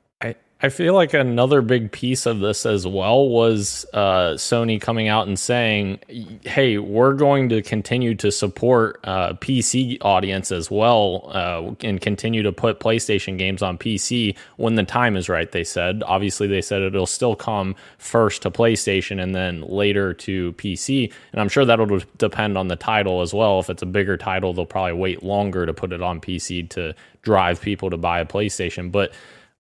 I 0.62 0.68
feel 0.68 0.94
like 0.94 1.14
another 1.14 1.62
big 1.62 1.90
piece 1.90 2.26
of 2.26 2.40
this 2.40 2.66
as 2.66 2.86
well 2.86 3.30
was 3.30 3.86
uh, 3.94 4.34
Sony 4.34 4.80
coming 4.80 5.08
out 5.08 5.26
and 5.26 5.40
saying, 5.40 6.00
"Hey, 6.44 6.78
we're 6.78 7.14
going 7.14 7.48
to 7.50 7.62
continue 7.62 8.14
to 8.16 8.30
support 8.30 9.00
uh, 9.06 9.36
PC 9.36 10.00
audience 10.02 10.52
as 10.52 10.70
well, 10.70 11.32
uh, 11.34 11.72
and 11.82 12.02
continue 12.02 12.44
to 12.44 12.52
put 12.52 12.82
PlayStation 12.82 13.38
games 13.38 13.62
on 13.62 13.78
PC 13.78 14.36
when 14.58 14.76
the 14.76 14.84
time 14.84 15.16
is 15.16 15.30
right." 15.30 15.50
They 15.50 15.64
said. 15.64 16.04
Obviously, 16.06 16.46
they 16.46 16.62
said 16.62 16.82
it'll 16.82 17.06
still 17.06 17.38
come 17.38 17.74
first 17.98 18.42
to 18.42 18.52
PlayStation 18.52 19.24
and 19.24 19.34
then 19.34 19.62
later 19.62 20.14
to 20.14 20.52
PC, 20.54 21.10
and 21.32 21.40
I'm 21.40 21.48
sure 21.48 21.64
that'll 21.64 22.02
depend 22.18 22.58
on 22.58 22.68
the 22.68 22.76
title 22.76 23.22
as 23.22 23.34
well. 23.34 23.62
If 23.62 23.70
it's 23.70 23.82
a 23.82 23.86
bigger 23.86 24.18
title, 24.18 24.54
they'll 24.54 24.66
probably 24.66 24.92
wait 24.92 25.24
longer 25.24 25.66
to 25.66 25.74
put 25.74 25.94
it 25.94 26.02
on 26.02 26.20
PC 26.20 26.70
to 26.72 26.96
drive 27.22 27.62
people 27.62 27.90
to 27.90 27.98
buy 27.98 28.20
a 28.20 28.26
PlayStation, 28.26 28.92
but 28.92 29.14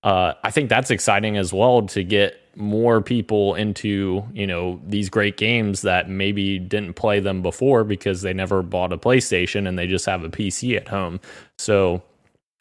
uh, 0.03 0.33
I 0.43 0.51
think 0.51 0.69
that's 0.69 0.91
exciting 0.91 1.38
as 1.38 1.51
well 1.53 1.83
to 1.88 2.03
get 2.03 2.35
more 2.55 3.01
people 3.01 3.55
into 3.55 4.23
you 4.33 4.45
know 4.45 4.81
these 4.85 5.09
great 5.09 5.38
games 5.38 5.81
that 5.81 6.09
maybe 6.09 6.59
didn't 6.59 6.93
play 6.93 7.19
them 7.19 7.41
before 7.41 7.83
because 7.83 8.21
they 8.21 8.33
never 8.33 8.62
bought 8.62 8.91
a 8.91 8.97
PlayStation 8.97 9.67
and 9.67 9.79
they 9.79 9.88
just 9.88 10.05
have 10.05 10.23
a 10.23 10.29
PC 10.29 10.75
at 10.75 10.88
home. 10.88 11.19
So 11.57 12.01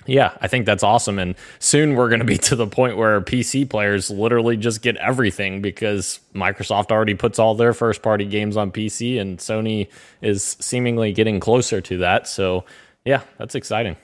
yeah, 0.06 0.36
I 0.40 0.48
think 0.48 0.64
that's 0.64 0.82
awesome. 0.82 1.18
And 1.18 1.34
soon 1.58 1.94
we're 1.94 2.08
going 2.08 2.20
to 2.20 2.24
be 2.24 2.38
to 2.38 2.56
the 2.56 2.66
point 2.66 2.96
where 2.96 3.20
PC 3.20 3.68
players 3.68 4.10
literally 4.10 4.56
just 4.56 4.80
get 4.82 4.96
everything 4.96 5.60
because 5.60 6.20
Microsoft 6.34 6.90
already 6.90 7.14
puts 7.14 7.38
all 7.38 7.54
their 7.54 7.74
first 7.74 8.02
party 8.02 8.24
games 8.24 8.56
on 8.56 8.70
PC 8.70 9.20
and 9.20 9.38
Sony 9.38 9.88
is 10.22 10.56
seemingly 10.60 11.12
getting 11.12 11.40
closer 11.40 11.80
to 11.82 11.98
that. 11.98 12.26
So 12.26 12.64
yeah, 13.04 13.22
that's 13.36 13.54
exciting. 13.54 13.96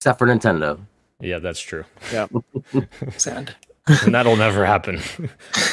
Except 0.00 0.18
for 0.18 0.26
Nintendo. 0.26 0.78
Yeah, 1.22 1.38
that's 1.38 1.60
true. 1.60 1.84
Yeah. 2.12 2.26
Sad. 3.16 3.54
and 3.86 4.14
that'll 4.14 4.36
never 4.36 4.66
happen. 4.66 5.00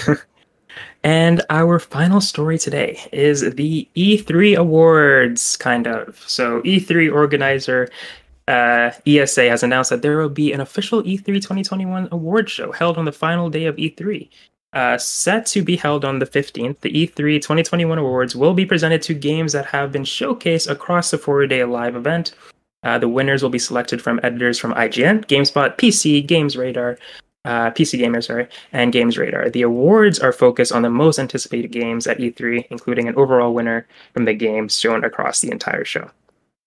and 1.04 1.42
our 1.50 1.80
final 1.80 2.22
story 2.22 2.60
today 2.60 3.00
is 3.12 3.42
the 3.56 3.88
E3 3.96 4.56
awards, 4.56 5.58
kind 5.58 5.88
of. 5.88 6.24
So, 6.28 6.62
E3 6.62 7.12
organizer 7.12 7.90
uh, 8.48 8.92
ESA 9.06 9.50
has 9.50 9.64
announced 9.64 9.90
that 9.90 10.02
there 10.02 10.18
will 10.18 10.30
be 10.30 10.54
an 10.54 10.62
official 10.62 11.04
E3 11.04 11.26
2021 11.26 12.10
award 12.12 12.50
show 12.50 12.72
held 12.72 12.98
on 12.98 13.06
the 13.06 13.12
final 13.12 13.50
day 13.50 13.66
of 13.66 13.76
E3. 13.76 14.30
Uh, 14.74 14.98
set 15.00 15.48
to 15.48 15.64
be 15.64 15.76
held 15.76 16.06
on 16.06 16.20
the 16.20 16.28
15th, 16.28 16.80
the 16.82 16.92
E3 16.92 17.42
2021 17.42 17.98
awards 17.98 18.36
will 18.36 18.54
be 18.54 18.68
presented 18.68 19.02
to 19.02 19.16
games 19.16 19.52
that 19.52 19.66
have 19.66 19.92
been 19.92 20.04
showcased 20.04 20.70
across 20.70 21.10
the 21.10 21.18
four 21.18 21.46
day 21.48 21.64
live 21.64 21.96
event 21.96 22.34
uh, 22.84 22.98
the 22.98 23.10
winners 23.10 23.44
will 23.44 23.50
be 23.50 23.60
selected 23.60 24.02
from 24.02 24.20
editors 24.24 24.58
from 24.58 24.74
IGN, 24.74 25.26
GameSpot, 25.26 25.78
PC, 25.78 26.26
Games 26.26 26.56
Radar, 26.56 26.98
uh, 27.46 27.72
PC 27.72 27.98
Gamer, 27.98 28.22
sorry, 28.22 28.48
and 28.72 28.92
Games 28.92 29.18
Radar. 29.18 29.50
The 29.50 29.62
awards 29.62 30.20
are 30.20 30.32
focused 30.32 30.72
on 30.72 30.82
the 30.82 30.90
most 30.90 31.20
anticipated 31.20 31.72
games 31.72 32.08
at 32.08 32.18
E3, 32.18 32.68
including 32.70 33.08
an 33.08 33.16
overall 33.16 33.54
winner 33.54 33.88
from 34.14 34.26
the 34.26 34.34
games 34.34 34.78
shown 34.78 35.04
across 35.04 35.42
the 35.42 35.52
entire 35.52 35.86
show. 35.86 36.10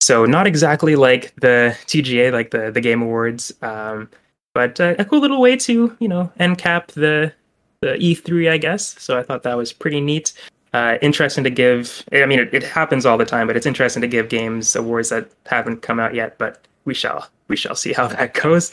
So 0.00 0.24
not 0.24 0.46
exactly 0.46 0.96
like 0.96 1.34
the 1.36 1.76
TGA, 1.86 2.32
like 2.32 2.50
the 2.50 2.70
the 2.70 2.80
Game 2.80 3.02
Awards, 3.02 3.52
um, 3.62 4.10
but 4.54 4.80
uh, 4.80 4.96
a 4.98 5.04
cool 5.04 5.20
little 5.20 5.40
way 5.40 5.56
to 5.56 5.96
you 6.00 6.08
know 6.08 6.32
end 6.38 6.58
cap 6.58 6.88
the 6.88 7.32
the 7.80 7.94
E3, 7.94 8.50
I 8.50 8.58
guess. 8.58 9.00
So 9.00 9.18
I 9.18 9.22
thought 9.22 9.44
that 9.44 9.56
was 9.56 9.72
pretty 9.72 10.00
neat 10.00 10.32
uh, 10.72 10.98
interesting 11.02 11.44
to 11.44 11.50
give. 11.50 12.04
I 12.12 12.26
mean, 12.26 12.38
it, 12.38 12.52
it, 12.54 12.62
happens 12.62 13.04
all 13.04 13.18
the 13.18 13.24
time, 13.24 13.46
but 13.46 13.56
it's 13.56 13.66
interesting 13.66 14.00
to 14.00 14.08
give 14.08 14.28
games 14.28 14.74
awards 14.74 15.10
that 15.10 15.30
haven't 15.46 15.82
come 15.82 16.00
out 16.00 16.14
yet. 16.14 16.38
But 16.38 16.66
we 16.84 16.94
shall 16.94 17.28
we 17.48 17.56
shall 17.56 17.74
see 17.74 17.92
how 17.92 18.06
that 18.16 18.34
goes. 18.34 18.72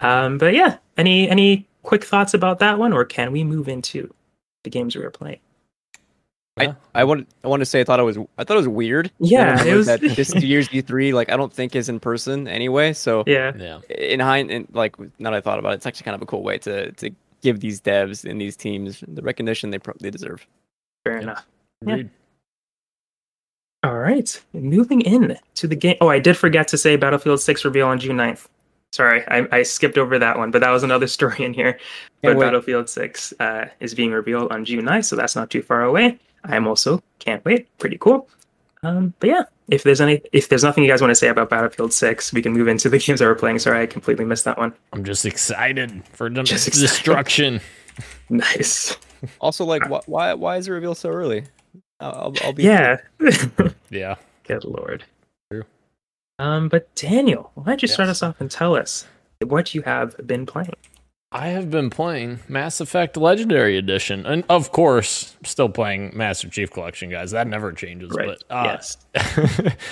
Um, 0.00 0.38
but 0.38 0.54
yeah, 0.54 0.78
any 0.96 1.28
any 1.28 1.66
quick 1.82 2.04
thoughts 2.04 2.34
about 2.34 2.58
that 2.60 2.78
one, 2.78 2.92
or 2.92 3.04
can 3.04 3.32
we 3.32 3.44
move 3.44 3.68
into 3.68 4.12
the 4.64 4.70
games 4.70 4.96
we 4.96 5.02
were 5.02 5.10
playing? 5.10 5.40
I, 6.58 6.74
I 6.94 7.04
want 7.04 7.28
I 7.44 7.48
want 7.48 7.60
to 7.60 7.66
say 7.66 7.80
I 7.82 7.84
thought 7.84 8.00
it 8.00 8.04
was 8.04 8.16
I 8.38 8.44
thought 8.44 8.54
it 8.54 8.60
was 8.60 8.68
weird. 8.68 9.10
Yeah, 9.18 9.62
it 9.62 9.74
was 9.74 9.86
that 9.86 10.00
this 10.16 10.34
year's 10.36 10.68
E3 10.70 11.12
like 11.12 11.30
I 11.30 11.36
don't 11.36 11.52
think 11.52 11.76
is 11.76 11.90
in 11.90 12.00
person 12.00 12.48
anyway. 12.48 12.94
So 12.94 13.24
yeah, 13.26 13.52
yeah. 13.58 13.80
In 13.90 14.20
hind, 14.20 14.50
in, 14.50 14.66
like 14.72 14.98
now 15.18 15.30
that 15.30 15.34
I 15.34 15.40
thought 15.42 15.58
about 15.58 15.72
it, 15.72 15.76
it's 15.76 15.86
actually 15.86 16.04
kind 16.04 16.14
of 16.14 16.22
a 16.22 16.26
cool 16.26 16.42
way 16.42 16.56
to 16.58 16.92
to 16.92 17.10
give 17.42 17.60
these 17.60 17.80
devs 17.80 18.28
and 18.28 18.40
these 18.40 18.56
teams 18.56 19.04
the 19.06 19.20
recognition 19.20 19.70
they 19.70 19.78
pro- 19.78 19.94
they 20.00 20.10
deserve. 20.10 20.46
Fair 21.06 21.18
enough. 21.18 21.46
Yeah. 21.86 22.02
All 23.82 23.98
right. 23.98 24.42
Moving 24.52 25.00
in 25.02 25.38
to 25.54 25.68
the 25.68 25.76
game. 25.76 25.96
Oh, 26.00 26.08
I 26.08 26.18
did 26.18 26.36
forget 26.36 26.66
to 26.68 26.78
say 26.78 26.96
Battlefield 26.96 27.40
6 27.40 27.64
reveal 27.64 27.86
on 27.86 28.00
June 28.00 28.16
9th. 28.16 28.48
Sorry, 28.92 29.22
I, 29.28 29.46
I 29.52 29.62
skipped 29.62 29.98
over 29.98 30.18
that 30.18 30.38
one, 30.38 30.50
but 30.50 30.60
that 30.62 30.70
was 30.70 30.82
another 30.82 31.06
story 31.18 31.44
in 31.44 31.52
here. 31.52 31.78
But 32.22 32.38
Battlefield 32.38 32.88
6 32.88 33.34
uh, 33.38 33.66
is 33.78 33.94
being 33.94 34.10
revealed 34.10 34.50
on 34.50 34.64
June 34.64 34.84
9th, 34.84 35.04
so 35.04 35.16
that's 35.16 35.36
not 35.36 35.50
too 35.50 35.62
far 35.62 35.82
away. 35.82 36.18
I'm 36.44 36.66
also 36.66 37.02
can't 37.18 37.44
wait. 37.44 37.68
Pretty 37.78 37.98
cool. 37.98 38.28
Um, 38.82 39.14
but 39.20 39.30
yeah, 39.30 39.42
if 39.68 39.82
there's 39.82 40.00
any, 40.00 40.22
if 40.32 40.48
there's 40.48 40.64
nothing 40.64 40.84
you 40.84 40.90
guys 40.90 41.00
want 41.00 41.10
to 41.10 41.16
say 41.16 41.28
about 41.28 41.50
Battlefield 41.50 41.92
6, 41.92 42.32
we 42.32 42.42
can 42.42 42.52
move 42.52 42.68
into 42.68 42.88
the 42.88 42.98
games 42.98 43.20
that 43.20 43.26
we're 43.26 43.34
playing. 43.34 43.58
Sorry, 43.58 43.82
I 43.82 43.86
completely 43.86 44.24
missed 44.24 44.44
that 44.44 44.58
one. 44.58 44.72
I'm 44.92 45.04
just 45.04 45.24
excited 45.24 46.02
for 46.12 46.28
the 46.28 46.42
destruction. 46.42 47.60
nice. 48.28 48.96
Also, 49.40 49.64
like, 49.64 49.82
wh- 49.86 50.08
why 50.08 50.34
why 50.34 50.56
is 50.56 50.66
the 50.66 50.72
reveal 50.72 50.94
so 50.94 51.10
early? 51.10 51.44
I'll, 52.00 52.34
I'll 52.44 52.52
be 52.52 52.64
yeah, 52.64 52.98
yeah. 53.90 54.16
Good 54.44 54.64
lord. 54.64 55.04
True. 55.50 55.64
Um, 56.38 56.68
but 56.68 56.94
Daniel, 56.94 57.50
why 57.54 57.64
don't 57.64 57.82
you 57.82 57.86
yes. 57.86 57.94
start 57.94 58.08
us 58.08 58.22
off 58.22 58.40
and 58.40 58.50
tell 58.50 58.76
us 58.76 59.06
what 59.44 59.74
you 59.74 59.82
have 59.82 60.16
been 60.26 60.46
playing? 60.46 60.74
I 61.32 61.48
have 61.48 61.70
been 61.70 61.90
playing 61.90 62.38
Mass 62.48 62.80
Effect 62.80 63.16
Legendary 63.16 63.76
Edition, 63.76 64.24
and 64.24 64.44
of 64.48 64.70
course, 64.70 65.36
still 65.44 65.68
playing 65.68 66.12
Master 66.16 66.48
Chief 66.48 66.70
Collection, 66.70 67.10
guys. 67.10 67.32
That 67.32 67.48
never 67.48 67.72
changes. 67.72 68.12
Right. 68.12 68.38
But 68.48 68.54
uh, 68.54 68.62
yes, 68.64 68.96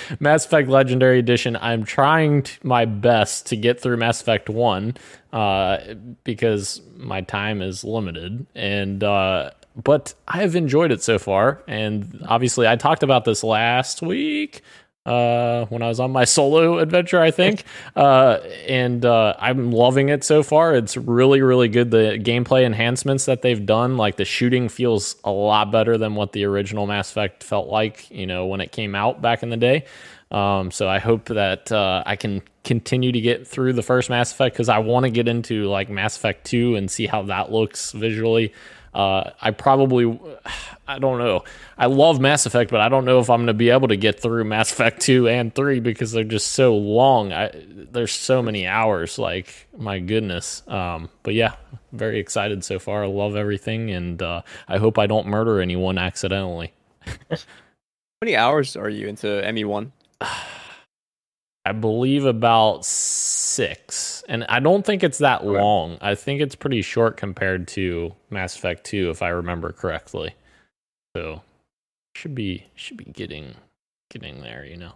Mass 0.19 0.45
Effect 0.45 0.69
Legendary 0.69 1.19
Edition. 1.19 1.57
I'm 1.57 1.83
trying 1.83 2.43
to, 2.43 2.67
my 2.67 2.85
best 2.85 3.47
to 3.47 3.57
get 3.57 3.81
through 3.81 3.97
Mass 3.97 4.21
Effect 4.21 4.49
One 4.49 4.95
uh, 5.35 5.95
because 6.23 6.81
my 6.95 7.19
time 7.19 7.61
is 7.61 7.83
limited, 7.83 8.45
and 8.55 9.03
uh, 9.03 9.51
but 9.75 10.13
I 10.29 10.37
have 10.37 10.55
enjoyed 10.55 10.93
it 10.93 11.03
so 11.03 11.19
far. 11.19 11.61
And 11.67 12.23
obviously, 12.25 12.69
I 12.69 12.77
talked 12.77 13.03
about 13.03 13.25
this 13.25 13.43
last 13.43 14.01
week 14.01 14.61
uh, 15.05 15.65
when 15.65 15.81
I 15.81 15.89
was 15.89 15.99
on 15.99 16.11
my 16.11 16.23
solo 16.37 16.79
adventure, 16.79 17.21
I 17.21 17.31
think. 17.31 17.63
Uh, 17.95 18.41
and 18.67 19.05
uh, 19.05 19.33
I'm 19.39 19.71
loving 19.71 20.09
it 20.09 20.23
so 20.23 20.43
far. 20.43 20.75
It's 20.75 20.97
really, 20.97 21.41
really 21.41 21.69
good. 21.69 21.91
The 21.91 22.19
gameplay 22.21 22.65
enhancements 22.65 23.25
that 23.25 23.41
they've 23.41 23.65
done, 23.65 23.95
like 23.95 24.17
the 24.17 24.25
shooting 24.25 24.67
feels 24.67 25.15
a 25.23 25.31
lot 25.31 25.71
better 25.71 25.97
than 25.97 26.15
what 26.15 26.33
the 26.33 26.43
original 26.43 26.87
Mass 26.87 27.09
Effect 27.09 27.41
felt 27.41 27.69
like, 27.69 28.11
you 28.11 28.27
know, 28.27 28.47
when 28.47 28.59
it 28.59 28.73
came 28.73 28.93
out 28.93 29.21
back 29.21 29.43
in 29.43 29.49
the 29.49 29.57
day. 29.57 29.85
Um, 30.31 30.71
so 30.71 30.89
I 30.89 30.99
hope 30.99 31.25
that 31.25 31.71
uh, 31.71 32.03
I 32.05 32.15
can 32.15 32.41
continue 32.63 33.11
to 33.11 33.21
get 33.21 33.47
through 33.47 33.73
the 33.73 33.83
first 33.83 34.09
Mass 34.09 34.31
Effect 34.31 34.55
because 34.55 34.69
I 34.69 34.79
want 34.79 35.05
to 35.05 35.09
get 35.09 35.27
into 35.27 35.65
like 35.65 35.89
Mass 35.89 36.17
Effect 36.17 36.45
2 36.45 36.75
and 36.75 36.89
see 36.89 37.07
how 37.07 37.23
that 37.23 37.51
looks 37.51 37.91
visually. 37.91 38.53
Uh, 38.93 39.31
I 39.41 39.51
probably, 39.51 40.19
I 40.87 40.99
don't 40.99 41.19
know. 41.19 41.43
I 41.77 41.87
love 41.87 42.19
Mass 42.19 42.45
Effect, 42.45 42.71
but 42.71 42.81
I 42.81 42.89
don't 42.89 43.05
know 43.05 43.19
if 43.19 43.29
I'm 43.29 43.39
going 43.39 43.47
to 43.47 43.53
be 43.53 43.69
able 43.69 43.89
to 43.89 43.97
get 43.97 44.19
through 44.19 44.45
Mass 44.45 44.71
Effect 44.71 45.01
2 45.01 45.27
and 45.27 45.53
3 45.53 45.79
because 45.79 46.11
they're 46.11 46.23
just 46.23 46.51
so 46.51 46.75
long. 46.75 47.33
I, 47.33 47.51
there's 47.53 48.13
so 48.13 48.41
many 48.41 48.65
hours. 48.65 49.19
Like, 49.19 49.67
my 49.77 49.99
goodness. 49.99 50.63
Um, 50.67 51.09
but 51.23 51.33
yeah, 51.33 51.55
very 51.91 52.19
excited 52.19 52.63
so 52.63 52.79
far. 52.79 53.03
I 53.03 53.07
love 53.07 53.35
everything, 53.35 53.91
and 53.91 54.21
uh, 54.21 54.41
I 54.67 54.77
hope 54.77 54.97
I 54.97 55.07
don't 55.07 55.27
murder 55.27 55.59
anyone 55.59 55.97
accidentally. 55.97 56.73
How 57.29 57.37
many 58.21 58.35
hours 58.35 58.75
are 58.75 58.89
you 58.89 59.07
into 59.07 59.27
ME1? 59.27 59.91
I 61.67 61.71
believe 61.71 62.25
about 62.25 62.85
six. 62.85 64.23
And 64.29 64.43
I 64.49 64.59
don't 64.59 64.85
think 64.85 65.03
it's 65.03 65.17
that 65.17 65.41
okay. 65.41 65.59
long. 65.59 65.97
I 65.99 66.13
think 66.13 66.41
it's 66.41 66.53
pretty 66.53 66.83
short 66.83 67.17
compared 67.17 67.67
to 67.69 68.13
Mass 68.29 68.55
Effect 68.55 68.83
2, 68.83 69.09
if 69.09 69.23
I 69.23 69.29
remember 69.29 69.71
correctly. 69.71 70.35
So 71.15 71.41
should 72.15 72.35
be 72.35 72.65
should 72.75 72.97
be 72.97 73.05
getting 73.05 73.55
getting 74.11 74.41
there, 74.41 74.65
you 74.65 74.77
know. 74.77 74.93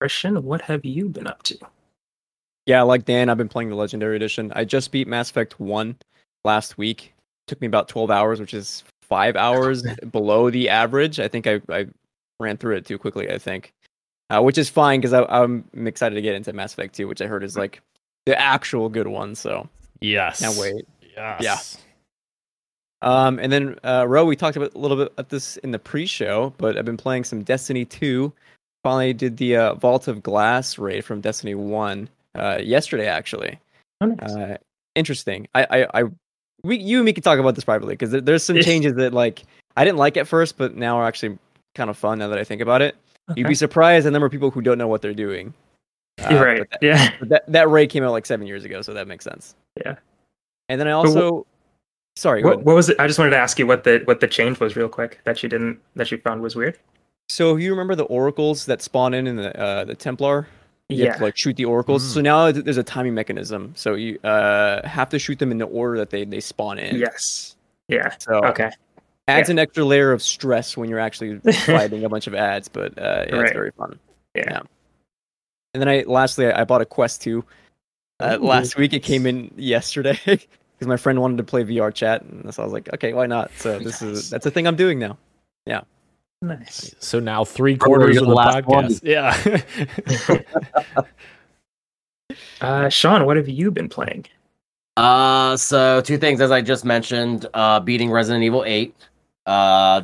Christian, 0.00 0.42
what 0.44 0.62
have 0.62 0.84
you 0.84 1.08
been 1.08 1.26
up 1.26 1.42
to? 1.44 1.58
Yeah, 2.66 2.82
like 2.82 3.04
Dan, 3.04 3.28
I've 3.28 3.36
been 3.36 3.48
playing 3.48 3.68
the 3.68 3.76
Legendary 3.76 4.16
Edition. 4.16 4.52
I 4.56 4.64
just 4.64 4.92
beat 4.92 5.08
Mass 5.08 5.30
Effect 5.30 5.60
1 5.60 5.96
last 6.44 6.78
week. 6.78 7.14
It 7.46 7.48
took 7.48 7.60
me 7.60 7.66
about 7.66 7.88
12 7.88 8.10
hours, 8.10 8.40
which 8.40 8.54
is 8.54 8.82
five 9.02 9.36
hours 9.36 9.82
below 10.10 10.50
the 10.50 10.68
average. 10.68 11.20
I 11.20 11.28
think 11.28 11.46
I, 11.46 11.60
I 11.68 11.86
ran 12.40 12.56
through 12.56 12.76
it 12.76 12.86
too 12.86 12.98
quickly, 12.98 13.30
I 13.30 13.38
think 13.38 13.72
uh, 14.30 14.40
which 14.40 14.56
is 14.56 14.70
fine 14.70 15.00
because 15.00 15.12
I'm 15.12 15.64
excited 15.86 16.14
to 16.14 16.22
get 16.22 16.34
into 16.34 16.52
Mass 16.52 16.72
Effect 16.72 16.94
2, 16.94 17.08
which 17.08 17.20
I 17.20 17.26
heard 17.26 17.42
is 17.42 17.56
like 17.56 17.82
the 18.26 18.40
actual 18.40 18.88
good 18.88 19.08
one. 19.08 19.34
So 19.34 19.68
yes, 20.00 20.40
can't 20.40 20.56
wait. 20.56 20.86
Yes. 21.16 21.42
Yeah. 21.42 21.80
Um, 23.02 23.38
and 23.38 23.52
then 23.52 23.76
uh, 23.82 24.06
Ro, 24.06 24.24
we 24.24 24.36
talked 24.36 24.56
about 24.56 24.74
a 24.74 24.78
little 24.78 24.96
bit 24.96 25.12
about 25.12 25.30
this 25.30 25.56
in 25.58 25.72
the 25.72 25.78
pre-show, 25.78 26.54
but 26.58 26.76
I've 26.76 26.84
been 26.84 26.96
playing 26.96 27.24
some 27.24 27.42
Destiny 27.42 27.84
2. 27.84 28.32
Finally, 28.84 29.14
did 29.14 29.36
the 29.36 29.56
uh, 29.56 29.74
Vault 29.74 30.06
of 30.06 30.22
Glass 30.22 30.78
raid 30.78 31.04
from 31.04 31.20
Destiny 31.20 31.54
1 31.54 32.08
uh, 32.36 32.58
yesterday, 32.62 33.06
actually. 33.06 33.58
Oh, 34.00 34.06
nice. 34.06 34.30
Uh, 34.30 34.56
interesting. 34.94 35.48
I, 35.54 35.64
I, 35.64 36.00
I, 36.00 36.04
we, 36.62 36.78
you 36.78 36.98
and 36.98 37.06
me 37.06 37.12
can 37.12 37.22
talk 37.22 37.38
about 37.38 37.54
this 37.54 37.64
privately 37.64 37.94
because 37.94 38.10
there, 38.10 38.20
there's 38.20 38.44
some 38.44 38.60
changes 38.62 38.94
that 38.94 39.12
like 39.12 39.42
I 39.76 39.84
didn't 39.84 39.98
like 39.98 40.16
at 40.16 40.28
first, 40.28 40.56
but 40.56 40.76
now 40.76 40.98
are 40.98 41.06
actually 41.06 41.38
kind 41.74 41.90
of 41.90 41.96
fun 41.96 42.18
now 42.18 42.28
that 42.28 42.38
I 42.38 42.44
think 42.44 42.60
about 42.62 42.82
it. 42.82 42.96
You'd 43.36 43.46
be 43.48 43.54
surprised 43.54 44.06
the 44.06 44.10
number 44.10 44.26
of 44.26 44.32
people 44.32 44.50
who 44.50 44.60
don't 44.60 44.78
know 44.78 44.88
what 44.88 45.02
they're 45.02 45.14
doing. 45.14 45.54
Uh, 46.18 46.34
right. 46.44 46.70
that, 46.70 46.82
Yeah. 46.82 47.10
that 47.22 47.44
that 47.50 47.70
Ray 47.70 47.86
came 47.86 48.04
out 48.04 48.10
like 48.12 48.26
seven 48.26 48.46
years 48.46 48.62
ago, 48.66 48.82
so 48.82 48.92
that 48.92 49.08
makes 49.08 49.24
sense. 49.24 49.54
Yeah. 49.82 49.94
And 50.68 50.78
then 50.78 50.86
I 50.86 50.90
wh- 50.90 50.96
also, 50.96 51.46
sorry, 52.14 52.44
What, 52.44 52.62
what 52.62 52.74
was 52.76 52.90
it? 52.90 52.96
I 53.00 53.06
just 53.06 53.18
wanted 53.18 53.30
to 53.30 53.38
ask 53.38 53.58
you 53.58 53.66
what 53.66 53.84
the 53.84 54.02
what 54.04 54.20
the 54.20 54.26
change 54.28 54.60
was 54.60 54.76
real 54.76 54.88
quick 54.88 55.20
that 55.24 55.42
you 55.42 55.48
didn't 55.48 55.80
that 55.96 56.10
you 56.10 56.18
found 56.18 56.42
was 56.42 56.54
weird. 56.54 56.78
So 57.30 57.56
you 57.56 57.70
remember 57.70 57.94
the 57.94 58.04
oracles 58.04 58.66
that 58.66 58.82
spawn 58.82 59.14
in 59.14 59.26
in 59.28 59.36
the 59.36 59.58
uh, 59.58 59.84
the 59.84 59.94
Templar? 59.94 60.46
You 60.90 60.98
have 60.98 61.06
Yeah. 61.06 61.16
to 61.18 61.24
like 61.24 61.38
shoot 61.38 61.56
the 61.56 61.64
oracles. 61.64 62.04
Mm. 62.10 62.12
So 62.14 62.20
now 62.20 62.52
there's 62.52 62.76
a 62.76 62.82
timing 62.82 63.14
mechanism. 63.14 63.72
So 63.74 63.94
you 63.94 64.18
uh, 64.22 64.86
have 64.86 65.08
to 65.10 65.18
shoot 65.18 65.38
them 65.38 65.50
in 65.52 65.56
the 65.56 65.66
order 65.66 65.96
that 65.98 66.10
they, 66.10 66.26
they 66.26 66.40
spawn 66.40 66.78
in. 66.78 66.96
Yes. 66.96 67.56
Yeah. 67.88 68.14
So 68.18 68.44
Okay. 68.44 68.70
Adds 69.28 69.48
an 69.48 69.58
extra 69.58 69.84
layer 69.84 70.12
of 70.12 70.22
stress 70.22 70.76
when 70.76 70.88
you're 70.88 70.98
actually 70.98 71.38
fighting 71.66 72.04
a 72.04 72.08
bunch 72.08 72.26
of 72.26 72.34
ads, 72.34 72.68
but 72.68 72.98
uh, 72.98 73.26
yeah, 73.28 73.34
Right. 73.36 73.42
it's 73.44 73.52
very 73.52 73.70
fun. 73.72 73.98
Yeah. 74.34 74.60
And 75.74 75.80
then 75.80 75.88
I 75.88 76.02
lastly 76.06 76.46
I, 76.46 76.62
I 76.62 76.64
bought 76.64 76.80
a 76.80 76.86
Quest 76.86 77.22
2. 77.22 77.44
Uh, 78.20 78.38
last 78.40 78.76
week 78.76 78.92
it 78.92 79.00
came 79.02 79.24
in 79.26 79.50
yesterday 79.56 80.18
because 80.26 80.86
my 80.86 80.96
friend 80.96 81.20
wanted 81.20 81.36
to 81.38 81.44
play 81.44 81.64
VR 81.64 81.92
chat, 81.94 82.22
and 82.22 82.52
so 82.52 82.62
I 82.62 82.66
was 82.66 82.72
like, 82.72 82.92
okay, 82.94 83.12
why 83.14 83.26
not? 83.26 83.50
So 83.56 83.78
this 83.78 84.02
Nice. 84.02 84.10
is 84.10 84.30
that's 84.30 84.46
a 84.46 84.50
thing 84.50 84.66
I'm 84.66 84.76
doing 84.76 84.98
now. 84.98 85.16
Yeah. 85.66 85.82
Nice. 86.42 86.94
So 87.00 87.20
now 87.20 87.44
three 87.44 87.76
quarters 87.76 88.16
of 88.16 88.22
the 88.24 88.28
the 88.30 88.34
last 88.34 88.66
one. 88.66 88.86
podcast. 88.86 89.00
Yeah. 89.04 90.64
Uh, 92.60 92.88
Sean, 92.88 93.26
what 93.26 93.36
have 93.36 93.48
you 93.48 93.70
been 93.70 93.88
playing? 93.88 94.26
Uh, 94.96 95.56
so 95.56 96.00
two 96.00 96.18
things 96.18 96.40
as 96.40 96.50
I 96.50 96.60
just 96.60 96.84
mentioned, 96.84 97.46
uh, 97.54 97.80
beating 97.80 98.10
Resident 98.10 98.44
Evil 98.44 98.64
Eight. 98.66 98.94
Uh, 99.50 100.02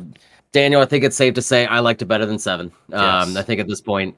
Daniel, 0.51 0.81
I 0.81 0.85
think 0.85 1.03
it's 1.03 1.15
safe 1.15 1.33
to 1.35 1.41
say 1.41 1.65
I 1.65 1.79
liked 1.79 2.01
it 2.01 2.05
better 2.05 2.25
than 2.25 2.39
Seven. 2.39 2.71
Um, 2.91 3.29
Yes. 3.29 3.35
I 3.37 3.41
think 3.43 3.59
at 3.59 3.67
this 3.67 3.81
point, 3.81 4.15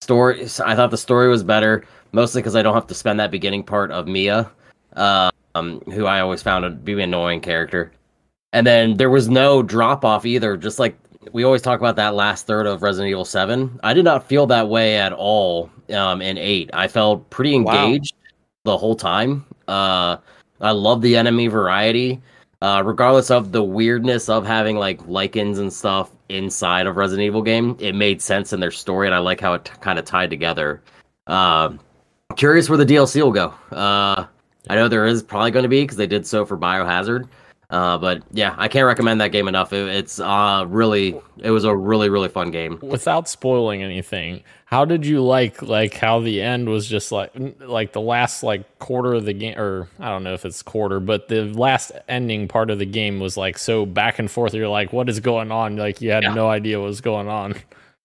story. 0.00 0.42
I 0.64 0.74
thought 0.76 0.90
the 0.90 0.96
story 0.98 1.28
was 1.28 1.42
better, 1.42 1.84
mostly 2.12 2.40
because 2.42 2.54
I 2.56 2.62
don't 2.62 2.74
have 2.74 2.86
to 2.88 2.94
spend 2.94 3.18
that 3.20 3.30
beginning 3.30 3.64
part 3.64 3.90
of 3.90 4.06
Mia, 4.06 4.50
uh, 4.96 5.30
um, 5.54 5.80
who 5.92 6.06
I 6.06 6.20
always 6.20 6.42
found 6.42 6.62
to 6.64 6.70
be 6.70 6.92
an 6.92 7.00
annoying 7.00 7.40
character. 7.40 7.92
And 8.52 8.66
then 8.66 8.96
there 8.96 9.10
was 9.10 9.28
no 9.28 9.62
drop 9.62 10.04
off 10.04 10.24
either. 10.24 10.56
Just 10.56 10.78
like 10.78 10.96
we 11.32 11.42
always 11.44 11.62
talk 11.62 11.80
about 11.80 11.96
that 11.96 12.14
last 12.14 12.46
third 12.46 12.66
of 12.66 12.82
Resident 12.82 13.10
Evil 13.10 13.24
Seven, 13.24 13.78
I 13.82 13.94
did 13.94 14.04
not 14.04 14.26
feel 14.28 14.46
that 14.46 14.68
way 14.68 14.96
at 14.96 15.12
all 15.12 15.70
um, 15.92 16.22
in 16.22 16.38
Eight. 16.38 16.70
I 16.72 16.86
felt 16.88 17.28
pretty 17.30 17.58
Wow. 17.58 17.86
engaged 17.86 18.14
the 18.64 18.78
whole 18.78 18.94
time. 18.96 19.44
Uh, 19.66 20.16
I 20.60 20.70
love 20.70 21.02
the 21.02 21.16
enemy 21.16 21.46
variety, 21.48 22.20
uh, 22.62 22.82
regardless 22.84 23.30
of 23.30 23.52
the 23.52 23.62
weirdness 23.62 24.28
of 24.28 24.46
having 24.46 24.76
like 24.76 25.00
lycans 25.06 25.58
and 25.58 25.72
stuff 25.72 26.10
inside 26.28 26.86
of 26.86 26.96
Resident 26.96 27.26
Evil 27.26 27.42
game. 27.42 27.76
It 27.78 27.94
made 27.94 28.20
sense 28.20 28.52
in 28.52 28.60
their 28.60 28.70
story, 28.70 29.06
and 29.06 29.14
I 29.14 29.18
like 29.18 29.40
how 29.40 29.54
it 29.54 29.64
t- 29.64 29.72
kind 29.80 29.98
of 29.98 30.04
tied 30.04 30.30
together. 30.30 30.82
Uh, 31.26 31.74
curious 32.36 32.68
where 32.68 32.78
the 32.78 32.86
DLC 32.86 33.22
will 33.22 33.32
go. 33.32 33.54
Uh, 33.70 34.26
I 34.68 34.74
know 34.74 34.88
there 34.88 35.06
is 35.06 35.22
probably 35.22 35.50
going 35.50 35.62
to 35.62 35.68
be 35.68 35.82
because 35.82 35.96
they 35.96 36.06
did 36.06 36.26
so 36.26 36.44
for 36.44 36.58
Biohazard. 36.58 37.28
Uh, 37.70 37.98
but 37.98 38.22
yeah, 38.32 38.54
I 38.56 38.68
can't 38.68 38.86
recommend 38.86 39.20
that 39.20 39.28
game 39.28 39.46
enough. 39.46 39.74
It, 39.74 39.88
it's 39.88 40.18
uh 40.18 40.64
really, 40.68 41.20
it 41.38 41.50
was 41.50 41.64
a 41.64 41.76
really 41.76 42.08
really 42.08 42.28
fun 42.30 42.50
game. 42.50 42.78
Without 42.80 43.28
spoiling 43.28 43.82
anything, 43.82 44.42
how 44.64 44.86
did 44.86 45.04
you 45.04 45.22
like 45.22 45.60
like 45.60 45.92
how 45.92 46.20
the 46.20 46.40
end 46.40 46.70
was 46.70 46.86
just 46.86 47.12
like 47.12 47.30
like 47.60 47.92
the 47.92 48.00
last 48.00 48.42
like 48.42 48.78
quarter 48.78 49.12
of 49.12 49.26
the 49.26 49.34
game 49.34 49.58
or 49.58 49.86
I 50.00 50.08
don't 50.08 50.24
know 50.24 50.32
if 50.32 50.46
it's 50.46 50.62
quarter, 50.62 50.98
but 50.98 51.28
the 51.28 51.42
last 51.52 51.92
ending 52.08 52.48
part 52.48 52.70
of 52.70 52.78
the 52.78 52.86
game 52.86 53.20
was 53.20 53.36
like 53.36 53.58
so 53.58 53.84
back 53.84 54.18
and 54.18 54.30
forth. 54.30 54.54
You're 54.54 54.68
like, 54.68 54.94
what 54.94 55.10
is 55.10 55.20
going 55.20 55.52
on? 55.52 55.76
Like 55.76 56.00
you 56.00 56.10
had 56.10 56.22
Yeah. 56.22 56.32
no 56.32 56.48
idea 56.48 56.80
what 56.80 56.86
was 56.86 57.02
going 57.02 57.28
on. 57.28 57.54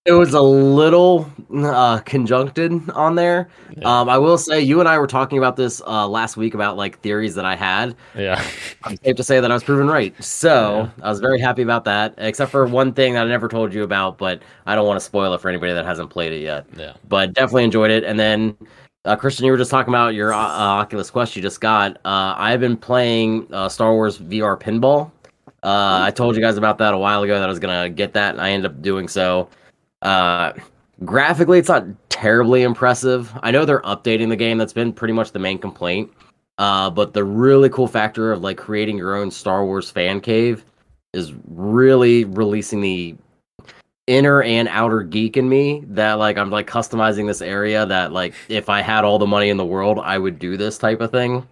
It 0.06 0.12
was 0.12 0.34
a 0.34 0.42
little 0.42 1.32
uh, 1.56 2.00
conjuncted 2.00 2.90
on 2.90 3.16
there. 3.16 3.48
Yeah. 3.78 4.02
Um, 4.02 4.10
I 4.10 4.18
will 4.18 4.38
say, 4.38 4.60
you 4.60 4.82
and 4.82 4.90
I 4.90 4.98
were 4.98 5.08
talking 5.08 5.38
about 5.38 5.56
this 5.56 5.82
uh, 5.88 6.06
last 6.10 6.36
week 6.36 6.54
about 6.54 6.76
like 6.76 7.00
theories 7.00 7.36
that 7.36 7.46
I 7.46 7.56
had. 7.56 7.96
Yeah. 8.14 8.44
I'm 8.84 8.98
safe 8.98 9.16
to 9.16 9.24
say 9.24 9.40
that 9.40 9.50
I 9.50 9.54
was 9.54 9.64
proven 9.64 9.88
right. 9.88 10.14
So 10.22 10.92
I 11.02 11.10
was 11.10 11.22
very 11.22 11.40
happy 11.40 11.62
about 11.62 11.86
that, 11.86 12.16
except 12.18 12.52
for 12.52 12.66
one 12.66 12.92
thing 12.92 13.14
that 13.14 13.24
I 13.24 13.30
never 13.30 13.48
told 13.48 13.74
you 13.74 13.84
about, 13.84 14.18
but 14.18 14.42
I 14.66 14.76
don't 14.76 14.86
want 14.86 15.00
to 15.00 15.06
spoil 15.06 15.34
it 15.36 15.40
for 15.40 15.48
anybody 15.48 15.72
that 15.72 15.86
hasn't 15.86 16.10
played 16.10 16.34
it 16.34 16.42
yet. 16.42 16.66
Yeah. 16.76 16.96
But 17.08 17.32
definitely 17.32 17.64
enjoyed 17.64 17.90
it. 17.90 18.04
And 18.04 18.20
then, 18.20 18.58
uh, 19.06 19.16
Christian, 19.16 19.46
you 19.46 19.54
were 19.54 19.58
just 19.58 19.72
talking 19.72 19.94
about 19.94 20.16
your 20.16 20.34
uh, 20.34 20.38
Oculus 20.38 21.12
Quest 21.12 21.34
you 21.38 21.42
just 21.42 21.62
got. 21.62 21.96
Uh, 22.04 22.36
I've 22.36 22.60
been 22.60 22.76
playing 22.76 23.48
uh, 23.54 23.70
Star 23.70 23.94
Wars 23.94 24.20
VR 24.20 24.60
Pinball. 24.60 25.12
Uh, 25.64 26.02
I 26.04 26.12
told 26.12 26.36
you 26.36 26.42
guys 26.42 26.58
about 26.58 26.78
that 26.80 26.94
a 26.94 26.98
while 26.98 27.24
ago 27.24 27.40
that 27.40 27.46
I 27.46 27.50
was 27.50 27.60
gonna 27.60 27.90
get 27.90 28.12
that, 28.14 28.34
and 28.34 28.42
I 28.42 28.50
ended 28.52 28.70
up 28.70 28.82
doing 28.82 29.08
so. 29.08 29.48
Uh, 30.04 30.54
graphically, 31.04 31.58
it's 31.58 31.70
not 31.70 31.86
terribly 32.10 32.62
impressive. 32.62 33.32
I 33.42 33.52
know 33.52 33.66
they're 33.66 33.82
updating 33.82 34.30
the 34.30 34.36
game. 34.36 34.58
That's 34.58 34.74
been 34.74 34.94
pretty 34.94 35.14
much 35.14 35.32
the 35.32 35.40
main 35.40 35.58
complaint. 35.58 36.12
Uh, 36.60 36.90
but 36.90 37.14
the 37.14 37.24
really 37.24 37.70
cool 37.70 37.88
factor 37.88 38.32
of 38.32 38.42
like 38.42 38.58
creating 38.58 38.98
your 38.98 39.16
own 39.16 39.32
Star 39.32 39.66
Wars 39.66 39.90
fan 39.90 40.22
cave 40.22 40.64
is 41.14 41.34
really 41.48 42.26
releasing 42.26 42.82
the 42.82 43.16
inner 44.06 44.44
and 44.44 44.68
outer 44.68 45.02
geek 45.02 45.38
in 45.38 45.48
me 45.48 45.84
that 45.88 46.14
like 46.14 46.38
I'm 46.38 46.50
like 46.50 46.68
customizing 46.70 47.26
this 47.26 47.42
area 47.42 47.86
that 47.86 48.12
like 48.12 48.34
if 48.50 48.68
I 48.68 48.82
had 48.82 49.06
all 49.06 49.18
the 49.18 49.26
money 49.26 49.50
in 49.50 49.56
the 49.56 49.66
world 49.66 49.98
I 50.04 50.18
would 50.18 50.40
do 50.40 50.58
this 50.58 50.78
type 50.78 51.00
of 51.00 51.10
thing. 51.10 51.48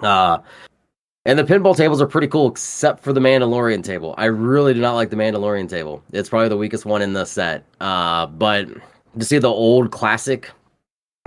Uh 0.00 0.38
and 1.26 1.38
the 1.38 1.44
pinball 1.44 1.76
tables 1.76 2.00
are 2.00 2.06
pretty 2.06 2.28
cool 2.28 2.48
except 2.48 3.02
for 3.02 3.12
the 3.12 3.20
Mandalorian 3.20 3.84
table. 3.84 4.14
I 4.16 4.26
really 4.26 4.72
do 4.72 4.80
not 4.80 4.94
like 4.94 5.10
the 5.10 5.16
Mandalorian 5.16 5.68
table. 5.68 6.02
It's 6.12 6.28
probably 6.28 6.48
the 6.48 6.56
weakest 6.56 6.86
one 6.86 7.02
in 7.02 7.12
the 7.12 7.24
set. 7.24 7.64
Uh 7.80 8.26
but 8.26 8.68
to 9.18 9.24
see 9.24 9.38
the 9.38 9.48
old 9.48 9.90
classic 9.90 10.50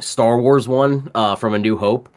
Star 0.01 0.39
Wars 0.39 0.67
one 0.67 1.11
uh 1.13 1.35
from 1.35 1.53
A 1.53 1.59
New 1.59 1.77
Hope, 1.77 2.09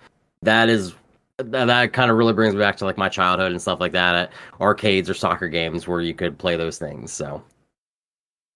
that 0.43 0.70
is 0.70 0.95
that, 1.39 1.93
kind 1.93 2.11
of 2.11 2.16
really 2.16 2.33
brings 2.33 2.55
me 2.55 2.61
back 2.61 2.76
to 2.76 2.85
like 2.85 2.99
my 2.99 3.09
childhood 3.09 3.53
and 3.53 3.61
stuff 3.61 3.80
like 3.80 3.93
that 3.93 4.14
at 4.14 4.33
arcades 4.61 5.11
or 5.11 5.14
soccer 5.14 5.49
games 5.49 5.89
where 5.89 6.01
you 6.01 6.14
could 6.14 6.39
play 6.39 6.57
those 6.57 6.78
things. 6.78 7.12
So 7.12 7.43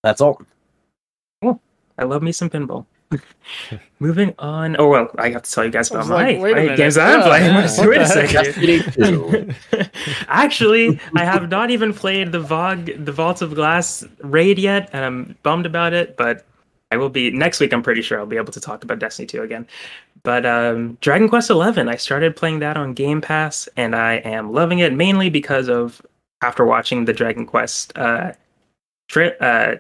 that's 0.03 0.20
all. 0.20 0.41
I 1.99 2.05
love 2.05 2.22
me 2.22 2.33
some 2.33 2.51
pinball. 2.51 2.87
Moving 4.01 4.35
on. 4.39 4.77
Oh 4.79 4.89
well, 4.89 5.11
I 5.19 5.31
have 5.31 5.43
to 5.43 5.51
tell 5.51 5.65
you 5.65 5.71
guys 5.71 5.91
about 5.91 6.07
my, 6.09 6.33
like, 6.33 6.57
my 6.69 6.77
games 6.77 6.97
that 6.97 7.19
I'm 7.19 7.23
playing. 7.23 7.55
yeah. 7.55 7.87
Wait 7.87 8.01
a 8.03 8.07
second. 9.77 9.91
Actually, 10.29 11.01
I 11.15 11.25
have 11.25 11.49
not 11.49 11.71
even 11.71 11.95
played 11.95 12.33
the 12.33 12.43
VOG, 12.43 13.05
the 13.05 13.13
Vault 13.13 13.43
of 13.43 13.55
Glass 13.55 14.05
raid 14.21 14.59
yet, 14.59 14.91
and 14.93 15.05
I'm 15.05 15.37
bummed 15.43 15.67
about 15.67 15.93
it. 15.93 16.17
But 16.17 16.45
I 16.91 16.97
will 16.97 17.09
be 17.09 17.31
next 17.31 17.61
week. 17.61 17.73
I'm 17.73 17.83
pretty 17.83 18.03
sure 18.03 18.19
I'll 18.19 18.27
be 18.27 18.37
able 18.37 18.53
to 18.53 18.61
talk 18.61 18.85
about 18.85 18.99
Destiny 18.99 19.27
2 19.27 19.43
again. 19.43 19.67
But 20.23 20.45
um, 20.45 20.99
Dragon 21.01 21.29
Quest 21.29 21.51
11, 21.51 21.89
I 21.89 21.97
started 21.97 22.37
playing 22.37 22.59
that 22.59 22.77
on 22.77 22.93
Game 22.95 23.21
Pass, 23.21 23.69
and 23.77 23.95
I 23.95 24.15
am 24.17 24.53
loving 24.53 24.81
it 24.81 24.93
mainly 24.93 25.31
because 25.31 25.69
of 25.69 26.03
after 26.43 26.65
watching 26.67 27.05
the 27.05 27.13
Dragon 27.13 27.47
Quest 27.47 27.97
uh, 27.97 28.33
tra- 29.09 29.37
uh, 29.41 29.77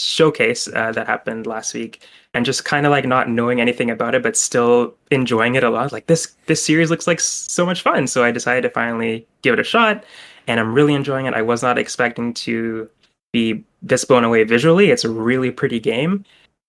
showcase 0.00 0.68
uh, 0.68 0.92
that 0.92 1.06
happened 1.06 1.46
last 1.46 1.74
week, 1.74 2.06
and 2.34 2.44
just 2.44 2.64
kind 2.64 2.86
of 2.86 2.90
like 2.90 3.06
not 3.06 3.28
knowing 3.28 3.60
anything 3.60 3.90
about 3.90 4.14
it, 4.14 4.22
but 4.22 4.36
still 4.36 4.94
enjoying 5.10 5.54
it 5.54 5.64
a 5.64 5.70
lot. 5.70 5.92
Like 5.92 6.06
this, 6.06 6.34
this 6.46 6.64
series 6.64 6.90
looks 6.90 7.06
like 7.06 7.20
so 7.20 7.66
much 7.66 7.82
fun, 7.82 8.06
so 8.06 8.24
I 8.24 8.30
decided 8.30 8.62
to 8.62 8.70
finally 8.70 9.26
give 9.42 9.54
it 9.54 9.60
a 9.60 9.64
shot, 9.64 10.04
and 10.46 10.60
I'm 10.60 10.74
really 10.74 10.94
enjoying 10.94 11.26
it. 11.26 11.34
I 11.34 11.42
was 11.42 11.62
not 11.62 11.78
expecting 11.78 12.34
to 12.34 12.88
be 13.32 13.64
this 13.82 14.04
blown 14.04 14.24
away 14.24 14.44
visually. 14.44 14.90
It's 14.90 15.04
a 15.04 15.10
really 15.10 15.50
pretty 15.50 15.80
game, 15.80 16.24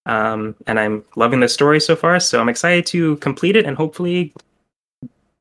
um, 0.06 0.56
and 0.68 0.80
I'm 0.80 1.04
loving 1.16 1.40
the 1.40 1.50
story 1.50 1.80
so 1.80 1.96
far. 1.96 2.20
So 2.20 2.40
I'm 2.40 2.50
excited 2.50 2.86
to 2.88 3.18
complete 3.18 3.56
it 3.56 3.66
and 3.66 3.78
hopefully 3.78 4.34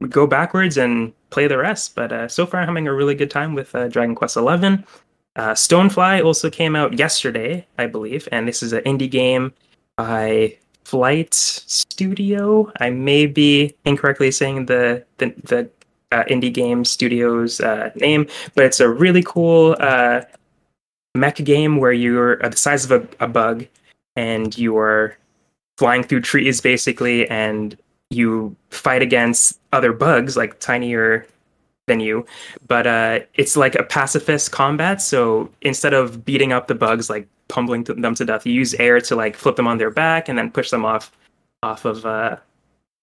go 0.08 0.26
backwards 0.26 0.76
and 0.76 1.12
play 1.30 1.46
the 1.46 1.58
rest. 1.58 1.94
But 1.94 2.12
uh, 2.12 2.28
so 2.28 2.46
far, 2.46 2.60
I'm 2.60 2.68
having 2.68 2.88
a 2.88 2.94
really 2.94 3.14
good 3.14 3.30
time 3.30 3.54
with 3.54 3.74
uh, 3.74 3.88
Dragon 3.88 4.14
Quest 4.14 4.34
XI. 4.34 4.84
Uh, 5.40 5.54
Stonefly 5.54 6.22
also 6.22 6.50
came 6.50 6.76
out 6.76 6.98
yesterday, 6.98 7.66
I 7.78 7.86
believe, 7.86 8.28
and 8.30 8.46
this 8.46 8.62
is 8.62 8.74
an 8.74 8.82
indie 8.82 9.10
game 9.10 9.54
by 9.96 10.54
Flight 10.84 11.32
Studio. 11.32 12.70
I 12.78 12.90
may 12.90 13.24
be 13.24 13.74
incorrectly 13.86 14.32
saying 14.32 14.66
the 14.66 15.02
the, 15.16 15.32
the 15.44 15.70
uh, 16.12 16.24
indie 16.24 16.52
game 16.52 16.84
studio's 16.84 17.58
uh, 17.58 17.90
name, 17.94 18.26
but 18.54 18.66
it's 18.66 18.80
a 18.80 18.90
really 18.90 19.22
cool 19.22 19.76
uh, 19.80 20.20
mech 21.14 21.36
game 21.36 21.78
where 21.78 21.94
you're 21.94 22.44
uh, 22.44 22.50
the 22.50 22.58
size 22.58 22.84
of 22.84 22.90
a, 22.90 23.24
a 23.24 23.26
bug 23.26 23.64
and 24.16 24.58
you 24.58 24.76
are 24.76 25.16
flying 25.78 26.02
through 26.02 26.20
trees 26.20 26.60
basically, 26.60 27.26
and 27.30 27.78
you 28.10 28.54
fight 28.68 29.00
against 29.00 29.58
other 29.72 29.94
bugs 29.94 30.36
like 30.36 30.60
tinier 30.60 31.26
than 31.90 32.00
you 32.00 32.24
but 32.66 32.86
uh, 32.86 33.18
it's 33.34 33.56
like 33.56 33.74
a 33.74 33.82
pacifist 33.82 34.52
combat. 34.52 35.02
So 35.02 35.50
instead 35.62 35.92
of 35.92 36.24
beating 36.24 36.52
up 36.52 36.68
the 36.68 36.74
bugs, 36.74 37.10
like 37.10 37.26
pummeling 37.48 37.84
them 37.84 38.14
to 38.14 38.24
death, 38.24 38.46
you 38.46 38.52
use 38.52 38.74
air 38.74 39.00
to 39.00 39.16
like 39.16 39.36
flip 39.36 39.56
them 39.56 39.66
on 39.66 39.78
their 39.78 39.90
back 39.90 40.28
and 40.28 40.38
then 40.38 40.50
push 40.50 40.70
them 40.70 40.84
off 40.84 41.12
off 41.62 41.84
of 41.84 42.06
uh, 42.06 42.36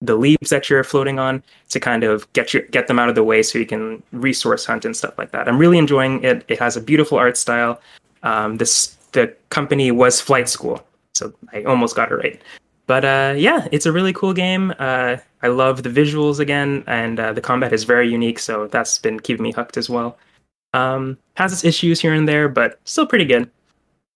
the 0.00 0.16
leaves 0.16 0.50
that 0.50 0.68
you're 0.68 0.82
floating 0.84 1.18
on 1.18 1.42
to 1.68 1.78
kind 1.78 2.02
of 2.02 2.30
get 2.32 2.54
your 2.54 2.62
get 2.64 2.86
them 2.86 2.98
out 2.98 3.08
of 3.08 3.14
the 3.14 3.22
way 3.22 3.42
so 3.42 3.58
you 3.58 3.66
can 3.66 4.02
resource 4.12 4.64
hunt 4.64 4.84
and 4.84 4.96
stuff 4.96 5.16
like 5.18 5.32
that. 5.32 5.48
I'm 5.48 5.58
really 5.58 5.78
enjoying 5.78 6.24
it. 6.24 6.44
It 6.48 6.58
has 6.58 6.76
a 6.76 6.80
beautiful 6.80 7.18
art 7.18 7.36
style. 7.36 7.80
Um, 8.22 8.56
this 8.56 8.96
the 9.12 9.34
company 9.50 9.90
was 9.90 10.20
Flight 10.20 10.48
School, 10.48 10.82
so 11.14 11.32
I 11.52 11.62
almost 11.64 11.94
got 11.94 12.10
it 12.10 12.14
right. 12.14 12.40
But 12.86 13.04
uh, 13.04 13.34
yeah, 13.36 13.68
it's 13.70 13.86
a 13.86 13.92
really 13.92 14.12
cool 14.12 14.32
game. 14.32 14.72
Uh, 14.78 15.18
I 15.42 15.48
love 15.48 15.82
the 15.82 15.88
visuals 15.88 16.40
again, 16.40 16.84
and 16.86 17.20
uh, 17.20 17.32
the 17.32 17.40
combat 17.40 17.72
is 17.72 17.84
very 17.84 18.10
unique, 18.10 18.38
so 18.38 18.66
that's 18.66 18.98
been 18.98 19.20
keeping 19.20 19.44
me 19.44 19.52
hooked 19.52 19.76
as 19.76 19.88
well. 19.88 20.18
Um, 20.74 21.18
has 21.34 21.52
its 21.52 21.64
issues 21.64 22.00
here 22.00 22.12
and 22.12 22.28
there, 22.28 22.48
but 22.48 22.80
still 22.84 23.06
pretty 23.06 23.24
good. 23.24 23.50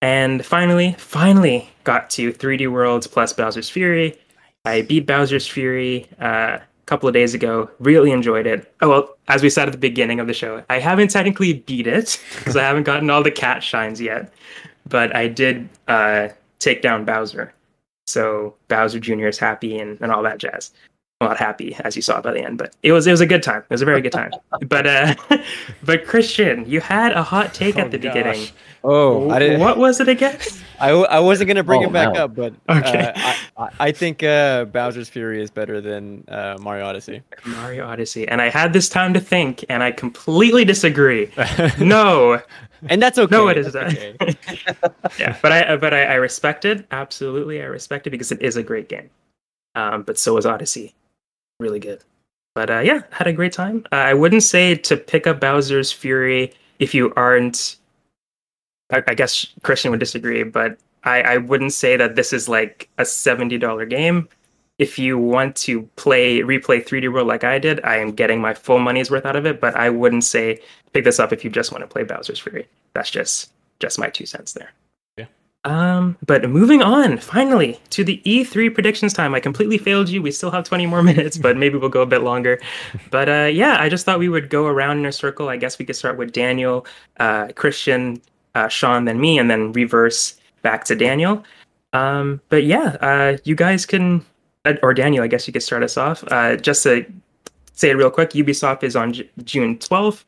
And 0.03 0.45
finally, 0.45 0.97
finally 0.99 1.71
got 1.85 2.11
to 2.11 2.33
3D 2.33 2.71
Worlds 2.71 3.07
plus 3.07 3.33
Bowser's 3.33 3.71
Fury. 3.71 4.19
I 4.65 4.83
beat 4.83 5.07
Bowser's 5.07 5.47
Fury 5.47 6.09
uh, 6.21 6.59
a 6.59 6.63
couple 6.87 7.09
of 7.09 7.15
days 7.15 7.35
ago. 7.35 7.71
Really 7.79 8.11
enjoyed 8.11 8.47
it. 8.47 8.73
Oh 8.81 8.89
well, 8.89 9.17
as 9.29 9.43
we 9.43 9.51
said 9.51 9.69
at 9.69 9.73
the 9.73 9.79
beginning 9.79 10.19
of 10.19 10.27
the 10.27 10.35
show, 10.35 10.65
I 10.69 10.81
haven't 10.81 11.09
technically 11.09 11.55
beat 11.55 11.87
it 11.87 12.21
because 12.39 12.57
I 12.57 12.63
haven't 12.63 12.83
gotten 12.83 13.11
all 13.11 13.23
the 13.23 13.31
cat 13.31 13.63
shines 13.63 14.01
yet, 14.01 14.33
but 14.89 15.15
I 15.15 15.29
did 15.29 15.69
uh, 15.87 16.29
take 16.59 16.83
down 16.83 17.05
Bowser. 17.05 17.55
So 18.09 18.55
Bowser 18.69 18.99
Jr. 18.99 19.29
is 19.29 19.39
happy 19.39 19.79
and, 19.79 20.01
and 20.01 20.11
all 20.11 20.23
that 20.25 20.39
jazz. 20.39 20.73
Well, 21.23 21.31
not 21.31 21.39
happy 21.39 21.75
as 21.85 21.97
you 21.97 22.03
saw 22.03 22.21
by 22.21 22.33
the 22.33 22.45
end, 22.45 22.59
but 22.59 22.75
it 22.83 22.93
was 22.93 23.07
it 23.07 23.11
was 23.11 23.21
a 23.21 23.27
good 23.27 23.43
time. 23.43 23.63
It 23.63 23.71
was 23.71 23.83
a 23.83 23.87
very 23.87 24.01
good 24.03 24.13
time. 24.13 24.33
but 24.69 24.87
uh, 24.87 25.15
but 25.85 26.05
Christian, 26.07 26.69
you 26.69 26.81
had 26.81 27.13
a 27.13 27.23
hot 27.23 27.55
take 27.55 27.77
Oh, 27.77 27.81
at 27.81 27.91
the 27.91 27.99
gosh. 27.99 28.13
beginning. 28.15 28.49
Oh, 28.85 29.31
I 29.31 29.39
didn't. 29.39 29.61
What 29.61 29.79
was 29.79 30.01
it 30.01 30.09
again? 30.09 30.37
I, 30.81 30.91
I 30.91 31.21
wasn't 31.21 31.47
gonna 31.47 31.63
bring 31.63 31.85
Oh, 31.85 31.87
it 31.89 31.93
back 31.93 32.15
no. 32.15 32.25
up, 32.25 32.35
but 32.35 32.53
Okay. 32.69 32.99
uh, 33.07 33.13
I, 33.17 33.63
I 33.65 33.69
I 33.89 33.93
think 33.93 34.23
uh, 34.25 34.65
Bowser's 34.65 35.09
Fury 35.09 35.41
is 35.41 35.51
better 35.51 35.81
than 35.81 36.25
uh, 36.27 36.57
Mario 36.61 36.85
Odyssey. 36.87 37.23
Mario 37.47 37.87
Odyssey, 37.87 38.27
and 38.27 38.43
I 38.43 38.49
had 38.51 38.73
this 38.73 38.89
time 38.89 39.15
to 39.15 39.21
think, 39.21 39.65
and 39.69 39.83
I 39.85 39.93
completely 39.93 40.65
disagree. 40.65 41.31
no, 41.79 42.41
And 42.89 43.01
that's 43.01 43.17
okay. 43.19 43.31
no, 43.37 43.47
it 43.47 43.59
is 43.59 43.77
okay. 43.77 44.17
yeah, 45.21 45.37
but 45.41 45.53
I 45.53 45.77
but 45.77 45.95
I, 45.95 46.03
I 46.05 46.15
respect 46.15 46.65
it 46.65 46.85
absolutely. 46.91 47.63
I 47.63 47.67
respect 47.67 48.09
it 48.09 48.11
because 48.11 48.33
it 48.33 48.43
is 48.43 48.57
a 48.57 48.63
great 48.65 48.89
game. 48.89 49.09
Um, 49.77 50.03
but 50.03 50.19
so 50.19 50.37
is 50.37 50.45
Odyssey, 50.47 50.95
really 51.63 51.81
good. 51.81 52.03
But 52.55 52.71
uh, 52.71 52.81
yeah, 52.81 53.03
had 53.11 53.27
a 53.27 53.33
great 53.33 53.53
time. 53.53 53.87
Uh, 53.93 53.97
I 53.97 54.15
wouldn't 54.15 54.43
say 54.43 54.75
to 54.75 54.97
pick 54.97 55.27
up 55.27 55.41
Bowser's 55.41 55.91
Fury 55.91 56.53
if 56.79 56.95
you 56.95 57.13
aren't. 57.17 57.77
I, 58.93 59.03
I 59.09 59.15
guess 59.15 59.47
Christian 59.63 59.91
would 59.91 60.01
disagree, 60.01 60.43
but 60.43 60.79
I, 61.05 61.23
I 61.23 61.37
wouldn't 61.39 61.73
say 61.73 61.97
that 61.97 62.15
this 62.15 62.33
is 62.33 62.49
like 62.49 62.89
a 62.99 63.05
seventy 63.05 63.57
dollar 63.59 63.87
game. 63.87 64.29
If 64.79 64.99
you 64.99 65.17
want 65.17 65.55
to 65.57 65.83
play 65.97 66.41
replay 66.41 66.85
3D 66.85 67.13
World 67.13 67.29
like 67.29 67.45
I 67.45 67.59
did, 67.59 67.83
I 67.85 67.97
am 67.99 68.11
getting 68.11 68.41
my 68.41 68.53
full 68.53 68.79
money's 68.81 69.11
worth 69.11 69.27
out 69.27 69.37
of 69.37 69.47
it. 69.47 69.61
But 69.61 69.77
I 69.77 69.91
wouldn't 69.91 70.25
say 70.25 70.61
pick 70.93 71.05
this 71.05 71.21
up 71.21 71.33
if 71.33 71.45
you 71.45 71.51
just 71.51 71.73
want 71.73 71.83
to 71.83 71.89
play 71.89 72.03
Bowser's 72.05 72.39
Fury. 72.39 72.67
That's 72.95 73.11
just 73.11 73.53
just 73.81 73.99
my 73.99 74.11
two 74.11 74.27
cents 74.27 74.53
there. 74.53 74.71
Um, 75.65 76.17
but 76.27 76.49
moving 76.51 76.83
on, 76.83 77.19
finally 77.19 77.79
to 77.91 78.03
the 78.03 78.21
E3 78.25 78.75
predictions 78.75 79.13
time. 79.13 79.35
I 79.35 79.41
completely 79.41 79.79
failed 79.79 80.09
you. 80.09 80.21
We 80.21 80.33
still 80.33 80.51
have 80.51 80.65
20 80.65 80.87
more 80.87 81.03
minutes, 81.13 81.39
but 81.39 81.57
maybe 81.57 81.79
we'll 81.79 81.89
go 81.89 82.03
a 82.03 82.07
bit 82.07 82.23
longer. 82.23 82.61
But 83.11 83.29
uh, 83.29 83.49
yeah, 83.53 83.77
I 83.79 83.89
just 83.89 84.05
thought 84.05 84.19
we 84.19 84.29
would 84.29 84.51
go 84.51 84.67
around 84.67 84.99
in 84.99 85.07
a 85.07 85.13
circle. 85.13 85.49
I 85.49 85.57
guess 85.57 85.79
we 85.79 85.85
could 85.85 85.97
start 85.97 86.17
with 86.19 86.33
Daniel, 86.33 86.87
uh, 87.19 87.49
Christian, 87.55 88.21
uh, 88.55 88.69
Sean, 88.69 89.05
then 89.05 89.21
me, 89.21 89.39
and 89.39 89.51
then 89.51 89.73
reverse 89.73 90.35
back 90.63 90.85
to 90.85 90.97
Daniel. 90.97 91.45
Um, 91.93 92.41
but 92.49 92.65
yeah, 92.65 92.97
uh, 93.01 93.37
you 93.45 93.55
guys 93.55 93.87
can, 93.87 94.25
uh, 94.65 94.75
or 94.83 94.95
Daniel, 94.95 95.23
I 95.23 95.27
guess 95.27 95.47
you 95.47 95.53
could 95.53 95.63
start 95.63 95.83
us 95.83 95.97
off. 95.97 96.25
Uh, 96.29 96.57
just 96.57 96.83
to 96.85 97.05
say 97.75 97.91
it 97.91 97.95
real 97.95 98.11
quick, 98.11 98.31
Ubisoft 98.31 98.83
is 98.83 98.97
on 98.97 99.13
J- 99.13 99.31
June 99.45 99.77
12th. 99.77 100.25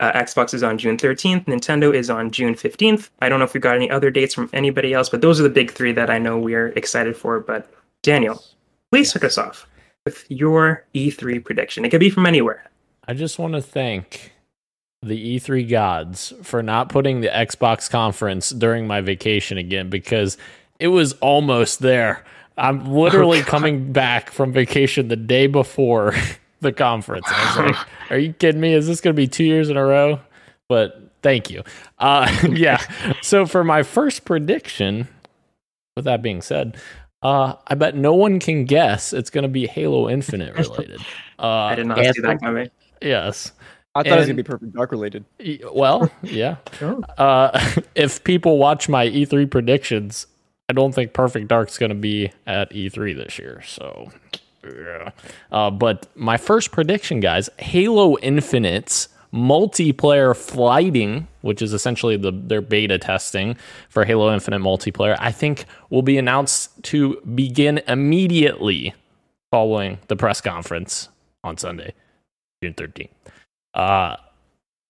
Uh, 0.00 0.12
Xbox 0.12 0.54
is 0.54 0.62
on 0.62 0.78
June 0.78 0.96
13th. 0.96 1.46
Nintendo 1.46 1.92
is 1.92 2.08
on 2.08 2.30
June 2.30 2.54
15th. 2.54 3.10
I 3.20 3.28
don't 3.28 3.40
know 3.40 3.44
if 3.44 3.54
we 3.54 3.60
got 3.60 3.74
any 3.74 3.90
other 3.90 4.10
dates 4.10 4.32
from 4.34 4.48
anybody 4.52 4.94
else, 4.94 5.08
but 5.08 5.20
those 5.20 5.40
are 5.40 5.42
the 5.42 5.50
big 5.50 5.72
three 5.72 5.92
that 5.92 6.08
I 6.08 6.18
know 6.18 6.38
we're 6.38 6.68
excited 6.68 7.16
for. 7.16 7.40
But 7.40 7.68
Daniel, 8.02 8.42
please 8.92 9.10
start 9.10 9.24
us 9.24 9.38
off 9.38 9.66
with 10.04 10.24
your 10.28 10.86
E3 10.94 11.44
prediction. 11.44 11.84
It 11.84 11.90
could 11.90 12.00
be 12.00 12.10
from 12.10 12.26
anywhere. 12.26 12.64
I 13.06 13.14
just 13.14 13.38
want 13.38 13.54
to 13.54 13.62
thank 13.62 14.32
the 15.02 15.38
E3 15.38 15.68
gods 15.68 16.32
for 16.42 16.62
not 16.62 16.88
putting 16.88 17.20
the 17.20 17.28
Xbox 17.28 17.90
conference 17.90 18.50
during 18.50 18.86
my 18.86 19.00
vacation 19.00 19.58
again 19.58 19.90
because 19.90 20.36
it 20.78 20.88
was 20.88 21.14
almost 21.14 21.80
there. 21.80 22.24
I'm 22.56 22.92
literally 22.92 23.38
God. 23.42 23.46
coming 23.48 23.92
back 23.92 24.30
from 24.30 24.52
vacation 24.52 25.08
the 25.08 25.16
day 25.16 25.46
before 25.46 26.14
the 26.60 26.72
conference. 26.72 27.26
I 27.28 27.62
was 27.62 27.72
like, 27.72 27.86
are 28.10 28.18
you 28.18 28.32
kidding 28.32 28.60
me? 28.60 28.74
Is 28.74 28.86
this 28.86 29.00
going 29.00 29.14
to 29.14 29.16
be 29.16 29.26
two 29.26 29.44
years 29.44 29.70
in 29.70 29.76
a 29.76 29.84
row? 29.84 30.20
But 30.68 31.12
thank 31.22 31.50
you. 31.50 31.62
Uh, 31.98 32.30
yeah. 32.50 32.82
So 33.22 33.46
for 33.46 33.64
my 33.64 33.82
first 33.82 34.24
prediction, 34.24 35.08
with 35.96 36.04
that 36.04 36.22
being 36.22 36.42
said, 36.42 36.76
uh, 37.22 37.54
I 37.66 37.74
bet 37.74 37.96
no 37.96 38.14
one 38.14 38.38
can 38.38 38.64
guess 38.64 39.12
it's 39.12 39.30
going 39.30 39.42
to 39.42 39.48
be 39.48 39.66
Halo 39.66 40.08
Infinite 40.08 40.54
related. 40.58 41.00
Uh, 41.38 41.46
I 41.46 41.74
did 41.74 41.86
not 41.86 41.98
see 41.98 42.20
that 42.20 42.40
coming. 42.40 42.70
Yes. 43.02 43.52
I 43.94 44.02
thought 44.02 44.12
it 44.12 44.16
was 44.18 44.26
gonna 44.26 44.36
be 44.36 44.42
Perfect 44.44 44.74
Dark 44.74 44.92
related. 44.92 45.24
Well, 45.72 46.08
yeah. 46.22 46.56
Oh. 46.80 47.02
Uh, 47.16 47.80
if 47.96 48.22
people 48.22 48.58
watch 48.58 48.88
my 48.88 49.08
E3 49.08 49.50
predictions, 49.50 50.28
I 50.68 50.72
don't 50.72 50.94
think 50.94 51.14
Perfect 51.14 51.48
Dark's 51.48 51.78
going 51.78 51.90
to 51.90 51.96
be 51.96 52.30
at 52.46 52.70
E3 52.70 53.16
this 53.16 53.38
year. 53.38 53.62
So, 53.66 54.12
yeah. 54.32 54.38
Uh, 55.52 55.70
but 55.70 56.06
my 56.14 56.36
first 56.36 56.72
prediction, 56.72 57.20
guys 57.20 57.48
Halo 57.58 58.16
Infinite's 58.18 59.08
multiplayer 59.32 60.34
flighting, 60.36 61.28
which 61.42 61.60
is 61.60 61.72
essentially 61.72 62.16
the 62.16 62.32
their 62.32 62.60
beta 62.60 62.98
testing 62.98 63.56
for 63.88 64.04
Halo 64.04 64.32
Infinite 64.32 64.60
multiplayer, 64.60 65.16
I 65.18 65.32
think 65.32 65.64
will 65.90 66.02
be 66.02 66.18
announced 66.18 66.82
to 66.84 67.20
begin 67.34 67.78
immediately 67.86 68.94
following 69.50 69.98
the 70.08 70.16
press 70.16 70.40
conference 70.40 71.08
on 71.44 71.56
Sunday, 71.56 71.94
June 72.62 72.74
13th. 72.74 73.08
Uh, 73.74 74.16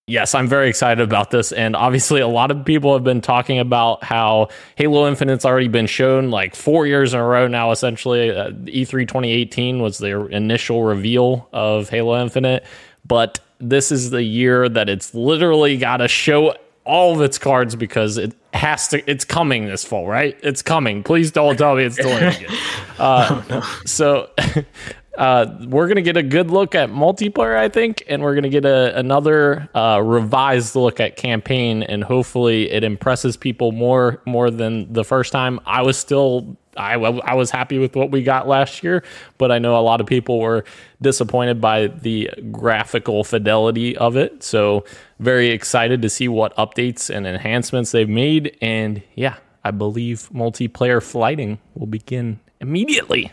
yes, 0.08 0.34
I'm 0.34 0.48
very 0.48 0.68
excited 0.68 1.02
about 1.02 1.30
this. 1.30 1.52
And 1.52 1.76
obviously, 1.76 2.20
a 2.20 2.26
lot 2.26 2.50
of 2.50 2.64
people 2.64 2.94
have 2.94 3.04
been 3.04 3.20
talking 3.20 3.58
about 3.58 4.02
how 4.02 4.48
Halo 4.74 5.06
Infinite's 5.06 5.44
already 5.44 5.68
been 5.68 5.86
shown 5.86 6.30
like 6.30 6.56
four 6.56 6.86
years 6.86 7.14
in 7.14 7.20
a 7.20 7.24
row 7.24 7.46
now, 7.46 7.70
essentially. 7.70 8.30
Uh, 8.30 8.50
E3 8.50 9.06
2018 9.06 9.80
was 9.80 9.98
their 9.98 10.26
initial 10.26 10.82
reveal 10.82 11.48
of 11.52 11.88
Halo 11.90 12.20
Infinite. 12.20 12.64
But 13.06 13.38
this 13.60 13.92
is 13.92 14.10
the 14.10 14.22
year 14.22 14.68
that 14.68 14.88
it's 14.88 15.14
literally 15.14 15.76
got 15.76 15.98
to 15.98 16.08
show 16.08 16.56
all 16.84 17.14
of 17.14 17.20
its 17.20 17.38
cards 17.38 17.76
because 17.76 18.16
it 18.16 18.34
has 18.54 18.88
to 18.88 19.10
it's 19.10 19.22
coming 19.22 19.66
this 19.66 19.84
fall 19.84 20.08
right 20.08 20.38
it's 20.42 20.62
coming 20.62 21.02
please 21.02 21.30
don't 21.30 21.58
tell 21.58 21.76
me 21.76 21.84
it's 21.84 21.96
delayed 21.96 22.34
again 22.34 22.58
uh, 22.98 23.60
so 23.84 24.30
uh, 25.18 25.58
we're 25.66 25.88
gonna 25.88 26.00
get 26.00 26.16
a 26.16 26.22
good 26.22 26.50
look 26.50 26.74
at 26.74 26.88
multiplayer, 26.90 27.56
I 27.56 27.68
think, 27.68 28.04
and 28.08 28.22
we're 28.22 28.34
gonna 28.34 28.48
get 28.48 28.64
a, 28.64 28.96
another 28.98 29.68
uh, 29.74 30.00
revised 30.02 30.76
look 30.76 31.00
at 31.00 31.16
campaign, 31.16 31.82
and 31.82 32.02
hopefully 32.04 32.70
it 32.70 32.84
impresses 32.84 33.36
people 33.36 33.72
more 33.72 34.22
more 34.24 34.50
than 34.50 34.90
the 34.92 35.04
first 35.04 35.32
time. 35.32 35.60
I 35.66 35.82
was 35.82 35.98
still 35.98 36.56
I, 36.76 36.94
I 36.94 37.34
was 37.34 37.50
happy 37.50 37.78
with 37.78 37.96
what 37.96 38.10
we 38.12 38.22
got 38.22 38.46
last 38.46 38.82
year, 38.84 39.02
but 39.36 39.50
I 39.50 39.58
know 39.58 39.76
a 39.76 39.82
lot 39.82 40.00
of 40.00 40.06
people 40.06 40.38
were 40.38 40.64
disappointed 41.02 41.60
by 41.60 41.88
the 41.88 42.30
graphical 42.52 43.24
fidelity 43.24 43.96
of 43.96 44.16
it. 44.16 44.44
So 44.44 44.84
very 45.18 45.48
excited 45.48 46.02
to 46.02 46.08
see 46.08 46.28
what 46.28 46.56
updates 46.56 47.14
and 47.14 47.26
enhancements 47.26 47.90
they've 47.90 48.08
made, 48.08 48.56
and 48.62 49.02
yeah, 49.16 49.36
I 49.64 49.72
believe 49.72 50.30
multiplayer 50.32 51.02
flighting 51.02 51.58
will 51.74 51.88
begin 51.88 52.38
immediately. 52.60 53.32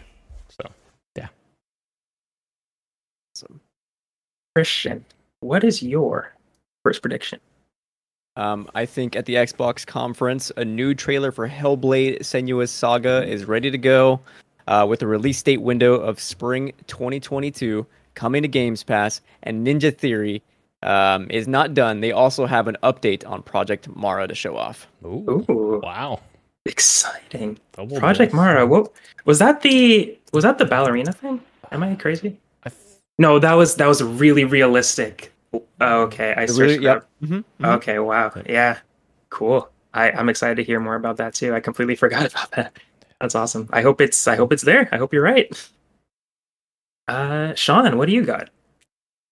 So 0.50 0.72
yeah. 1.16 1.28
Awesome. 3.36 3.62
Christian, 4.56 5.04
what 5.42 5.66
is 5.66 5.84
your 5.84 6.34
first 6.82 7.02
prediction? 7.02 7.42
Um, 8.38 8.70
I 8.74 8.86
think 8.86 9.18
at 9.18 9.26
the 9.26 9.36
Xbox 9.36 9.86
conference, 9.86 10.50
a 10.56 10.64
new 10.64 10.94
trailer 10.94 11.34
for 11.34 11.48
Hellblade: 11.48 12.20
Senua's 12.20 12.72
Saga 12.72 13.28
is 13.28 13.46
ready 13.46 13.70
to 13.70 13.78
go, 13.78 14.22
uh, 14.68 14.86
with 14.88 15.02
a 15.02 15.08
release 15.08 15.44
date 15.44 15.62
window 15.62 15.96
of 15.96 16.22
spring 16.22 16.72
2022 16.88 17.86
coming 18.14 18.42
to 18.44 18.48
Games 18.48 18.82
Pass. 18.82 19.20
And 19.44 19.68
Ninja 19.68 19.96
Theory 19.96 20.42
um, 20.84 21.28
is 21.30 21.50
not 21.50 21.74
done. 21.74 22.00
They 22.00 22.14
also 22.14 22.46
have 22.46 22.70
an 22.70 22.78
update 22.82 23.30
on 23.30 23.44
Project 23.44 23.90
Mara 23.94 24.26
to 24.26 24.36
show 24.36 24.56
off. 24.56 24.88
Ooh, 25.04 25.46
Ooh, 25.50 25.82
wow. 25.84 26.22
exciting! 26.66 27.60
Double 27.74 28.00
Project. 28.00 28.34
Mara. 28.34 28.66
What 28.66 28.90
was 29.26 29.40
that? 29.40 29.64
The 29.64 30.18
was 30.32 30.46
that 30.46 30.60
the 30.60 30.66
ballerina 30.66 31.12
thing? 31.12 31.42
Am 31.74 31.84
I 31.84 31.96
crazy? 31.96 32.38
I 33.18 33.22
th- 33.22 33.28
No, 33.28 33.40
that 33.40 33.54
was 33.54 33.76
that 33.76 33.88
was 33.88 34.02
really 34.04 34.44
realistic. 34.46 35.32
Oh, 35.54 36.02
okay, 36.04 36.34
I 36.36 36.44
It 36.44 36.50
searched. 36.50 36.60
really- 36.60 36.84
yep. 36.84 36.98
up. 36.98 37.10
Mhm, 37.24 37.44
Oh, 37.62 37.64
mhm. 37.64 37.76
Okay, 37.78 38.00
wow, 38.00 38.32
yeah, 38.46 38.80
cool. 39.30 39.70
I, 39.94 40.12
I'm 40.12 40.28
excited 40.28 40.56
to 40.56 40.64
hear 40.64 40.80
more 40.82 40.96
about 40.96 41.18
that 41.18 41.34
too. 41.34 41.54
I 41.56 41.60
completely 41.62 41.96
forgot 42.04 42.26
about 42.32 42.52
that. 42.52 42.78
That's 43.22 43.36
awesome. 43.36 43.70
I 43.72 43.82
hope 43.82 44.02
it's 44.02 44.28
I 44.28 44.36
hope 44.36 44.52
it's 44.52 44.64
there. 44.64 44.90
I 44.92 44.98
hope 44.98 45.14
you're 45.14 45.24
right. 45.24 45.50
Uh, 47.08 47.54
Sean, 47.56 47.98
what 47.98 48.08
do 48.08 48.14
you 48.14 48.24
got? 48.26 48.50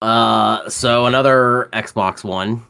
Uh, 0.01 0.69
so 0.69 1.05
another 1.05 1.69
Xbox 1.73 2.23
One. 2.23 2.65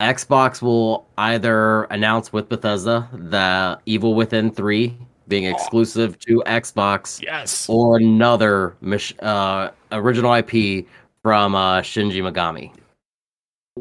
Xbox 0.00 0.62
will 0.62 1.08
either 1.18 1.84
announce 1.84 2.32
with 2.32 2.48
Bethesda 2.48 3.08
the 3.12 3.80
Evil 3.86 4.14
Within 4.14 4.50
3 4.52 4.96
being 5.28 5.44
exclusive 5.44 6.18
to 6.20 6.42
Xbox 6.46 7.22
Yes. 7.22 7.68
or 7.68 7.98
another 7.98 8.74
uh, 9.20 9.70
original 9.92 10.32
IP 10.34 10.86
from 11.22 11.54
uh, 11.54 11.80
Shinji 11.80 12.22
Mikami. 12.22 12.72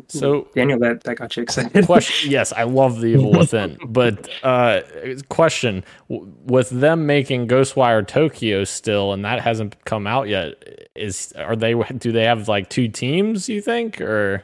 So 0.10 0.48
Daniel, 0.54 0.78
that, 0.80 1.04
that 1.06 1.16
got 1.16 1.36
you 1.36 1.42
excited. 1.42 1.84
question 1.88 2.30
yes 2.32 2.54
i 2.54 2.62
love 2.62 3.02
the 3.02 3.08
evil 3.08 3.32
within 3.32 3.80
but 3.88 4.30
uh 4.44 4.82
question 5.30 5.84
w- 6.08 6.32
with 6.46 6.70
them 6.70 7.08
making 7.08 7.48
ghostwire 7.48 8.06
tokyo 8.08 8.64
still 8.64 9.12
and 9.12 9.26
that 9.26 9.42
hasn't 9.42 9.84
come 9.86 10.06
out 10.06 10.28
yet 10.28 10.54
is 10.96 11.34
are 11.38 11.56
they 11.56 11.74
do 11.98 12.12
they 12.12 12.26
have 12.26 12.48
like 12.48 12.70
two 12.70 12.88
teams 12.88 13.50
you 13.50 13.60
think 13.60 14.00
or 14.00 14.44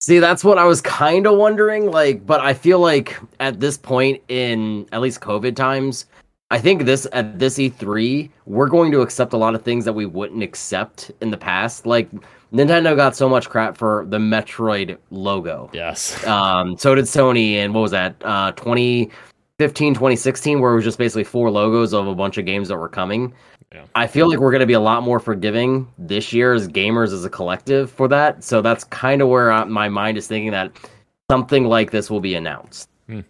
See, 0.00 0.20
that's 0.20 0.44
what 0.44 0.58
I 0.58 0.64
was 0.64 0.80
kind 0.80 1.26
of 1.26 1.36
wondering. 1.36 1.90
Like, 1.90 2.24
but 2.24 2.40
I 2.40 2.54
feel 2.54 2.78
like 2.78 3.18
at 3.40 3.60
this 3.60 3.76
point 3.76 4.22
in 4.28 4.86
at 4.92 5.00
least 5.00 5.20
COVID 5.20 5.56
times, 5.56 6.06
I 6.50 6.58
think 6.58 6.84
this 6.84 7.06
at 7.12 7.38
this 7.38 7.58
E3, 7.58 8.30
we're 8.46 8.68
going 8.68 8.92
to 8.92 9.00
accept 9.00 9.32
a 9.32 9.36
lot 9.36 9.54
of 9.54 9.62
things 9.62 9.84
that 9.84 9.92
we 9.92 10.06
wouldn't 10.06 10.42
accept 10.42 11.10
in 11.20 11.30
the 11.30 11.36
past. 11.36 11.84
Like, 11.84 12.08
Nintendo 12.52 12.96
got 12.96 13.14
so 13.14 13.28
much 13.28 13.50
crap 13.50 13.76
for 13.76 14.06
the 14.08 14.16
Metroid 14.18 14.96
logo. 15.10 15.68
yes 15.74 16.24
Um, 16.26 16.78
so 16.78 16.94
did 16.94 17.04
Sony, 17.04 17.54
and 17.54 17.74
what 17.74 17.82
was 17.82 17.90
that? 17.90 18.14
Uh, 18.22 18.52
2015, 18.52 19.92
2016, 19.94 20.60
where 20.60 20.72
it 20.72 20.76
was 20.76 20.84
just 20.84 20.96
basically 20.96 21.24
four 21.24 21.50
logos 21.50 21.92
of 21.92 22.06
a 22.06 22.14
bunch 22.14 22.38
of 22.38 22.46
games 22.46 22.68
that 22.68 22.78
were 22.78 22.88
coming. 22.88 23.34
Yeah. 23.74 23.84
I 23.94 24.06
feel 24.06 24.28
like 24.28 24.38
we're 24.38 24.50
going 24.50 24.60
to 24.60 24.66
be 24.66 24.72
a 24.72 24.80
lot 24.80 25.02
more 25.02 25.20
forgiving 25.20 25.86
this 25.98 26.32
year 26.32 26.54
as 26.54 26.66
gamers 26.68 27.12
as 27.12 27.24
a 27.24 27.30
collective 27.30 27.90
for 27.90 28.08
that. 28.08 28.42
So 28.42 28.62
that's 28.62 28.84
kind 28.84 29.20
of 29.20 29.28
where 29.28 29.52
uh, 29.52 29.66
my 29.66 29.88
mind 29.88 30.16
is 30.16 30.26
thinking 30.26 30.52
that 30.52 30.72
something 31.30 31.64
like 31.64 31.90
this 31.90 32.10
will 32.10 32.20
be 32.20 32.34
announced. 32.34 32.88
Hmm. 33.08 33.20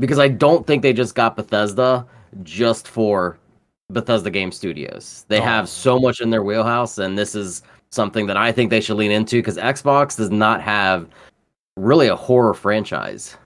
Because 0.00 0.18
I 0.18 0.26
don't 0.28 0.66
think 0.66 0.82
they 0.82 0.92
just 0.92 1.14
got 1.14 1.36
Bethesda 1.36 2.04
just 2.42 2.88
for 2.88 3.38
Bethesda 3.90 4.30
Game 4.30 4.50
Studios. 4.50 5.24
They 5.28 5.38
Oh. 5.38 5.44
have 5.44 5.68
so 5.68 6.00
much 6.00 6.20
in 6.20 6.30
their 6.30 6.42
wheelhouse, 6.42 6.98
and 6.98 7.16
this 7.16 7.36
is 7.36 7.62
something 7.92 8.26
that 8.26 8.36
I 8.36 8.50
think 8.50 8.70
they 8.70 8.80
should 8.80 8.96
lean 8.96 9.12
into 9.12 9.36
because 9.36 9.56
Xbox 9.58 10.16
does 10.16 10.30
not 10.30 10.60
have 10.60 11.06
really 11.76 12.08
a 12.08 12.16
horror 12.16 12.54
franchise. 12.54 13.36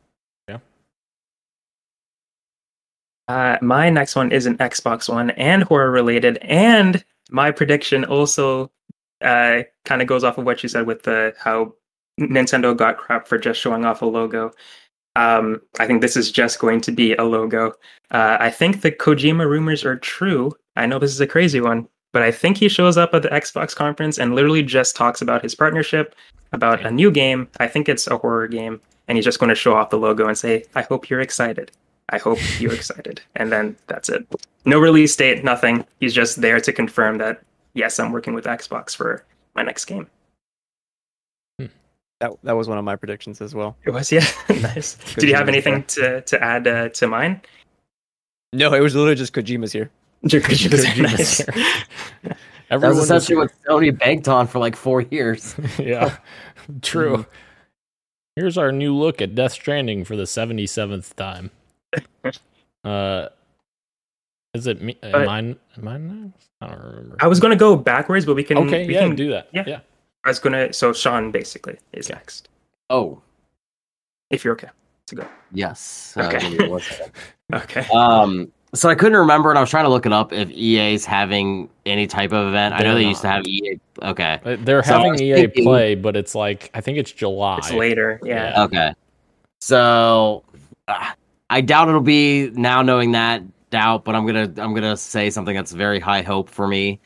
Uh, 3.29 3.59
my 3.61 3.91
next 3.91 4.17
one 4.17 4.33
is 4.33 4.47
an 4.47 4.57
Xbox 4.57 5.13
One 5.13 5.31
and 5.31 5.63
horror 5.63 5.91
related, 5.91 6.39
and 6.39 7.05
my 7.31 7.51
prediction 7.51 8.05
also 8.07 8.71
uh, 9.21 9.63
kind 9.85 10.01
of 10.01 10.09
goes 10.09 10.25
off 10.25 10.39
of 10.39 10.47
what 10.47 10.63
you 10.63 10.69
said 10.69 10.87
with 10.87 11.03
the 11.03 11.35
how 11.39 11.75
Nintendo 12.19 12.75
got 12.77 12.97
crap 12.97 13.29
for 13.29 13.39
just 13.39 13.61
showing 13.61 13.85
off 13.85 14.03
a 14.03 14.07
logo. 14.07 14.51
Um, 15.15 15.61
I 15.79 15.87
think 15.87 16.01
this 16.01 16.17
is 16.17 16.31
just 16.31 16.59
going 16.59 16.81
to 16.83 16.93
be 16.93 17.15
a 17.15 17.25
logo. 17.25 17.73
Uh, 18.11 18.39
I 18.41 18.51
think 18.51 18.81
the 18.81 18.93
Kojima 18.93 19.47
rumors 19.47 19.85
are 19.85 19.97
true. 19.97 20.53
I 20.77 20.87
know 20.87 20.99
this 20.99 21.11
is 21.13 21.21
a 21.21 21.27
crazy 21.27 21.61
one, 21.61 21.89
but 22.13 22.23
I 22.23 22.31
think 22.31 22.57
he 22.57 22.69
shows 22.69 22.97
up 22.97 23.13
at 23.13 23.23
the 23.23 23.29
Xbox 23.29 23.75
conference 23.75 24.19
and 24.19 24.35
literally 24.35 24.63
just 24.63 24.97
talks 24.97 25.21
about 25.21 25.43
his 25.43 25.55
partnership, 25.55 26.15
about 26.53 26.87
a 26.87 26.91
new 26.91 27.11
game. 27.11 27.49
I 27.59 27.67
think 27.67 27.89
it's 27.89 28.07
a 28.07 28.17
horror 28.17 28.49
game, 28.49 28.81
and 29.07 29.19
he's 29.19 29.25
just 29.25 29.41
going 29.41 29.51
to 29.51 29.55
show 29.55 29.75
off 29.75 29.91
the 29.91 29.99
logo 29.99 30.29
and 30.29 30.39
say, 30.39 30.65
"I 30.75 30.83
hope 30.83 31.11
you're 31.11 31.21
excited." 31.21 31.73
I 32.11 32.19
hope 32.19 32.39
you're 32.61 32.75
excited. 32.75 33.21
And 33.37 33.53
then 33.53 33.77
that's 33.87 34.09
it. 34.09 34.27
No 34.65 34.79
release 34.79 35.15
date, 35.15 35.45
nothing. 35.45 35.85
He's 36.01 36.15
just 36.15 36.41
there 36.41 36.61
to 36.61 36.73
confirm 36.73 37.19
that, 37.19 37.43
yes, 37.75 37.99
I'm 37.99 38.13
working 38.13 38.35
with 38.35 38.45
Xbox 38.45 38.97
for 38.97 39.25
my 39.55 39.63
next 39.63 39.85
game. 39.85 40.09
That 42.21 42.33
that 42.43 42.57
was 42.57 42.69
one 42.69 42.79
of 42.79 42.85
my 42.85 42.97
predictions 42.97 43.41
as 43.41 43.55
well. 43.55 43.77
It 43.85 43.91
was, 43.91 44.11
yeah, 44.11 44.27
nice. 44.49 44.95
Did 45.15 45.29
you 45.29 45.37
have 45.37 45.47
Kojima's 45.47 45.49
anything 45.49 45.85
to, 45.85 46.21
to 46.23 46.43
add 46.43 46.67
uh, 46.67 46.89
to 46.89 47.07
mine? 47.07 47.41
No, 48.53 48.75
it 48.75 48.81
was 48.81 48.97
literally 48.97 49.15
just 49.15 49.33
Kojima's 49.33 49.73
here. 49.73 49.91
nice. 50.23 51.39
That 51.39 52.37
Everyone 52.71 52.97
was 52.97 53.05
essentially 53.05 53.37
what 53.37 53.53
Sony 53.69 53.97
banked 53.97 54.27
on 54.27 54.49
for 54.49 54.59
like 54.59 54.75
four 54.75 55.03
years. 55.03 55.55
yeah 55.79 56.17
true 56.83 57.25
here's 58.37 58.59
our 58.59 58.71
new 58.71 58.95
look 58.95 59.23
at 59.23 59.35
death 59.35 59.53
stranding 59.53 60.05
for 60.05 60.17
the 60.17 60.25
77th 60.25 61.15
time 61.15 61.51
uh 62.85 63.29
is 64.55 64.67
it 64.67 64.81
me 64.81 64.97
Uh, 65.03 65.25
mine 65.25 65.57
mine 65.81 66.33
i 66.61 66.67
don't 66.67 66.79
remember 66.83 67.17
I 67.21 67.27
was 67.27 67.39
going 67.41 67.51
to 67.53 67.57
go 67.59 67.77
backwards, 67.77 68.25
but 68.27 68.35
we 68.35 68.43
can. 68.45 68.59
okay 68.59 68.87
we 68.87 68.95
yeah 68.95 69.07
can- 69.07 69.17
do 69.17 69.31
that 69.31 69.49
yeah. 69.53 69.65
yeah 69.67 69.81
I 70.25 70.31
was 70.31 70.41
going 70.41 70.53
to. 70.53 70.73
So 70.73 70.93
Sean 70.93 71.31
basically 71.31 71.79
is 71.93 72.09
next, 72.11 72.49
Oh, 72.91 73.23
if 74.31 74.45
you're 74.45 74.53
okay 74.55 74.69
to 75.07 75.15
go. 75.15 75.27
yes. 75.53 76.13
Okay. 76.19 76.39
give 76.51 76.59
me 76.59 76.69
one 76.69 76.81
second. 76.81 77.13
Okay. 77.55 77.87
Um, 77.95 78.51
so 78.75 78.91
I 78.91 78.95
couldn't 78.97 79.17
remember, 79.17 79.49
and 79.51 79.57
I 79.57 79.61
was 79.63 79.71
trying 79.71 79.85
to 79.85 79.89
look 79.91 80.05
it 80.07 80.13
up 80.13 80.33
if 80.33 80.51
EA's 80.51 81.07
having 81.07 81.71
any 81.87 82.07
type 82.09 82.33
of 82.33 82.49
event. 82.49 82.75
I 82.75 82.79
know 82.79 82.85
They're 82.87 82.95
they 82.97 83.05
used 83.09 83.23
to 83.23 83.29
have 83.29 83.47
EA. 83.47 83.79
Okay, 84.03 84.41
Uh, 84.45 84.57
they're 84.61 84.83
So 84.83 84.95
having 84.95 85.15
ea 85.23 85.35
thinking- 85.35 85.65
play 85.65 85.95
but 85.95 86.17
it's 86.17 86.35
like 86.35 86.69
i 86.75 86.81
think 86.81 86.99
it's 86.99 87.13
july 87.13 87.59
It's 87.59 87.73
later. 87.73 88.21
Yeah. 88.25 88.51
Yeah. 88.51 88.65
okay. 88.65 88.95
So 89.61 90.43
uh, 90.89 91.13
I 91.51 91.61
doubt 91.61 91.89
it'll 91.89 92.01
be 92.01 92.51
now 92.51 92.83
knowing 92.83 93.13
that 93.13 93.43
doubt, 93.71 94.05
but 94.05 94.15
I'm 94.15 94.27
gonna 94.27 94.53
I'm 94.59 94.75
gonna 94.75 94.97
say 94.97 95.31
something 95.31 95.55
that's 95.57 95.73
very 95.73 96.01
high 96.01 96.23
hope 96.23 96.49
for 96.51 96.67
me. 96.69 97.01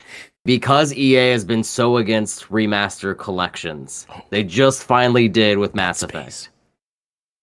Because 0.45 0.93
EA 0.93 1.29
has 1.31 1.45
been 1.45 1.63
so 1.63 1.95
against 1.97 2.49
remaster 2.49 3.17
collections, 3.17 4.05
they 4.29 4.43
just 4.43 4.83
finally 4.83 5.29
did 5.29 5.57
with 5.57 5.73
Mass 5.73 6.03
Effect. 6.03 6.49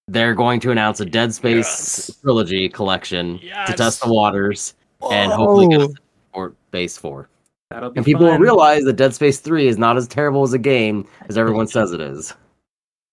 They're 0.09 0.35
going 0.35 0.61
to 0.61 0.71
announce 0.71 1.01
a 1.01 1.07
Dead 1.07 1.33
Space 1.33 1.67
Yes. 2.09 2.19
trilogy 2.21 2.69
collection 2.69 3.39
to 3.39 3.73
test 3.73 4.03
the 4.03 4.13
waters 4.13 4.75
and 5.11 5.33
hopefully 5.33 5.69
get 5.69 5.81
us 5.81 5.93
for 6.35 6.55
Base 6.73 6.99
4. 6.99 7.29
That'll 7.71 7.91
be 7.91 7.99
And 7.99 8.05
people 8.05 8.27
will 8.27 8.37
realize 8.39 8.83
that 8.85 8.95
Dead 8.97 9.15
Space 9.15 9.39
3 9.39 9.69
is 9.69 9.79
not 9.79 9.97
as 9.97 10.07
terrible 10.09 10.43
as 10.43 10.53
a 10.53 10.59
game 10.59 11.07
as 11.31 11.39
everyone 11.39 11.67
says 11.69 11.93
it 11.93 12.01
is. 12.03 12.35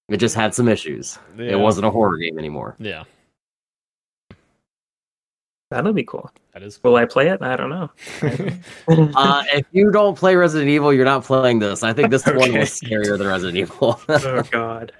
It 0.10 0.18
just 0.18 0.36
had 0.36 0.54
some 0.54 0.68
issues. 0.68 1.18
Yeah. 1.38 1.52
It 1.52 1.60
wasn't 1.60 1.86
a 1.86 1.92
horror 1.92 2.18
game 2.18 2.38
anymore. 2.38 2.76
yeah 2.80 3.04
That'll 5.70 5.92
be 5.94 6.04
cool. 6.04 6.32
that 6.54 6.64
is 6.64 6.82
Will 6.84 6.96
I 6.96 7.06
play 7.06 7.28
it? 7.28 7.42
I 7.42 7.56
don't 7.58 7.70
know. 7.70 7.90
Uh, 9.16 9.44
if 9.54 9.66
you 9.74 9.92
don't 9.92 10.18
play 10.18 10.36
Resident 10.36 10.70
Evil, 10.70 10.94
you're 10.94 11.04
not 11.06 11.24
playing 11.26 11.60
this. 11.60 11.84
I 11.84 11.92
think 11.94 12.10
this 12.10 12.26
one 12.26 12.38
Okay. 12.50 12.60
was 12.60 12.70
scarier 12.80 13.18
than 13.18 13.28
Resident 13.28 13.58
Evil. 13.58 14.00
oh 14.10 14.42
god 14.52 14.92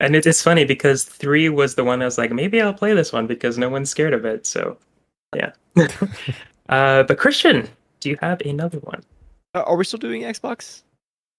and 0.00 0.16
it, 0.16 0.26
it's 0.26 0.42
funny 0.42 0.64
because 0.64 1.04
three 1.04 1.48
was 1.48 1.74
the 1.76 1.84
one 1.84 2.00
that 2.00 2.04
was 2.06 2.18
like 2.18 2.32
maybe 2.32 2.60
i'll 2.60 2.74
play 2.74 2.92
this 2.94 3.12
one 3.12 3.28
because 3.28 3.56
no 3.56 3.68
one's 3.68 3.88
scared 3.88 4.12
of 4.12 4.24
it 4.24 4.44
so 4.44 4.76
yeah 5.36 5.52
uh 6.68 7.04
but 7.04 7.16
christian 7.16 7.68
do 8.00 8.10
you 8.10 8.18
have 8.20 8.40
another 8.42 8.78
one 8.80 9.00
Uh, 9.54 9.62
are 9.62 9.76
we 9.76 9.84
still 9.84 10.00
doing 10.00 10.22
Xbox? 10.22 10.82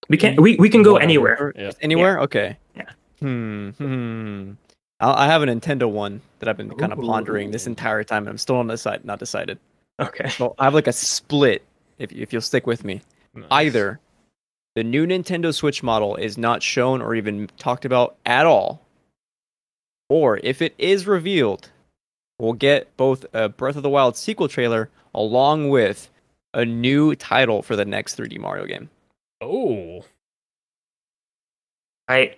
we 0.08 0.16
can 0.16 0.40
we, 0.40 0.56
we 0.56 0.70
can 0.70 0.82
go 0.82 0.96
anywhere 0.96 1.52
Yeah. 1.54 1.66
just 1.66 1.78
anywhere? 1.82 2.18
Okay. 2.20 2.56
Yeah. 2.74 2.90
Hmm. 3.20 3.70
Hmm. 3.76 4.52
I 5.00 5.24
I 5.24 5.26
have 5.26 5.42
a 5.42 5.46
Nintendo 5.46 5.90
one 5.90 6.20
that 6.38 6.48
I've 6.48 6.56
been 6.56 6.70
kind 6.76 6.92
of 6.92 7.00
pondering 7.00 7.50
this 7.50 7.66
entire 7.66 8.04
time, 8.04 8.22
and 8.24 8.30
I'm 8.30 8.38
still 8.38 8.56
on 8.56 8.66
the 8.66 8.76
side, 8.76 9.04
not 9.04 9.18
decided. 9.18 9.58
okay 10.00 10.28
So 10.28 10.54
I 10.58 10.64
have 10.64 10.74
like 10.74 10.86
a 10.86 10.92
split. 10.92 11.64
If 11.98 12.12
if 12.12 12.32
you'll 12.32 12.42
stick 12.42 12.66
with 12.66 12.84
me, 12.84 13.02
either 13.50 14.00
the 14.74 14.84
new 14.84 15.06
Nintendo 15.06 15.54
Switch 15.54 15.82
model 15.82 16.16
is 16.16 16.36
not 16.36 16.62
shown 16.62 17.00
or 17.00 17.14
even 17.14 17.48
talked 17.58 17.84
about 17.84 18.16
at 18.26 18.46
all, 18.46 18.82
or 20.08 20.38
if 20.42 20.60
it 20.60 20.74
is 20.78 21.06
revealed, 21.06 21.70
we'll 22.38 22.52
get 22.52 22.94
both 22.96 23.24
a 23.32 23.48
Breath 23.48 23.76
of 23.76 23.82
the 23.82 23.88
Wild 23.88 24.16
sequel 24.16 24.48
trailer 24.48 24.90
along 25.14 25.70
with 25.70 26.10
a 26.52 26.64
new 26.64 27.14
title 27.14 27.62
for 27.62 27.76
the 27.76 27.84
next 27.84 28.18
3D 28.18 28.38
Mario 28.38 28.66
game. 28.66 28.90
oh 29.40 30.04
i 32.08 32.36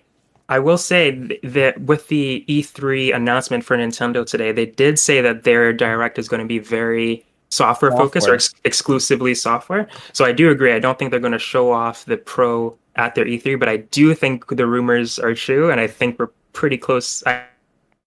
i 0.49 0.59
will 0.59 0.77
say 0.77 1.39
that 1.43 1.79
with 1.81 2.07
the 2.09 2.43
e3 2.47 3.15
announcement 3.15 3.63
for 3.63 3.77
nintendo 3.77 4.25
today 4.25 4.51
they 4.51 4.65
did 4.65 4.99
say 4.99 5.21
that 5.21 5.43
their 5.43 5.71
direct 5.71 6.19
is 6.19 6.27
going 6.27 6.41
to 6.41 6.47
be 6.47 6.59
very 6.59 7.25
software 7.49 7.91
focused 7.91 8.27
or 8.27 8.35
ex- 8.35 8.53
exclusively 8.63 9.33
software. 9.35 9.87
So 10.13 10.25
i 10.25 10.31
do 10.31 10.49
agree 10.49 10.71
i 10.71 10.79
don't 10.79 10.97
think 10.97 11.11
they're 11.11 11.19
going 11.19 11.33
to 11.33 11.39
show 11.39 11.71
off 11.71 12.05
the 12.05 12.17
pro 12.17 12.77
at 12.95 13.15
their 13.15 13.25
e3 13.25 13.59
but 13.59 13.69
i 13.69 13.77
do 13.77 14.13
think 14.13 14.47
the 14.47 14.67
rumors 14.67 15.19
are 15.19 15.33
true 15.33 15.71
and 15.71 15.79
i 15.81 15.87
think 15.87 16.19
we're 16.19 16.29
pretty 16.53 16.77
close 16.77 17.23
I, 17.25 17.43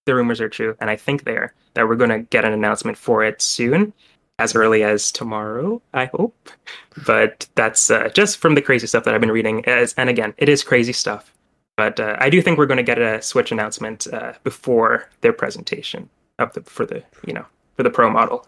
the 0.05 0.15
rumors 0.15 0.41
are 0.41 0.49
true 0.49 0.77
and 0.81 0.91
i 0.91 0.97
think 0.97 1.25
they 1.25 1.37
are 1.37 1.53
that 1.75 1.89
we're 1.89 1.97
going 1.97 2.11
to 2.11 2.21
get 2.21 2.45
an 2.45 2.53
announcement 2.53 2.99
for 2.99 3.25
it 3.25 3.41
soon 3.41 3.93
as 4.39 4.55
early 4.55 4.83
as 4.83 5.11
tomorrow 5.13 5.83
i 5.93 6.07
hope. 6.07 6.51
But 7.07 7.49
that's 7.55 7.91
uh, 7.91 8.09
just 8.11 8.39
from 8.39 8.55
the 8.55 8.63
crazy 8.63 8.87
stuff 8.87 9.05
that 9.05 9.15
i've 9.15 9.21
been 9.21 9.33
reading 9.33 9.65
as, 9.67 9.95
and 9.97 10.09
again 10.09 10.35
it 10.39 10.49
is 10.49 10.63
crazy 10.63 10.93
stuff 10.93 11.33
but 11.83 11.99
uh, 11.99 12.15
I 12.21 12.31
do 12.31 12.41
think 12.41 12.59
we're 12.59 12.67
going 12.67 12.77
to 12.77 12.85
get 12.85 13.01
a 13.01 13.21
Switch 13.21 13.51
announcement 13.51 14.07
uh, 14.13 14.35
before 14.45 15.09
their 15.21 15.33
presentation 15.33 16.09
of 16.39 16.53
the 16.53 16.61
for 16.63 16.87
the 16.87 17.03
you 17.27 17.33
know 17.33 17.45
for 17.77 17.83
the 17.83 17.91
Pro 17.91 18.09
model. 18.09 18.47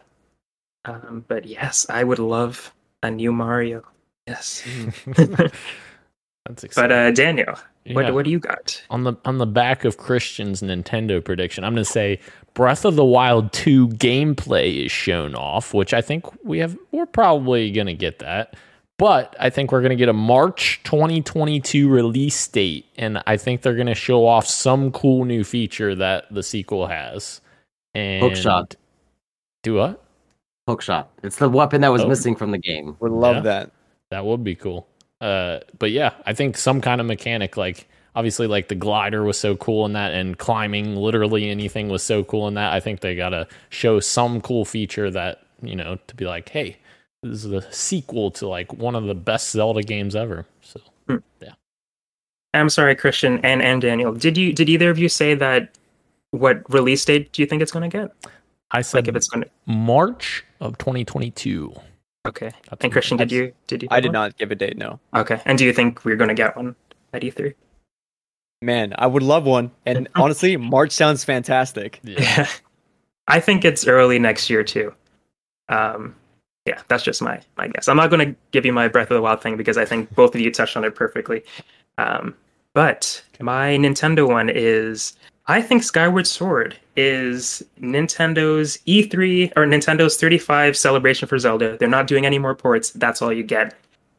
Um, 0.84 1.24
but 1.26 1.44
yes, 1.44 1.84
I 1.90 2.04
would 2.04 2.20
love 2.20 2.72
a 3.02 3.10
new 3.10 3.32
Mario. 3.32 3.82
Yes. 4.28 4.62
That's 5.06 5.26
but 6.46 6.64
exciting. 6.64 6.96
uh, 6.96 7.10
Daniel, 7.10 7.56
Yeah. 7.84 7.94
what 7.94 8.14
what 8.14 8.24
do 8.24 8.30
you 8.30 8.38
got? 8.38 8.80
on 8.88 9.02
the 9.02 9.14
on 9.24 9.38
the 9.38 9.46
back 9.46 9.84
of 9.84 9.96
Christian's 9.96 10.62
Nintendo 10.62 11.22
prediction, 11.24 11.64
I'm 11.64 11.74
going 11.74 11.84
to 11.84 11.90
say 11.90 12.20
Breath 12.54 12.84
of 12.84 12.94
the 12.94 13.04
Wild 13.04 13.52
2 13.52 13.88
gameplay 13.88 14.84
is 14.86 14.92
shown 14.92 15.34
off, 15.34 15.74
which 15.74 15.92
I 15.92 16.00
think 16.02 16.24
we 16.44 16.58
have 16.60 16.78
we're 16.92 17.06
probably 17.06 17.72
going 17.72 17.88
to 17.88 17.94
get 17.94 18.20
that. 18.20 18.54
But 18.98 19.34
I 19.40 19.50
think 19.50 19.72
we're 19.72 19.80
going 19.80 19.90
to 19.90 19.96
get 19.96 20.08
a 20.08 20.12
March 20.12 20.80
2022 20.84 21.88
release 21.88 22.46
date 22.46 22.86
and 22.96 23.20
I 23.26 23.36
think 23.36 23.62
they're 23.62 23.74
going 23.74 23.88
to 23.88 23.94
show 23.94 24.24
off 24.26 24.46
some 24.46 24.92
cool 24.92 25.24
new 25.24 25.42
feature 25.42 25.94
that 25.96 26.32
the 26.32 26.42
sequel 26.44 26.86
has. 26.86 27.40
And 27.94 28.22
Hookshot. 28.22 28.76
Do 29.64 29.74
what? 29.74 30.02
Hookshot. 30.68 31.06
It's 31.24 31.36
the 31.36 31.48
weapon 31.48 31.80
that 31.80 31.88
was 31.92 32.02
Oh. 32.02 32.08
missing 32.08 32.36
from 32.36 32.52
the 32.52 32.58
game. 32.58 32.96
Would 33.00 33.10
love 33.12 33.36
Yeah. 33.36 33.40
that. 33.42 33.70
That 34.10 34.24
would 34.26 34.44
be 34.44 34.54
cool. 34.54 34.86
Uh, 35.20 35.60
but 35.78 35.90
yeah, 35.90 36.12
I 36.24 36.32
think 36.32 36.56
some 36.56 36.80
kind 36.80 37.00
of 37.00 37.06
mechanic, 37.06 37.56
like 37.56 37.88
obviously, 38.14 38.46
like 38.46 38.68
the 38.68 38.74
glider 38.76 39.24
was 39.24 39.36
so 39.38 39.56
cool 39.56 39.86
in 39.86 39.94
that, 39.94 40.12
and 40.12 40.38
climbing 40.38 40.94
literally 40.96 41.50
anything 41.50 41.88
was 41.88 42.02
so 42.04 42.22
cool 42.22 42.46
in 42.46 42.54
that. 42.54 42.72
I 42.72 42.78
think 42.78 43.00
they 43.00 43.16
gotta 43.16 43.48
show 43.70 43.98
some 44.00 44.40
cool 44.40 44.64
feature 44.64 45.10
that 45.10 45.40
you 45.62 45.74
know 45.74 45.98
to 46.06 46.14
be 46.14 46.26
like, 46.26 46.48
hey, 46.50 46.76
this 47.24 47.44
is 47.44 47.50
the 47.50 47.62
sequel 47.70 48.30
to 48.32 48.46
like 48.48 48.72
one 48.72 48.94
of 48.94 49.04
the 49.04 49.14
best 49.14 49.50
Zelda 49.50 49.82
games 49.82 50.14
ever. 50.14 50.46
So 50.60 50.80
yeah. 51.40 51.52
I'm 52.52 52.68
sorry, 52.68 52.94
Christian 52.94 53.38
and 53.44 53.60
and 53.62 53.80
Daniel. 53.82 54.12
Did 54.12 54.36
you 54.38 54.52
did 54.52 54.68
either 54.68 54.90
of 54.90 54.98
you 54.98 55.08
say 55.08 55.34
that? 55.34 55.76
What 56.30 56.62
release 56.72 57.04
date 57.04 57.30
do 57.32 57.42
you 57.42 57.46
think 57.46 57.62
it's 57.62 57.70
going 57.70 57.88
to 57.88 57.96
get? 57.96 58.10
I 58.72 58.82
said 58.82 58.98
Like 58.98 59.08
if 59.08 59.14
it's 59.16 59.28
going 59.28 59.44
to 59.44 59.50
March 59.66 60.44
of 60.60 60.76
2022. 60.78 61.72
okay. 62.26 62.50
That's 62.68 62.82
And 62.82 62.92
Christian, 62.92 63.16
did 63.18 63.30
you 63.30 63.52
did 63.68 63.82
you? 63.84 63.88
I 63.92 64.00
did 64.00 64.08
one? 64.08 64.12
not 64.14 64.36
give 64.36 64.50
a 64.50 64.56
date. 64.56 64.76
No, 64.76 64.98
Okay. 65.14 65.40
And 65.44 65.56
do 65.58 65.64
you 65.64 65.72
think 65.72 66.04
we're 66.04 66.16
going 66.16 66.28
to 66.28 66.34
get 66.34 66.56
one 66.56 66.74
at 67.12 67.22
E 67.22 67.30
E3? 67.30 67.54
man, 68.62 68.94
I 68.98 69.06
would 69.06 69.22
love 69.22 69.44
one. 69.44 69.70
And 69.86 70.08
honestly, 70.16 70.56
March 70.56 70.90
sounds 70.92 71.22
fantastic. 71.22 72.00
Yeah. 72.02 72.48
I 73.28 73.38
think 73.40 73.64
it's 73.64 73.86
early 73.86 74.18
next 74.18 74.50
year 74.50 74.64
too. 74.64 74.92
Um, 75.68 76.16
yeah, 76.66 76.80
that's 76.88 77.02
just 77.02 77.20
my 77.22 77.40
my 77.56 77.68
guess. 77.68 77.88
I'm 77.88 77.96
not 77.96 78.10
going 78.10 78.26
to 78.26 78.36
give 78.50 78.64
you 78.64 78.72
my 78.72 78.88
Breath 78.88 79.10
of 79.10 79.16
the 79.16 79.22
Wild 79.22 79.42
thing 79.42 79.56
because 79.56 79.76
I 79.76 79.84
think 79.84 80.14
both 80.14 80.34
of 80.34 80.40
you 80.40 80.50
touched 80.50 80.76
on 80.76 80.84
it 80.84 80.94
perfectly. 80.94 81.42
Um, 81.98 82.34
but 82.72 83.22
my 83.40 83.76
Nintendo 83.76 84.28
one 84.28 84.48
is 84.48 85.14
I 85.46 85.60
think 85.60 85.82
Skyward 85.82 86.26
Sword 86.26 86.76
is 86.96 87.62
Nintendo's 87.80 88.78
E3 88.86 89.52
or 89.56 89.66
Nintendo's 89.66 90.16
35 90.16 90.76
celebration 90.76 91.28
for 91.28 91.38
Zelda. 91.38 91.76
They're 91.76 91.88
not 91.88 92.06
doing 92.06 92.24
any 92.24 92.38
more 92.38 92.54
ports. 92.54 92.90
That's 92.92 93.20
all 93.20 93.32
you 93.32 93.42
get. 93.42 93.74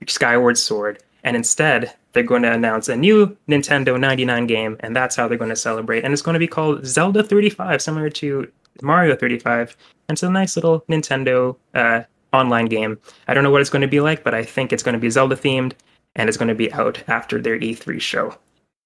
Skyward 0.08 0.58
Sword. 0.58 1.02
And 1.24 1.36
instead, 1.36 1.92
they're 2.14 2.22
going 2.22 2.44
to 2.44 2.52
announce 2.52 2.88
a 2.88 2.96
new 2.96 3.36
Nintendo 3.50 4.00
99 4.00 4.46
game, 4.46 4.78
and 4.82 4.96
that's 4.96 5.16
how 5.16 5.28
they're 5.28 5.40
going 5.40 5.50
to 5.50 5.56
celebrate. 5.56 6.04
And 6.04 6.14
it's 6.14 6.22
going 6.22 6.34
to 6.34 6.40
be 6.40 6.48
called 6.48 6.86
Zelda 6.86 7.24
35, 7.24 7.82
similar 7.82 8.12
to 8.12 8.52
Mario 8.84 9.16
35. 9.16 9.76
And 10.08 10.16
it's 10.16 10.22
a 10.22 10.30
nice 10.30 10.56
little 10.56 10.82
Nintendo 10.82 11.56
uh, 11.74 12.04
online 12.36 12.66
game. 12.66 13.00
I 13.28 13.34
don't 13.34 13.44
know 13.44 13.52
what 13.52 13.62
it's 13.62 13.70
going 13.70 13.82
to 13.82 13.88
be 13.88 14.00
like, 14.02 14.24
but 14.24 14.34
I 14.34 14.44
think 14.44 14.72
it's 14.74 14.84
going 14.84 14.94
to 14.94 15.00
be 15.00 15.10
Zelda 15.10 15.36
themed, 15.36 15.74
and 16.16 16.30
it's 16.30 16.38
going 16.38 16.50
to 16.50 16.56
be 16.56 16.72
out 16.74 17.02
after 17.08 17.42
their 17.42 17.60
E3 17.60 18.00
show. 18.00 18.36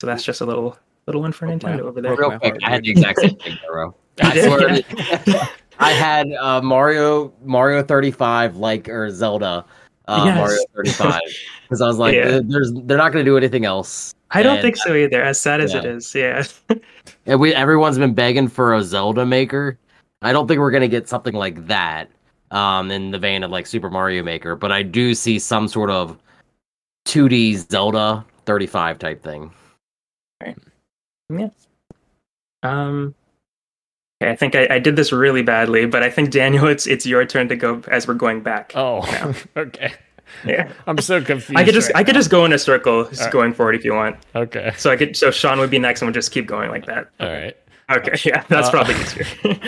So 0.01 0.07
that's 0.07 0.23
just 0.23 0.41
a 0.41 0.45
little 0.45 0.77
little 1.07 1.21
one 1.21 1.31
for 1.31 1.47
Nintendo 1.47 1.81
over 1.81 2.01
there. 2.01 2.15
Real 2.15 2.37
quick, 2.37 2.53
heart, 2.53 2.63
I 2.63 2.69
had 2.69 2.83
the 2.83 2.91
exact 2.91 3.19
same 3.19 3.35
thing, 3.35 3.57
bro. 3.67 3.93
I 4.21 4.33
did? 4.33 4.43
swear. 4.45 4.59
to- 4.81 5.49
I 5.79 5.91
had 5.91 6.27
uh, 6.33 6.61
Mario 6.61 7.33
Mario 7.43 7.81
35 7.83 8.57
like 8.57 8.89
or 8.89 9.09
Zelda 9.09 9.65
uh, 10.07 10.23
Yes. 10.25 10.37
Mario 10.37 10.59
35 10.75 11.21
because 11.63 11.81
I 11.81 11.87
was 11.87 11.97
like, 11.97 12.15
Yeah. 12.15 12.39
there's 12.43 12.71
they're 12.73 12.97
not 12.97 13.11
going 13.13 13.23
to 13.23 13.29
do 13.29 13.37
anything 13.37 13.65
else. 13.65 14.13
I 14.31 14.43
don't 14.43 14.55
And- 14.55 14.61
think 14.61 14.77
so 14.77 14.93
either, 14.93 15.21
as 15.23 15.39
sad 15.41 15.61
as 15.61 15.73
it 15.73 15.83
Yeah. 15.85 15.91
is. 15.91 16.15
Yeah. 16.15 16.43
And 17.25 17.39
we 17.39 17.53
everyone's 17.55 17.97
been 17.97 18.13
begging 18.13 18.47
for 18.47 18.73
a 18.73 18.83
Zelda 18.83 19.25
maker. 19.25 19.77
I 20.21 20.33
don't 20.33 20.47
think 20.47 20.59
we're 20.59 20.71
gonna 20.71 20.87
get 20.89 21.07
something 21.07 21.33
like 21.33 21.65
that, 21.67 22.09
um, 22.51 22.91
in 22.91 23.11
the 23.11 23.19
vein 23.19 23.43
of 23.43 23.51
like 23.51 23.67
Super 23.67 23.89
Mario 23.89 24.23
Maker, 24.23 24.55
but 24.55 24.71
I 24.71 24.83
do 24.83 25.13
see 25.13 25.39
some 25.39 25.67
sort 25.67 25.89
of 25.89 26.17
2D 27.07 27.69
Zelda 27.71 28.25
35 28.45 28.99
type 28.99 29.23
thing. 29.23 29.51
Right. 30.41 30.57
Yeah. 31.31 31.49
Um, 32.63 33.15
okay, 34.21 34.31
I 34.31 34.35
think 34.35 34.55
I, 34.55 34.67
I 34.69 34.79
did 34.79 34.95
this 34.95 35.11
really 35.11 35.41
badly, 35.43 35.85
but 35.85 36.03
I 36.03 36.09
think 36.09 36.31
Daniel, 36.31 36.67
it's 36.67 36.87
it's 36.87 37.05
your 37.05 37.25
turn 37.25 37.47
to 37.49 37.55
go 37.55 37.81
as 37.87 38.07
we're 38.07 38.13
going 38.15 38.41
back. 38.41 38.73
Oh, 38.75 39.05
Yeah. 39.07 39.33
okay. 39.57 39.93
Yeah, 40.45 40.71
I'm 40.85 40.97
so 40.99 41.23
confused. 41.23 41.57
I 41.57 41.63
could 41.63 41.73
just 41.73 41.87
right 41.87 41.95
I 42.01 42.03
could 42.03 42.13
just 42.13 42.29
go 42.29 42.45
in 42.45 42.53
a 42.53 42.59
circle, 42.59 43.05
just 43.05 43.19
Alright. 43.21 43.33
going 43.33 43.53
forward 43.53 43.73
if 43.75 43.83
you 43.83 43.93
want. 43.93 44.15
Okay. 44.35 44.73
So 44.77 44.91
I 44.91 44.95
could 44.95 45.17
so 45.17 45.31
Sean 45.31 45.57
would 45.59 45.71
be 45.71 45.79
next, 45.79 46.01
and 46.01 46.07
we'll 46.07 46.13
just 46.13 46.31
keep 46.31 46.45
going 46.45 46.69
like 46.69 46.85
that. 46.85 47.09
All 47.19 47.27
right. 47.31 47.57
Okay, 47.91 48.13
yeah, 48.29 48.43
that's 48.47 48.67
Uh, 48.67 48.71
probably 48.71 48.93
easier. 49.01 49.59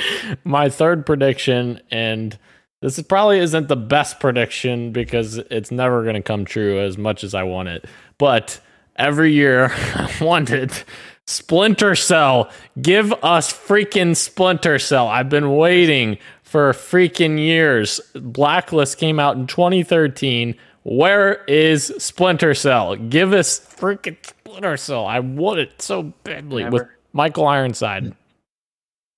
my 0.43 0.69
third 0.69 1.05
prediction, 1.05 1.81
and 1.89 2.37
this 2.81 2.97
is 2.97 3.03
probably 3.05 3.39
isn't 3.39 3.67
the 3.67 3.75
best 3.75 4.19
prediction 4.19 4.91
because 4.91 5.37
it's 5.37 5.71
never 5.71 6.03
going 6.03 6.15
to 6.15 6.21
come 6.21 6.45
true 6.45 6.79
as 6.79 6.97
much 6.97 7.23
as 7.23 7.33
I 7.35 7.43
want 7.43 7.69
it. 7.69 7.85
But 8.17 8.59
every 8.95 9.33
year 9.33 9.71
I 9.95 10.11
want 10.19 10.49
it. 10.49 10.83
Splinter 11.27 11.95
Cell. 11.95 12.49
Give 12.81 13.13
us 13.23 13.53
freaking 13.53 14.15
Splinter 14.15 14.79
Cell. 14.79 15.07
I've 15.07 15.29
been 15.29 15.55
waiting 15.55 16.17
for 16.43 16.73
freaking 16.73 17.37
years. 17.37 18.01
Blacklist 18.15 18.97
came 18.97 19.19
out 19.19 19.37
in 19.37 19.47
2013. 19.47 20.55
Where 20.83 21.43
is 21.45 21.93
Splinter 21.99 22.55
Cell? 22.55 22.95
Give 22.95 23.33
us 23.33 23.59
freaking 23.59 24.17
Splinter 24.25 24.75
Cell. 24.75 25.05
I 25.05 25.19
want 25.19 25.59
it 25.59 25.81
so 25.81 26.03
badly 26.23 26.67
with 26.67 26.87
Michael 27.13 27.47
Ironside. 27.47 28.15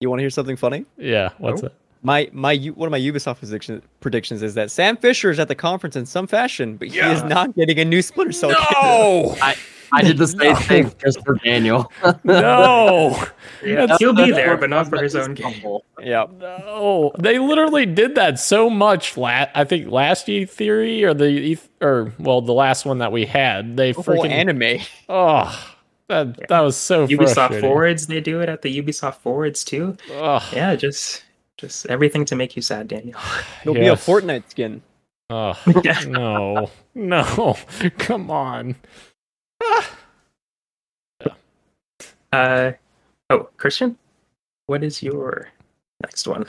You 0.01 0.09
want 0.09 0.19
to 0.19 0.23
hear 0.23 0.29
something 0.29 0.57
funny? 0.57 0.85
Yeah, 0.97 1.29
what's 1.37 1.63
it? 1.63 1.73
My 2.03 2.29
my 2.33 2.57
one 2.75 2.87
of 2.87 2.91
my 2.91 2.99
Ubisoft 2.99 3.39
prediction, 3.39 3.81
predictions 4.01 4.43
is 4.43 4.53
that 4.55 4.69
Sam 4.71 4.97
Fisher 4.97 5.31
is 5.31 5.39
at 5.39 5.47
the 5.47 5.55
conference 5.55 5.95
in 5.95 6.05
some 6.05 6.27
fashion, 6.27 6.75
but 6.77 6.89
he 6.89 6.99
is 6.99 7.23
not 7.23 7.55
getting 7.55 7.79
a 7.79 7.85
new 7.85 8.01
Splinter 8.01 8.33
Cell. 8.33 8.49
game. 8.49 8.57
No, 8.73 9.35
I 9.93 10.01
did 10.01 10.17
the 10.17 10.27
same 10.39 10.39
No. 10.53 10.55
thing 10.55 10.91
just 10.99 11.23
for 11.23 11.35
Daniel. 11.35 11.89
no, 12.25 13.23
yeah, 13.63 13.95
he'll 13.99 14.13
be 14.13 14.31
there, 14.31 14.57
but 14.57 14.69
not 14.69 14.89
for 14.89 15.01
his 15.01 15.15
own 15.15 15.33
game. 15.33 15.63
yeah, 16.01 16.25
no. 16.39 17.11
They 17.19 17.39
literally 17.39 17.85
did 17.85 18.15
that 18.15 18.39
so 18.39 18.69
much. 18.69 19.15
La- 19.17 19.47
I 19.55 19.63
think 19.63 19.89
last 19.89 20.27
E 20.27 20.45
theory 20.45 21.03
or 21.05 21.13
the 21.13 21.29
E 21.29 21.57
or 21.79 22.11
well, 22.19 22.41
the 22.41 22.53
last 22.53 22.85
one 22.85 22.97
that 22.97 23.11
we 23.11 23.25
had, 23.25 23.77
they 23.77 23.91
the 23.93 24.01
whole 24.01 24.15
freaking 24.15 24.31
anime. 24.31 24.81
oh, 25.09 25.73
that 26.09 26.47
that 26.49 26.59
was 26.61 26.75
so 26.75 27.07
Ubisoft 27.07 27.33
frustrating. 27.33 27.61
forwards, 27.61 28.07
they 28.07 28.19
do 28.19 28.41
it 28.41 28.49
at 28.49 28.61
the 28.61 28.81
Ubisoft 28.81 29.15
forwards 29.19 29.63
too. 29.63 29.95
Ugh, 30.13 30.43
Yeah, 30.51 30.75
just 30.75 31.23
just 31.57 31.85
everything 31.87 32.25
to 32.25 32.35
make 32.35 32.55
you 32.55 32.61
sad, 32.61 32.87
Daniel. 32.87 33.19
It'll 33.61 33.73
be 33.73 33.81
a 33.81 33.91
yes. 33.91 34.05
Fortnite 34.05 34.49
skin. 34.49 34.81
Ugh, 35.29 35.57
no, 36.07 36.69
no, 36.95 37.57
come 37.97 38.29
on. 38.31 38.75
Uh 42.33 42.71
oh, 43.29 43.47
Christian, 43.57 43.95
what 44.65 44.83
is 44.83 45.03
your 45.03 45.49
next 46.01 46.27
one? 46.27 46.47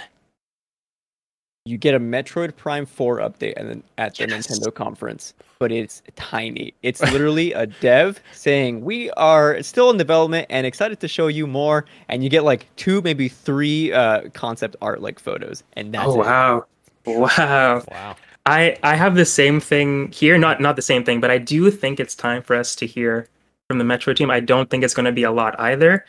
You 1.67 1.79
get 1.79 1.95
a 1.95 1.99
Metroid 2.01 2.55
Prime 2.57 2.85
4 2.85 3.21
update 3.21 3.55
and 3.57 3.67
then 3.71 3.83
at 3.97 4.15
the 4.17 4.29
Yes. 4.29 4.47
Nintendo 4.49 4.75
conference, 4.75 5.33
but 5.59 5.73
it's 5.73 6.03
tiny. 6.15 6.75
It's 6.83 7.01
literally 7.11 7.55
a 7.55 7.67
dev 7.67 8.21
saying, 8.33 8.85
"We 8.85 9.11
are 9.13 9.63
still 9.63 9.89
in 9.89 9.97
development 9.97 10.47
and 10.51 10.67
excited 10.67 11.01
to 11.01 11.09
show 11.09 11.27
you 11.29 11.47
more." 11.47 11.87
And 12.11 12.23
you 12.23 12.29
get 12.29 12.45
like 12.45 12.67
two, 12.77 13.01
maybe 13.01 13.31
three 13.31 13.95
uh, 13.95 14.29
concept 14.35 14.77
art 14.83 15.01
like 15.01 15.19
photos, 15.19 15.63
and 15.73 15.95
that's 15.95 16.05
oh 16.07 16.21
it. 16.21 16.27
wow, 16.27 16.65
wow. 17.07 17.83
Wow. 17.91 18.17
I 18.45 18.77
I 18.83 18.95
have 18.95 19.15
the 19.15 19.25
same 19.25 19.59
thing 19.59 20.13
here. 20.13 20.37
Not 20.37 20.61
not 20.61 20.77
the 20.77 20.83
same 20.83 21.03
thing, 21.03 21.19
but 21.19 21.31
I 21.31 21.39
do 21.39 21.71
think 21.71 21.99
it's 21.99 22.15
time 22.15 22.43
for 22.43 22.55
us 22.57 22.77
to 22.77 22.87
hear 22.87 23.27
from 23.69 23.79
the 23.79 23.87
Retro 23.87 24.13
team. 24.13 24.31
I 24.31 24.41
don't 24.41 24.69
think 24.69 24.85
it's 24.85 24.93
going 24.93 25.07
to 25.07 25.13
be 25.13 25.23
a 25.23 25.33
lot 25.33 25.59
either. 25.59 26.05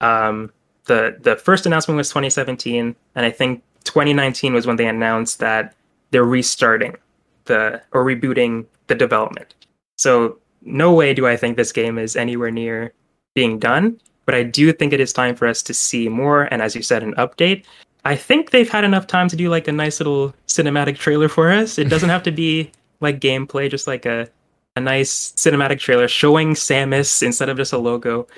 Um, 0.00 0.52
the 0.86 1.16
the 1.20 1.36
first 1.36 1.66
announcement 1.66 1.96
was 1.98 2.08
2017, 2.08 2.96
and 3.14 3.24
I 3.26 3.30
think 3.30 3.62
2019 3.84 4.54
was 4.54 4.66
when 4.66 4.76
they 4.76 4.86
announced 4.86 5.38
that 5.40 5.74
they're 6.10 6.24
restarting 6.24 6.96
the 7.44 7.82
or 7.92 8.04
rebooting 8.04 8.66
the 8.86 8.94
development. 8.94 9.54
So 9.96 10.38
no 10.62 10.92
way 10.92 11.14
do 11.14 11.26
I 11.26 11.36
think 11.36 11.56
this 11.56 11.72
game 11.72 11.98
is 11.98 12.16
anywhere 12.16 12.50
near 12.50 12.92
being 13.34 13.58
done. 13.58 14.00
But 14.26 14.34
I 14.34 14.42
do 14.42 14.72
think 14.72 14.92
it 14.92 15.00
is 15.00 15.12
time 15.12 15.34
for 15.34 15.46
us 15.46 15.62
to 15.62 15.72
see 15.72 16.08
more, 16.08 16.42
and 16.52 16.60
as 16.60 16.76
you 16.76 16.82
said, 16.82 17.02
an 17.02 17.14
update. 17.14 17.64
I 18.04 18.14
think 18.14 18.50
they've 18.50 18.68
had 18.68 18.84
enough 18.84 19.06
time 19.06 19.28
to 19.28 19.36
do 19.36 19.48
like 19.48 19.68
a 19.68 19.72
nice 19.72 20.00
little 20.00 20.34
cinematic 20.46 20.96
trailer 20.96 21.28
for 21.28 21.50
us. 21.50 21.78
It 21.78 21.88
doesn't 21.88 22.10
have 22.10 22.22
to 22.24 22.30
be 22.30 22.70
like 23.00 23.20
gameplay, 23.20 23.70
just 23.70 23.86
like 23.86 24.04
a 24.04 24.28
a 24.76 24.80
nice 24.80 25.32
cinematic 25.32 25.78
trailer 25.78 26.08
showing 26.08 26.54
Samus 26.54 27.22
instead 27.22 27.48
of 27.48 27.56
just 27.56 27.72
a 27.72 27.78
logo. 27.78 28.28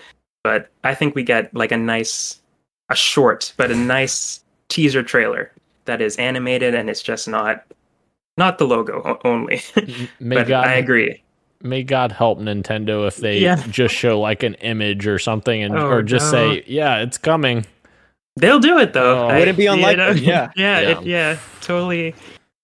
But 0.45 0.70
I 0.84 0.95
think 0.95 1.14
we 1.14 1.22
get 1.22 1.53
like 1.55 1.72
a 1.72 1.76
nice 1.76 2.41
a 2.88 2.95
short, 2.95 3.53
but 3.57 3.70
a 3.70 3.76
nice 3.76 4.45
teaser 4.70 5.02
trailer 5.02 5.52
that 5.84 6.00
is 6.00 6.16
animated 6.16 6.74
and 6.74 6.88
it's 6.88 7.02
just 7.02 7.28
not 7.28 7.64
not 8.38 8.56
the 8.56 8.66
logo 8.66 9.20
only. 9.24 9.60
May 10.20 10.36
but 10.36 10.46
God, 10.48 10.66
I 10.66 10.74
agree. 10.74 11.22
may 11.62 11.82
God 11.82 12.12
help 12.12 12.38
Nintendo 12.38 13.06
if 13.06 13.16
they 13.16 13.38
Yeah. 13.40 13.62
just 13.70 13.94
show 13.94 14.18
like 14.18 14.42
an 14.42 14.54
image 14.54 15.06
or 15.06 15.18
something, 15.18 15.62
and 15.62 15.76
Oh, 15.76 15.86
or 15.88 16.02
just 16.02 16.32
no. 16.32 16.54
say, 16.54 16.64
"Yeah, 16.66 17.02
it's 17.02 17.18
coming." 17.18 17.66
They'll 18.36 18.60
do 18.60 18.78
it 18.78 18.94
though. 18.94 19.24
Oh. 19.24 19.28
I- 19.28 19.38
Wouldn't 19.40 19.58
be 19.58 19.64
you 19.64 19.72
unlikely, 19.72 19.96
know? 19.96 20.10
yeah. 20.12 20.50
yeah, 20.56 20.80
Yeah. 20.80 20.88
It, 21.00 21.04
yeah. 21.04 21.38
Totally, 21.60 22.14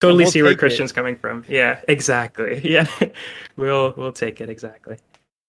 totally 0.00 0.24
we'll 0.24 0.30
see 0.30 0.40
where 0.42 0.52
take 0.52 0.56
it. 0.58 0.60
Christian's 0.60 0.92
coming 0.92 1.16
from. 1.16 1.44
Yeah, 1.48 1.80
exactly. 1.88 2.60
Yeah, 2.64 2.86
we'll 3.56 3.92
we'll 3.96 4.12
take 4.12 4.40
it 4.40 4.48
exactly. 4.48 4.96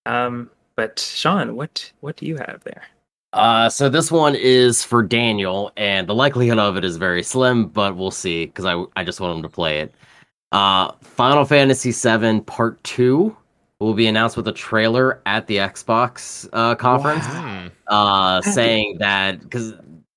Um, 0.05 0.49
but 0.75 0.99
Sean, 0.99 1.55
what 1.55 1.91
what 2.01 2.17
do 2.17 2.25
you 2.25 2.35
have 2.37 2.61
there? 2.65 2.83
Uh, 3.33 3.69
so 3.69 3.89
this 3.89 4.11
one 4.11 4.35
is 4.35 4.83
for 4.83 5.03
Daniel, 5.03 5.71
and 5.77 6.07
the 6.07 6.15
likelihood 6.15 6.57
of 6.59 6.77
it 6.77 6.85
is 6.85 6.97
very 6.97 7.21
slim, 7.23 7.67
but 7.67 7.95
we'll 7.95 8.11
see 8.11 8.45
because 8.45 8.65
I 8.65 8.83
I 8.95 9.03
just 9.03 9.19
want 9.19 9.35
him 9.37 9.43
to 9.43 9.49
play 9.49 9.79
it. 9.79 9.93
Uh, 10.51 10.93
Final 11.01 11.43
Fantasy 11.45 11.91
VII 11.91 12.41
Part 12.41 12.81
Two 12.83 13.35
will 13.79 13.93
be 13.93 14.07
announced 14.07 14.37
with 14.37 14.47
a 14.47 14.53
trailer 14.53 15.21
at 15.25 15.45
the 15.47 15.57
Xbox 15.57 16.47
uh, 16.53 16.73
conference, 16.75 17.25
Hmm. 17.25 17.67
uh, 17.87 18.41
saying 18.41 18.97
that 18.99 19.41
because 19.41 19.73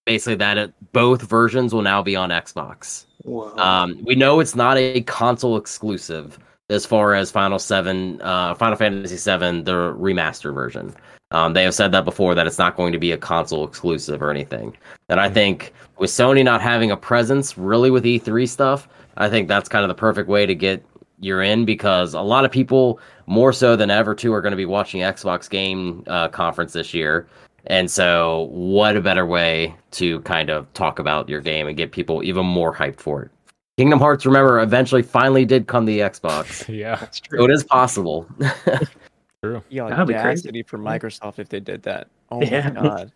basically 0.06 0.36
that 0.36 0.56
it, 0.56 0.72
both 0.92 1.22
versions 1.22 1.74
will 1.74 1.82
now 1.82 2.02
be 2.02 2.16
on 2.16 2.30
Xbox. 2.30 3.06
Whoa. 3.24 3.54
Um, 3.58 4.00
we 4.04 4.14
know 4.14 4.40
it's 4.40 4.54
not 4.54 4.78
a 4.78 5.02
console 5.02 5.56
exclusive 5.58 6.38
as 6.70 6.86
far 6.86 7.14
as 7.14 7.30
Final 7.30 7.58
Seven, 7.58 8.22
uh, 8.22 8.54
Final 8.54 8.76
Fantasy 8.76 9.16
Seven, 9.18 9.64
the 9.64 9.72
remaster 9.72 10.54
version. 10.54 10.94
Um, 11.32 11.52
they 11.52 11.62
have 11.62 11.74
said 11.74 11.92
that 11.92 12.04
before 12.04 12.34
that 12.34 12.46
it's 12.46 12.58
not 12.58 12.76
going 12.76 12.92
to 12.92 12.98
be 12.98 13.12
a 13.12 13.16
console 13.18 13.64
exclusive 13.66 14.20
or 14.22 14.30
anything. 14.30 14.76
And 15.08 15.20
I 15.20 15.30
think 15.30 15.72
with 15.98 16.10
Sony 16.10 16.44
not 16.44 16.60
having 16.60 16.90
a 16.90 16.96
presence 16.96 17.56
really 17.56 17.90
with 17.90 18.04
E3 18.04 18.48
stuff, 18.48 18.88
I 19.16 19.28
think 19.28 19.46
that's 19.48 19.68
kind 19.68 19.84
of 19.84 19.88
the 19.88 19.94
perfect 19.94 20.28
way 20.28 20.44
to 20.46 20.54
get 20.54 20.84
you're 21.20 21.42
in 21.42 21.64
because 21.64 22.14
a 22.14 22.20
lot 22.20 22.44
of 22.44 22.50
people 22.50 22.98
more 23.26 23.52
so 23.52 23.76
than 23.76 23.90
ever 23.90 24.14
too 24.14 24.32
are 24.32 24.40
going 24.40 24.52
to 24.52 24.56
be 24.56 24.64
watching 24.66 25.02
Xbox 25.02 25.48
Game 25.48 26.02
uh, 26.06 26.28
Conference 26.28 26.72
this 26.72 26.94
year. 26.94 27.28
And 27.66 27.90
so, 27.90 28.48
what 28.50 28.96
a 28.96 29.02
better 29.02 29.26
way 29.26 29.74
to 29.92 30.20
kind 30.20 30.48
of 30.48 30.72
talk 30.72 30.98
about 30.98 31.28
your 31.28 31.42
game 31.42 31.68
and 31.68 31.76
get 31.76 31.92
people 31.92 32.22
even 32.24 32.46
more 32.46 32.74
hyped 32.74 33.00
for 33.00 33.22
it. 33.24 33.30
Kingdom 33.76 33.98
Hearts, 33.98 34.24
remember, 34.24 34.60
eventually 34.60 35.02
finally 35.02 35.44
did 35.44 35.66
come 35.66 35.84
to 35.84 35.92
the 35.92 35.98
Xbox. 36.00 36.66
Yeah, 36.74 36.96
That's 36.96 37.18
So 37.18 37.24
true. 37.28 37.44
it 37.44 37.50
is 37.50 37.62
possible. 37.62 38.26
true. 39.42 39.62
The 39.70 39.76
That'd 39.80 40.06
be 40.08 40.14
crazy. 40.14 40.26
audacity 40.28 40.62
for 40.62 40.78
Microsoft 40.78 41.38
if 41.38 41.48
they 41.48 41.60
did 41.60 41.82
that. 41.84 42.08
Oh 42.32 42.40
Yeah. 42.42 42.70
my 42.70 42.80
god. 42.80 43.12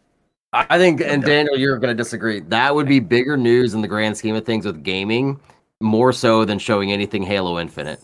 I 0.53 0.77
think, 0.79 1.01
and 1.01 1.23
Daniel, 1.23 1.57
you're 1.57 1.79
going 1.79 1.97
to 1.97 2.01
disagree. 2.01 2.41
That 2.41 2.75
would 2.75 2.87
be 2.87 2.99
bigger 3.01 3.37
news 3.37 3.75
in 3.75 3.81
the 3.81 3.89
grand 3.89 4.17
scheme 4.17 4.35
of 4.37 4.45
things 4.45 4.65
with 4.67 4.83
gaming, 4.85 5.39
more 5.81 6.13
so 6.13 6.45
than 6.45 6.59
showing 6.61 6.91
anything 6.93 7.23
Halo 7.25 7.59
Infinite. 7.61 8.01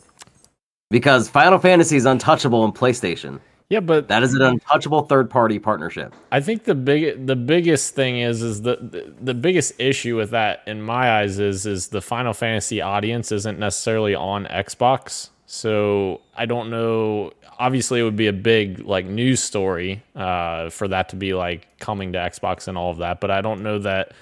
Because 0.91 1.29
Final 1.29 1.59
Fantasy 1.59 1.97
is 1.97 2.07
untouchable 2.07 2.65
in 2.65 2.73
PlayStation. 2.73 3.41
Yeah, 3.71 3.79
but 3.81 4.07
That 4.09 4.23
is 4.25 4.35
an 4.35 4.43
untouchable 4.43 5.03
third 5.03 5.31
party 5.31 5.59
partnership. 5.61 6.13
I 6.33 6.41
think 6.41 6.65
the 6.65 6.75
big 6.75 7.25
the 7.27 7.37
biggest 7.37 7.95
thing 7.95 8.19
is 8.21 8.43
is 8.43 8.63
the, 8.63 8.77
the 8.77 9.15
the 9.21 9.35
biggest 9.35 9.79
issue 9.81 10.17
with 10.17 10.31
that 10.31 10.63
in 10.67 10.83
my 10.83 11.19
eyes 11.21 11.39
is 11.39 11.67
is 11.67 11.89
the 11.89 12.01
Final 12.03 12.33
Fantasy 12.33 12.81
audience 12.81 13.31
isn't 13.31 13.59
necessarily 13.61 14.15
on 14.17 14.47
Xbox. 14.47 15.31
So 15.47 16.21
I 16.37 16.47
don't 16.47 16.71
know. 16.71 17.33
Obviously, 17.61 18.01
it 18.01 18.05
would 18.05 18.17
be 18.17 18.27
a 18.27 18.33
big 18.33 18.81
like 18.81 19.05
news 19.05 19.43
story 19.43 20.03
uh, 20.17 20.71
for 20.71 20.89
that 20.89 21.11
to 21.11 21.17
be 21.17 21.35
like 21.35 21.69
coming 21.79 22.13
to 22.15 22.19
Xbox 22.19 22.69
and 22.69 22.79
all 22.79 22.91
of 22.91 22.99
that. 22.99 23.21
But 23.21 23.31
I 23.31 23.43
don't 23.43 23.63
know 23.63 23.79
that 23.81 24.13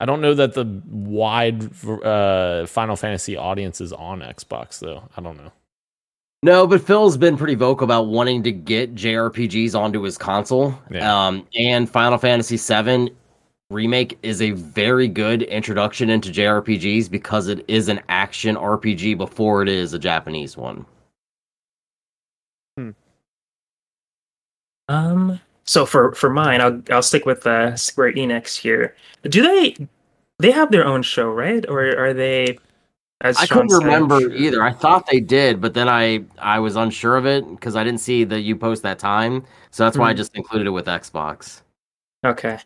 I 0.00 0.06
don't 0.06 0.20
know 0.20 0.34
that 0.34 0.54
the 0.54 0.64
wide 0.86 1.64
uh, 2.02 2.66
Final 2.66 2.96
Fantasy 2.96 3.36
audience 3.36 3.80
is 3.80 3.92
on 3.92 4.20
Xbox 4.20 4.78
though. 4.78 5.02
I 5.16 5.20
don't 5.20 5.36
know. 5.36 5.52
No, 6.42 6.66
but 6.68 6.80
Phil's 6.80 7.16
been 7.16 7.36
pretty 7.36 7.56
vocal 7.56 7.84
about 7.84 8.06
wanting 8.06 8.44
to 8.44 8.52
get 8.52 8.94
JRPGs 8.94 9.74
onto 9.74 10.00
his 10.02 10.16
console. 10.16 10.78
Yeah. 10.90 11.26
Um, 11.26 11.46
and 11.58 11.90
Final 11.90 12.16
Fantasy 12.16 12.56
VII 12.56 13.12
Remake 13.70 14.18
is 14.22 14.40
a 14.40 14.52
very 14.52 15.08
good 15.08 15.42
introduction 15.42 16.08
into 16.08 16.30
JRPGs 16.30 17.10
because 17.10 17.48
it 17.48 17.64
is 17.68 17.88
an 17.88 18.00
action 18.08 18.56
RPG 18.56 19.18
before 19.18 19.62
it 19.62 19.68
is 19.68 19.92
a 19.92 19.98
Japanese 19.98 20.56
one. 20.56 20.86
Um. 24.88 25.40
So 25.64 25.84
for 25.84 26.12
for 26.12 26.30
mine, 26.30 26.60
I'll 26.60 26.82
I'll 26.90 27.02
stick 27.02 27.26
with 27.26 27.46
uh, 27.46 27.76
Square 27.76 28.14
Enix 28.14 28.56
here. 28.56 28.96
Do 29.24 29.42
they 29.42 29.76
they 30.38 30.50
have 30.50 30.70
their 30.70 30.86
own 30.86 31.02
show, 31.02 31.30
right? 31.30 31.64
Or 31.68 31.96
are 31.98 32.14
they? 32.14 32.58
As 33.20 33.36
I 33.36 33.46
Sean 33.46 33.68
couldn't 33.68 33.84
remember 33.84 34.20
sure. 34.20 34.32
either. 34.32 34.62
I 34.62 34.72
thought 34.72 35.06
they 35.10 35.20
did, 35.20 35.60
but 35.60 35.74
then 35.74 35.88
I 35.88 36.24
I 36.38 36.58
was 36.60 36.76
unsure 36.76 37.16
of 37.16 37.26
it 37.26 37.48
because 37.50 37.74
I 37.76 37.82
didn't 37.84 38.00
see 38.00 38.24
that 38.24 38.40
you 38.40 38.54
post 38.56 38.82
that 38.84 38.98
time. 38.98 39.44
So 39.72 39.84
that's 39.84 39.98
why 39.98 40.10
I 40.10 40.14
Mhm. 40.14 40.18
just 40.18 40.34
included 40.36 40.68
it 40.68 40.70
with 40.70 40.86
Xbox. 40.86 41.62
Okay. 42.24 42.58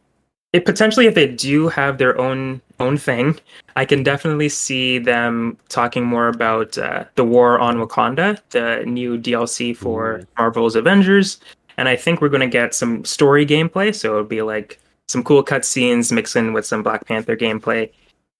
It 0.52 0.66
potentially, 0.66 1.06
if 1.06 1.14
they 1.14 1.28
do 1.28 1.68
have 1.68 1.96
their 1.96 2.18
own 2.20 2.60
own 2.78 2.98
thing, 2.98 3.38
I 3.76 3.84
can 3.84 4.02
definitely 4.02 4.48
see 4.50 4.98
them 4.98 5.56
talking 5.68 6.04
more 6.04 6.28
about 6.28 6.76
uh, 6.76 7.04
the 7.14 7.24
war 7.24 7.58
on 7.58 7.76
Wakanda, 7.76 8.38
the 8.50 8.84
new 8.84 9.16
DLC 9.16 9.74
for 9.74 10.26
Marvel's 10.36 10.76
Avengers, 10.76 11.40
and 11.78 11.88
I 11.88 11.96
think 11.96 12.20
we're 12.20 12.28
going 12.28 12.40
to 12.40 12.58
get 12.58 12.74
some 12.74 13.04
story 13.04 13.46
gameplay. 13.46 13.94
So 13.94 14.10
it'll 14.10 14.24
be 14.24 14.42
like 14.42 14.78
some 15.08 15.24
cool 15.24 15.42
cutscenes 15.42 16.12
mixed 16.12 16.36
in 16.36 16.52
with 16.52 16.66
some 16.66 16.82
Black 16.82 17.06
Panther 17.06 17.36
gameplay, 17.36 17.90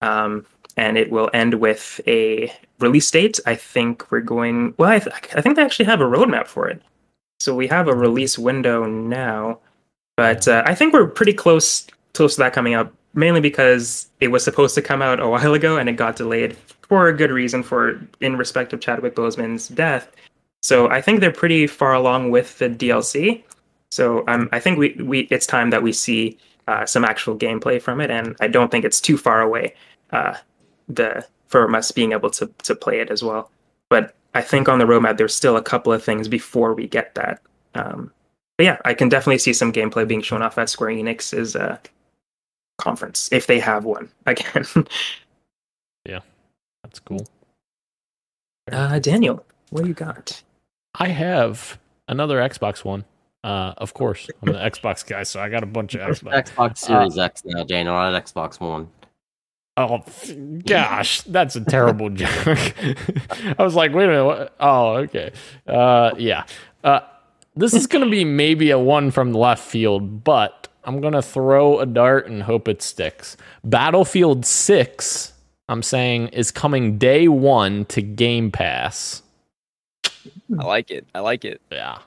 um, 0.02 0.44
and 0.76 0.98
it 0.98 1.10
will 1.10 1.30
end 1.32 1.54
with 1.54 1.98
a 2.06 2.52
release 2.78 3.10
date. 3.10 3.40
I 3.46 3.54
think 3.54 4.10
we're 4.10 4.20
going. 4.20 4.74
Well, 4.76 4.90
I, 4.90 4.98
th- 4.98 5.16
I 5.34 5.40
think 5.40 5.56
they 5.56 5.62
actually 5.62 5.86
have 5.86 6.02
a 6.02 6.04
roadmap 6.04 6.46
for 6.46 6.68
it. 6.68 6.82
So 7.40 7.54
we 7.54 7.68
have 7.68 7.88
a 7.88 7.94
release 7.94 8.38
window 8.38 8.84
now 8.84 9.58
but 10.16 10.46
uh, 10.46 10.62
I 10.66 10.74
think 10.74 10.92
we're 10.92 11.06
pretty 11.06 11.32
close 11.32 11.86
close 12.14 12.34
to 12.34 12.40
that 12.40 12.52
coming 12.52 12.74
up. 12.74 12.92
Mainly 13.14 13.40
because 13.40 14.08
it 14.20 14.28
was 14.28 14.42
supposed 14.42 14.74
to 14.74 14.80
come 14.80 15.02
out 15.02 15.20
a 15.20 15.28
while 15.28 15.52
ago 15.52 15.76
and 15.76 15.88
it 15.88 15.96
got 15.96 16.16
delayed 16.16 16.56
for 16.88 17.08
a 17.08 17.16
good 17.16 17.30
reason, 17.30 17.62
for 17.62 18.00
in 18.20 18.36
respect 18.36 18.72
of 18.72 18.80
Chadwick 18.80 19.14
Boseman's 19.14 19.68
death. 19.68 20.10
So 20.62 20.88
I 20.88 21.02
think 21.02 21.20
they're 21.20 21.32
pretty 21.32 21.66
far 21.66 21.92
along 21.92 22.30
with 22.30 22.58
the 22.58 22.70
DLC. 22.70 23.42
So 23.90 24.24
um, 24.28 24.48
I 24.52 24.60
think 24.60 24.78
we, 24.78 24.94
we 24.94 25.20
it's 25.30 25.46
time 25.46 25.70
that 25.70 25.82
we 25.82 25.92
see 25.92 26.38
uh, 26.68 26.86
some 26.86 27.04
actual 27.04 27.36
gameplay 27.36 27.82
from 27.82 28.00
it, 28.00 28.10
and 28.10 28.36
I 28.40 28.48
don't 28.48 28.70
think 28.70 28.84
it's 28.84 29.00
too 29.00 29.18
far 29.18 29.42
away. 29.42 29.74
Uh, 30.10 30.36
the 30.88 31.26
from 31.48 31.74
us 31.74 31.90
being 31.92 32.12
able 32.12 32.30
to 32.30 32.46
to 32.62 32.74
play 32.74 33.00
it 33.00 33.10
as 33.10 33.22
well. 33.22 33.50
But 33.88 34.14
I 34.34 34.40
think 34.40 34.68
on 34.68 34.78
the 34.78 34.86
roadmap 34.86 35.16
there's 35.16 35.34
still 35.34 35.56
a 35.56 35.62
couple 35.62 35.92
of 35.92 36.02
things 36.02 36.28
before 36.28 36.74
we 36.74 36.86
get 36.86 37.14
that. 37.16 37.42
Um, 37.74 38.12
but 38.56 38.64
yeah, 38.64 38.78
I 38.84 38.94
can 38.94 39.08
definitely 39.08 39.38
see 39.38 39.52
some 39.52 39.72
gameplay 39.72 40.06
being 40.06 40.22
shown 40.22 40.42
off 40.42 40.58
at 40.58 40.70
Square 40.70 40.92
Enix's 40.92 41.56
uh, 41.56 41.78
conference 42.82 43.28
if 43.32 43.46
they 43.46 43.58
have 43.60 43.84
one 43.84 44.10
again. 44.26 44.66
Yeah, 46.06 46.20
that's 46.82 46.98
cool. 46.98 47.26
uh, 48.70 48.98
Daniel, 48.98 49.44
what 49.70 49.82
do 49.82 49.88
you 49.88 49.94
got? 49.94 50.42
I 50.96 51.08
have 51.08 51.78
another 52.08 52.38
Xbox 52.38 52.84
One. 52.84 53.04
Uh, 53.44 53.72
of 53.78 53.94
course, 53.94 54.28
I'm 54.42 54.50
an 54.50 54.54
Xbox 54.70 55.06
guy, 55.06 55.22
so 55.22 55.40
I 55.40 55.48
got 55.48 55.62
a 55.62 55.66
bunch 55.66 55.94
of 55.94 56.00
Xbox. 56.00 56.48
Xbox 56.48 56.78
Series 56.78 57.18
X 57.18 57.42
now, 57.44 57.64
Daniel, 57.64 57.94
not 57.94 58.14
an 58.14 58.22
Xbox 58.22 58.60
One. 58.60 58.88
Oh 59.76 60.02
gosh, 60.66 61.22
that's 61.22 61.56
a 61.56 61.64
terrible 61.64 62.10
joke. 62.10 62.28
I 62.46 63.62
was 63.62 63.74
like, 63.74 63.94
wait 63.94 64.04
a 64.04 64.08
minute. 64.08 64.24
What? 64.24 64.54
Oh, 64.60 64.96
okay. 64.96 65.32
Uh, 65.66 66.10
yeah. 66.18 66.44
Uh, 66.84 67.00
this 67.56 67.72
is 67.74 67.86
gonna 67.86 68.08
be 68.10 68.24
maybe 68.24 68.70
a 68.70 68.78
one 68.78 69.10
from 69.10 69.32
the 69.32 69.38
left 69.38 69.64
field, 69.64 70.24
but 70.24 70.61
I'm 70.84 71.00
gonna 71.00 71.22
throw 71.22 71.78
a 71.80 71.86
dart 71.86 72.26
and 72.26 72.42
hope 72.42 72.68
it 72.68 72.82
sticks. 72.82 73.36
Battlefield 73.64 74.44
Six, 74.46 75.32
I'm 75.68 75.82
saying, 75.82 76.28
is 76.28 76.50
coming 76.50 76.98
day 76.98 77.28
one 77.28 77.84
to 77.86 78.02
Game 78.02 78.50
Pass. 78.50 79.22
I 80.58 80.64
like 80.64 80.90
it. 80.90 81.06
I 81.14 81.20
like 81.20 81.44
it. 81.44 81.60
Yeah. 81.70 81.98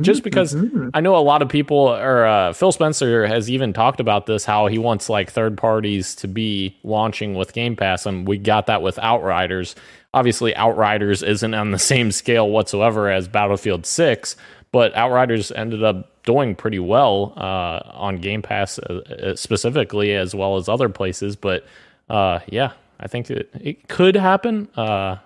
Just 0.00 0.24
because 0.24 0.54
Mhm. 0.56 0.90
I 0.92 1.00
know 1.00 1.14
a 1.16 1.18
lot 1.22 1.40
of 1.40 1.48
people, 1.48 1.76
or 1.78 2.26
uh, 2.26 2.52
Phil 2.52 2.72
Spencer 2.72 3.26
has 3.28 3.48
even 3.48 3.72
talked 3.72 4.00
about 4.00 4.26
this, 4.26 4.44
how 4.44 4.66
he 4.66 4.76
wants 4.76 5.08
like 5.08 5.30
third 5.30 5.56
parties 5.56 6.16
to 6.16 6.26
be 6.26 6.76
launching 6.82 7.34
with 7.34 7.52
Game 7.52 7.76
Pass, 7.76 8.04
and 8.04 8.26
we 8.26 8.38
got 8.38 8.66
that 8.66 8.82
with 8.82 8.98
Outriders. 8.98 9.76
Obviously, 10.14 10.54
Outriders 10.56 11.22
isn't 11.22 11.54
on 11.54 11.70
the 11.70 11.78
same 11.92 12.10
scale 12.10 12.48
whatsoever 12.50 13.08
as 13.08 13.28
Battlefield 13.28 13.86
Six, 13.86 14.34
but 14.72 14.94
Outriders 14.94 15.50
ended 15.52 15.82
up 15.82 16.22
doing 16.24 16.54
pretty 16.54 16.78
well 16.78 17.32
uh, 17.36 17.80
on 17.92 18.18
Game 18.18 18.42
Pass 18.42 18.78
uh, 18.78 19.02
uh, 19.22 19.36
specifically, 19.36 20.14
as 20.14 20.34
well 20.34 20.56
as 20.56 20.68
other 20.68 20.88
places. 20.88 21.36
But 21.36 21.66
uh, 22.08 22.40
yeah, 22.48 22.72
I 23.00 23.08
think 23.08 23.30
it, 23.30 23.50
it 23.60 23.88
could 23.88 24.14
happen, 24.14 24.68
uh, 24.76 25.16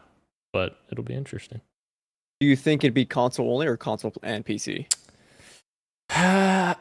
but 0.52 0.78
it'll 0.90 1.04
be 1.04 1.14
interesting. 1.14 1.60
Do 2.40 2.46
you 2.46 2.56
think 2.56 2.84
it'd 2.84 2.94
be 2.94 3.04
console 3.04 3.52
only 3.52 3.66
or 3.66 3.76
console 3.76 4.12
and 4.22 4.44
PC? 4.44 4.86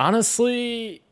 Honestly, 0.00 1.02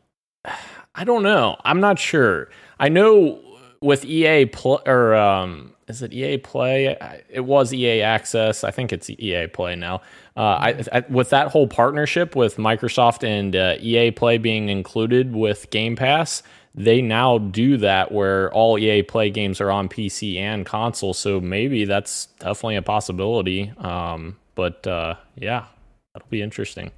I 0.95 1.03
don't 1.03 1.23
know. 1.23 1.57
I'm 1.63 1.79
not 1.79 1.99
sure. 1.99 2.49
I 2.79 2.89
know 2.89 3.39
with 3.81 4.05
EA 4.05 4.45
pl- 4.45 4.81
or 4.85 5.15
um, 5.15 5.73
is 5.87 6.01
it 6.01 6.13
EA 6.13 6.37
Play? 6.37 6.97
It 7.29 7.45
was 7.45 7.73
EA 7.73 8.01
Access. 8.01 8.63
I 8.63 8.71
think 8.71 8.91
it's 8.91 9.09
EA 9.09 9.47
Play 9.47 9.75
now. 9.75 10.01
Uh, 10.35 10.41
I, 10.41 10.83
I, 10.91 11.03
with 11.09 11.29
that 11.29 11.47
whole 11.47 11.67
partnership 11.67 12.35
with 12.35 12.57
Microsoft 12.57 13.23
and 13.25 13.55
uh, 13.55 13.75
EA 13.79 14.11
Play 14.11 14.37
being 14.37 14.69
included 14.69 15.33
with 15.33 15.69
Game 15.69 15.95
Pass, 15.95 16.43
they 16.75 17.01
now 17.01 17.37
do 17.37 17.77
that 17.77 18.11
where 18.11 18.51
all 18.53 18.77
EA 18.77 19.01
Play 19.03 19.29
games 19.29 19.61
are 19.61 19.71
on 19.71 19.87
PC 19.87 20.37
and 20.37 20.65
console. 20.65 21.13
So 21.13 21.39
maybe 21.39 21.85
that's 21.85 22.27
definitely 22.39 22.75
a 22.75 22.81
possibility. 22.81 23.71
Um, 23.77 24.37
but 24.55 24.85
uh, 24.85 25.15
yeah, 25.35 25.65
that'll 26.13 26.29
be 26.29 26.41
interesting. 26.41 26.91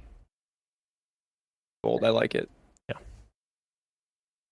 Bold. 1.82 2.04
I 2.04 2.10
like 2.10 2.34
it. 2.34 2.50
Yeah. 2.88 2.96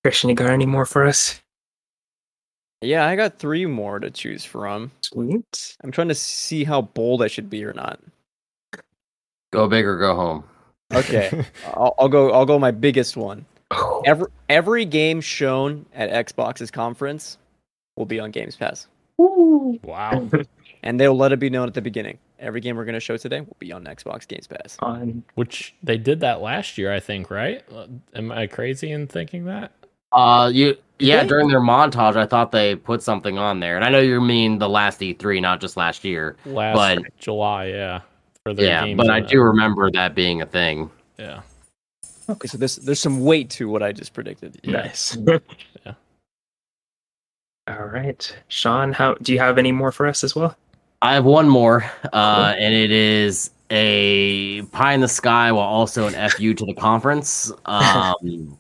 Christian, 0.05 0.31
you 0.31 0.37
got 0.37 0.51
any 0.51 0.65
more 0.65 0.87
for 0.87 1.05
us? 1.05 1.41
Yeah, 2.81 3.07
I 3.07 3.17
got 3.17 3.39
three 3.39 3.67
more 3.67 3.99
to 3.99 4.11
choose 4.11 4.45
from. 4.45 4.93
Sweet. 5.01 5.77
I'm 5.83 5.91
trying 5.91 6.09
to 6.09 6.15
see 6.15 6.65
how 6.65 6.83
bold 6.83 7.23
I 7.23 7.27
should 7.27 7.51
be 7.51 7.65
or 7.65 7.73
not. 7.73 8.01
Go 9.53 9.67
big 9.67 9.85
or 9.85 9.99
go 9.99 10.15
home. 10.15 10.45
Okay, 10.95 11.45
I'll, 11.67 11.95
I'll 11.99 12.09
go. 12.09 12.33
I'll 12.33 12.47
go 12.47 12.59
my 12.59 12.71
biggest 12.71 13.17
one. 13.17 13.45
Every 14.07 14.27
every 14.49 14.85
game 14.85 15.21
shown 15.21 15.85
at 15.95 16.11
Xbox's 16.27 16.71
conference 16.71 17.37
will 17.97 18.07
be 18.07 18.21
on 18.21 18.31
Games 18.31 18.57
Pass, 18.57 18.87
Ooh. 19.21 19.79
Wow. 19.83 20.29
and 20.83 20.99
they'll 20.99 21.17
let 21.17 21.33
it 21.33 21.39
be 21.39 21.51
known 21.51 21.69
at 21.69 21.75
the 21.75 21.83
beginning. 21.83 22.19
Every 22.39 22.61
game 22.61 22.77
we're 22.77 22.85
going 22.85 22.95
to 22.95 23.01
show 23.01 23.17
today 23.17 23.41
will 23.41 23.57
be 23.59 23.73
on 23.73 23.85
Xbox 23.85 24.27
Games 24.27 24.47
Pass. 24.47 24.77
on 24.81 25.25
Which 25.35 25.75
they 25.83 25.99
did 25.99 26.21
that 26.21 26.41
last 26.41 26.79
year, 26.79 26.93
I 26.93 27.01
think, 27.01 27.31
right? 27.31 27.65
Am 28.15 28.31
I 28.31 28.47
crazy 28.47 28.93
in 28.93 29.09
thinking 29.09 29.45
that? 29.47 29.73
Uh, 30.13 30.51
you 30.53 30.77
yeah. 30.99 31.23
they? 31.23 31.29
During 31.29 31.49
their 31.49 31.61
montage, 31.61 32.17
I 32.17 32.27
thought 32.27 32.51
they 32.53 32.75
put 32.77 33.03
something 33.03 33.39
on 33.39 33.61
there, 33.61 33.77
and 33.77 33.85
I 33.85 33.91
know 33.91 34.01
you 34.01 34.21
mean 34.21 34.59
the 34.59 34.69
last 34.69 35.01
E3, 35.01 35.41
not 35.41 35.61
just 35.61 35.77
last 35.77 36.05
year. 36.05 36.37
Last 36.47 36.75
But- 37.03 37.19
July, 37.19 37.67
yeah. 37.67 38.01
For 38.45 38.55
their 38.55 38.67
Yeah, 38.89 38.95
but 38.95 39.11
I 39.11 39.19
event. 39.19 39.31
do 39.31 39.41
remember 39.43 39.91
that 39.91 40.15
being 40.15 40.41
a 40.43 40.47
thing. 40.47 40.91
Yeah. 41.19 41.41
Okay, 42.31 42.47
so 42.49 42.57
there's 42.59 42.77
there's 42.77 43.01
some 43.01 43.21
weight 43.25 43.51
to 43.51 43.69
what 43.69 43.83
I 43.83 43.93
just 43.93 44.13
predicted. 44.13 44.61
nice. 44.65 45.17
Yeah. 45.87 45.93
All 47.69 47.85
right, 47.87 48.37
Sean. 48.49 48.93
How 48.93 49.15
do 49.15 49.33
you 49.33 49.39
have 49.39 49.59
any 49.59 49.73
more 49.73 49.93
for 49.93 50.07
us 50.07 50.25
as 50.25 50.35
well? 50.35 50.57
I 51.03 51.15
have 51.15 51.25
one 51.27 51.49
more, 51.49 51.85
uh, 52.13 52.55
and 52.59 52.75
it 52.75 52.91
is 52.91 53.51
a 53.71 54.63
pie 54.73 54.95
in 54.95 55.01
the 55.01 55.09
sky 55.09 55.53
while 55.53 55.69
also 55.69 56.07
an 56.09 56.15
fu 56.31 56.55
to 56.55 56.65
the 56.65 56.75
conference. 56.75 57.53
Um, 57.67 58.57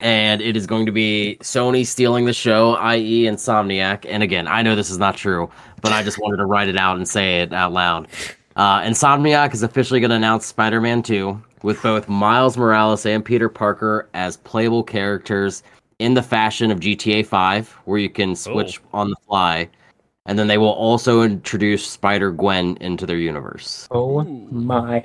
and 0.00 0.40
it 0.40 0.56
is 0.56 0.66
going 0.66 0.86
to 0.86 0.92
be 0.92 1.36
Sony 1.40 1.86
stealing 1.86 2.24
the 2.24 2.32
show, 2.32 2.74
i.e., 2.76 3.24
Insomniac. 3.24 4.06
And 4.08 4.22
again, 4.22 4.48
I 4.48 4.62
know 4.62 4.74
this 4.74 4.90
is 4.90 4.98
not 4.98 5.16
true, 5.16 5.50
but 5.82 5.92
I 5.92 6.02
just 6.02 6.18
wanted 6.18 6.38
to 6.38 6.46
write 6.46 6.68
it 6.68 6.76
out 6.76 6.96
and 6.96 7.08
say 7.08 7.40
it 7.40 7.52
out 7.52 7.72
loud. 7.72 8.08
Uh, 8.56 8.80
Insomniac 8.80 9.54
is 9.54 9.62
officially 9.62 10.00
going 10.00 10.10
to 10.10 10.16
announce 10.16 10.46
Spider-Man 10.46 11.02
2 11.02 11.40
with 11.62 11.82
both 11.82 12.08
Miles 12.08 12.56
Morales 12.56 13.04
and 13.06 13.24
Peter 13.24 13.48
Parker 13.48 14.08
as 14.14 14.36
playable 14.38 14.82
characters 14.82 15.62
in 15.98 16.14
the 16.14 16.22
fashion 16.22 16.70
of 16.70 16.80
GTA 16.80 17.26
5, 17.26 17.68
where 17.84 17.98
you 17.98 18.08
can 18.08 18.34
switch 18.34 18.80
on 18.92 19.10
the 19.10 19.16
fly. 19.26 19.68
And 20.26 20.38
then 20.38 20.48
they 20.48 20.58
will 20.58 20.68
also 20.68 21.22
introduce 21.22 21.86
Spider 21.86 22.30
Gwen 22.30 22.76
into 22.80 23.06
their 23.06 23.18
universe. 23.18 23.88
Oh 23.90 24.22
my! 24.22 25.04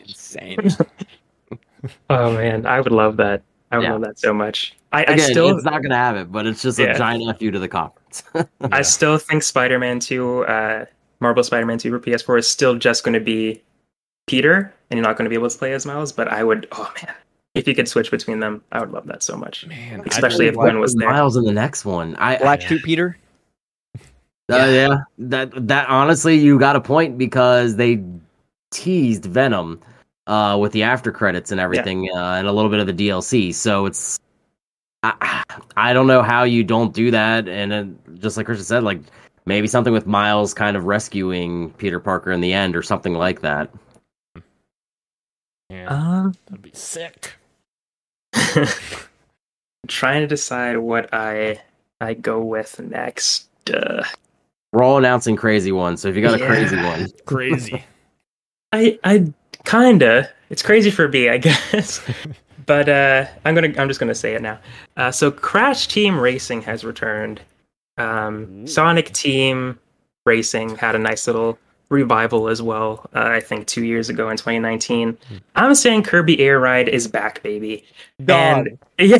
Insane. 0.00 0.70
Oh 2.10 2.32
man, 2.32 2.66
I 2.66 2.80
would 2.80 2.92
love 2.92 3.16
that. 3.18 3.42
I 3.70 3.78
would 3.78 3.84
Yeah. 3.84 3.92
love 3.92 4.00
that 4.02 4.18
so 4.18 4.32
much. 4.32 4.74
I, 4.92 5.00
I 5.00 5.02
Again, 5.12 5.30
still, 5.30 5.54
it's 5.54 5.64
not 5.64 5.82
going 5.82 5.90
to 5.90 5.96
have 5.96 6.16
it, 6.16 6.32
but 6.32 6.46
it's 6.46 6.62
just 6.62 6.78
Yeah. 6.78 6.94
a 6.94 6.98
giant 6.98 7.38
FU 7.38 7.50
to 7.50 7.58
the 7.58 7.68
conference. 7.68 8.22
I 8.72 8.82
still 8.82 9.18
think 9.18 9.42
Spider-Man 9.42 10.00
Two, 10.00 10.44
uh, 10.46 10.86
Marvel 11.20 11.42
Spider-Man 11.42 11.78
Two 11.78 11.90
for 11.90 11.98
PS4 12.00 12.38
is 12.38 12.48
still 12.48 12.74
just 12.76 13.04
going 13.04 13.12
to 13.14 13.20
be 13.20 13.62
Peter, 14.26 14.72
and 14.90 14.96
you're 14.98 15.06
not 15.06 15.16
going 15.16 15.24
to 15.26 15.28
be 15.30 15.34
able 15.36 15.50
to 15.50 15.58
play 15.58 15.72
as 15.74 15.84
Miles. 15.84 16.12
But 16.12 16.28
I 16.28 16.42
would, 16.42 16.66
oh 16.72 16.90
man, 17.02 17.14
if 17.54 17.68
you 17.68 17.74
could 17.74 17.88
switch 17.88 18.10
between 18.10 18.40
them, 18.40 18.62
I 18.72 18.80
would 18.80 18.92
love 18.92 19.06
that 19.06 19.22
so 19.22 19.36
much. 19.36 19.66
Man, 19.66 20.02
Especially 20.06 20.46
if 20.46 20.54
Gwen 20.54 20.80
was 20.80 20.94
there. 20.94 21.10
Miles 21.10 21.36
in 21.36 21.44
the 21.44 21.52
next 21.52 21.84
one. 21.84 22.16
I, 22.16 22.38
Black 22.38 22.62
Yeah. 22.62 22.78
Peter. 22.82 23.18
Uh, 24.50 24.56
yeah, 24.70 24.96
that 25.18 25.68
that 25.68 25.86
honestly, 25.90 26.34
you 26.36 26.58
got 26.58 26.74
a 26.74 26.80
point 26.80 27.18
because 27.18 27.76
they 27.76 28.02
teased 28.70 29.26
Venom 29.26 29.78
uh, 30.28 30.56
with 30.60 30.70
the 30.72 30.84
after 30.84 31.10
credits 31.10 31.50
and 31.50 31.60
everything, 31.60 32.08
uh, 32.14 32.34
and 32.34 32.46
a 32.46 32.52
little 32.52 32.70
bit 32.70 32.78
of 32.80 32.86
the 32.86 33.08
DLC. 33.08 33.52
So 33.52 33.86
it's, 33.86 34.20
I, 35.02 35.42
I 35.76 35.92
don't 35.92 36.06
know 36.06 36.22
how 36.22 36.44
you 36.44 36.62
don't 36.62 36.94
do 36.94 37.10
that, 37.10 37.48
and 37.48 37.72
uh, 37.72 37.84
just 38.18 38.36
like 38.36 38.46
Christian 38.46 38.64
said, 38.64 38.84
like 38.84 39.00
maybe 39.46 39.66
something 39.66 39.92
with 39.92 40.06
Miles 40.06 40.54
kind 40.54 40.76
of 40.76 40.84
rescuing 40.84 41.70
Peter 41.72 41.98
Parker 41.98 42.30
in 42.30 42.40
the 42.40 42.52
end, 42.52 42.76
or 42.76 42.82
something 42.82 43.14
like 43.14 43.40
that. 43.40 43.70
yeah, 45.70 45.86
Um, 45.88 46.34
that'd 46.46 46.62
be 46.62 46.70
sick. 46.74 47.34
trying 49.88 50.20
to 50.20 50.26
decide 50.26 50.76
what 50.76 51.08
I 51.12 51.60
I 52.00 52.14
go 52.14 52.40
with 52.40 52.78
next. 52.80 53.48
Uh, 53.70 54.04
We're 54.72 54.82
all 54.82 54.98
announcing 54.98 55.36
crazy 55.36 55.72
ones, 55.72 56.02
so 56.02 56.08
if 56.08 56.16
you 56.16 56.22
got 56.22 56.40
a 56.40 56.44
crazy 56.46 56.76
one, 56.76 57.08
Crazy. 57.26 57.84
I 58.72 58.98
I 59.02 59.32
kinda. 59.68 60.28
It's 60.50 60.62
crazy 60.62 60.90
for 60.90 61.08
me, 61.08 61.28
I 61.28 61.38
guess. 61.48 62.00
but 62.66 62.88
uh, 62.88 63.26
I'm 63.44 63.54
gonna. 63.54 63.72
I'm 63.78 63.88
just 63.88 64.00
gonna 64.00 64.14
say 64.14 64.34
it 64.34 64.42
now. 64.42 64.58
Uh, 64.96 65.10
so 65.10 65.30
Crash 65.30 65.86
Team 65.88 66.18
Racing 66.18 66.62
has 66.62 66.84
returned. 66.84 67.40
Um, 67.98 68.66
Sonic 68.66 69.12
Team 69.12 69.78
Racing 70.24 70.76
had 70.76 70.94
a 70.94 70.98
nice 70.98 71.26
little 71.26 71.58
revival 71.88 72.48
as 72.48 72.60
well. 72.60 73.08
Uh, 73.14 73.28
I 73.28 73.40
think 73.40 73.66
two 73.66 73.84
years 73.84 74.08
ago 74.08 74.28
in 74.28 74.36
2019. 74.36 75.16
I'm 75.56 75.74
saying 75.74 76.02
Kirby 76.02 76.40
Air 76.40 76.60
Ride 76.60 76.88
is 76.88 77.08
back, 77.08 77.42
baby. 77.42 77.84
And 78.28 78.78
yeah, 78.98 79.18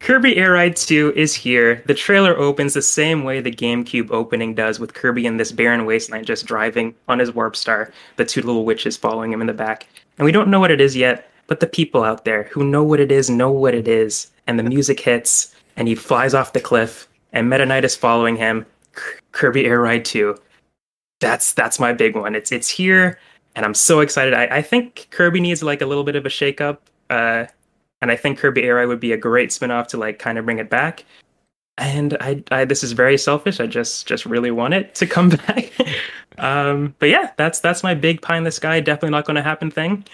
Kirby 0.00 0.36
Air 0.36 0.52
Ride 0.52 0.76
2 0.76 1.14
is 1.16 1.34
here. 1.34 1.82
The 1.86 1.94
trailer 1.94 2.36
opens 2.36 2.74
the 2.74 2.82
same 2.82 3.24
way 3.24 3.40
the 3.40 3.50
GameCube 3.50 4.10
opening 4.10 4.54
does, 4.54 4.78
with 4.78 4.94
Kirby 4.94 5.26
in 5.26 5.36
this 5.36 5.52
barren 5.52 5.86
wasteland 5.86 6.26
just 6.26 6.46
driving 6.46 6.94
on 7.08 7.18
his 7.18 7.32
Warp 7.32 7.56
Star, 7.56 7.92
the 8.16 8.24
two 8.24 8.42
little 8.42 8.64
witches 8.64 8.96
following 8.96 9.32
him 9.32 9.40
in 9.40 9.46
the 9.46 9.54
back. 9.54 9.86
And 10.18 10.24
we 10.24 10.32
don't 10.32 10.48
know 10.48 10.60
what 10.60 10.70
it 10.70 10.80
is 10.80 10.96
yet, 10.96 11.30
but 11.46 11.60
the 11.60 11.66
people 11.66 12.04
out 12.04 12.24
there 12.24 12.44
who 12.44 12.64
know 12.64 12.82
what 12.82 13.00
it 13.00 13.10
is 13.10 13.30
know 13.30 13.50
what 13.50 13.74
it 13.74 13.88
is. 13.88 14.30
And 14.46 14.58
the 14.58 14.62
music 14.62 15.00
hits, 15.00 15.54
and 15.76 15.88
he 15.88 15.94
flies 15.94 16.34
off 16.34 16.52
the 16.52 16.60
cliff, 16.60 17.08
and 17.32 17.48
Meta 17.48 17.66
Knight 17.66 17.84
is 17.84 17.96
following 17.96 18.36
him. 18.36 18.64
K- 18.94 19.02
Kirby 19.32 19.66
Air 19.66 19.80
Ride 19.80 20.04
2. 20.04 20.36
That's 21.20 21.52
that's 21.52 21.80
my 21.80 21.92
big 21.92 22.16
one. 22.16 22.34
It's 22.34 22.52
it's 22.52 22.68
here, 22.68 23.18
and 23.56 23.64
I'm 23.64 23.74
so 23.74 24.00
excited. 24.00 24.34
I, 24.34 24.58
I 24.58 24.62
think 24.62 25.08
Kirby 25.10 25.40
needs 25.40 25.62
like 25.62 25.82
a 25.82 25.86
little 25.86 26.04
bit 26.04 26.16
of 26.16 26.24
a 26.26 26.28
shakeup. 26.28 26.78
Uh, 27.10 27.46
and 28.00 28.10
I 28.10 28.16
think 28.16 28.38
Kirby 28.38 28.62
Air 28.62 28.86
would 28.86 29.00
be 29.00 29.12
a 29.12 29.16
great 29.16 29.52
spin-off 29.52 29.88
to 29.88 29.96
like 29.96 30.18
kind 30.18 30.38
of 30.38 30.44
bring 30.44 30.58
it 30.58 30.70
back. 30.70 31.04
And 31.76 32.16
I, 32.20 32.42
I 32.50 32.64
this 32.64 32.82
is 32.82 32.92
very 32.92 33.18
selfish. 33.18 33.60
I 33.60 33.66
just 33.66 34.06
just 34.06 34.26
really 34.26 34.50
want 34.50 34.74
it 34.74 34.94
to 34.96 35.06
come 35.06 35.28
back. 35.46 35.72
um, 36.38 36.94
but 36.98 37.08
yeah, 37.08 37.32
that's 37.36 37.60
that's 37.60 37.82
my 37.82 37.94
big 37.94 38.20
pie 38.20 38.36
in 38.36 38.44
the 38.44 38.50
sky. 38.50 38.80
Definitely 38.80 39.10
not 39.10 39.24
going 39.24 39.36
to 39.36 39.42
happen 39.42 39.70
thing. 39.70 40.04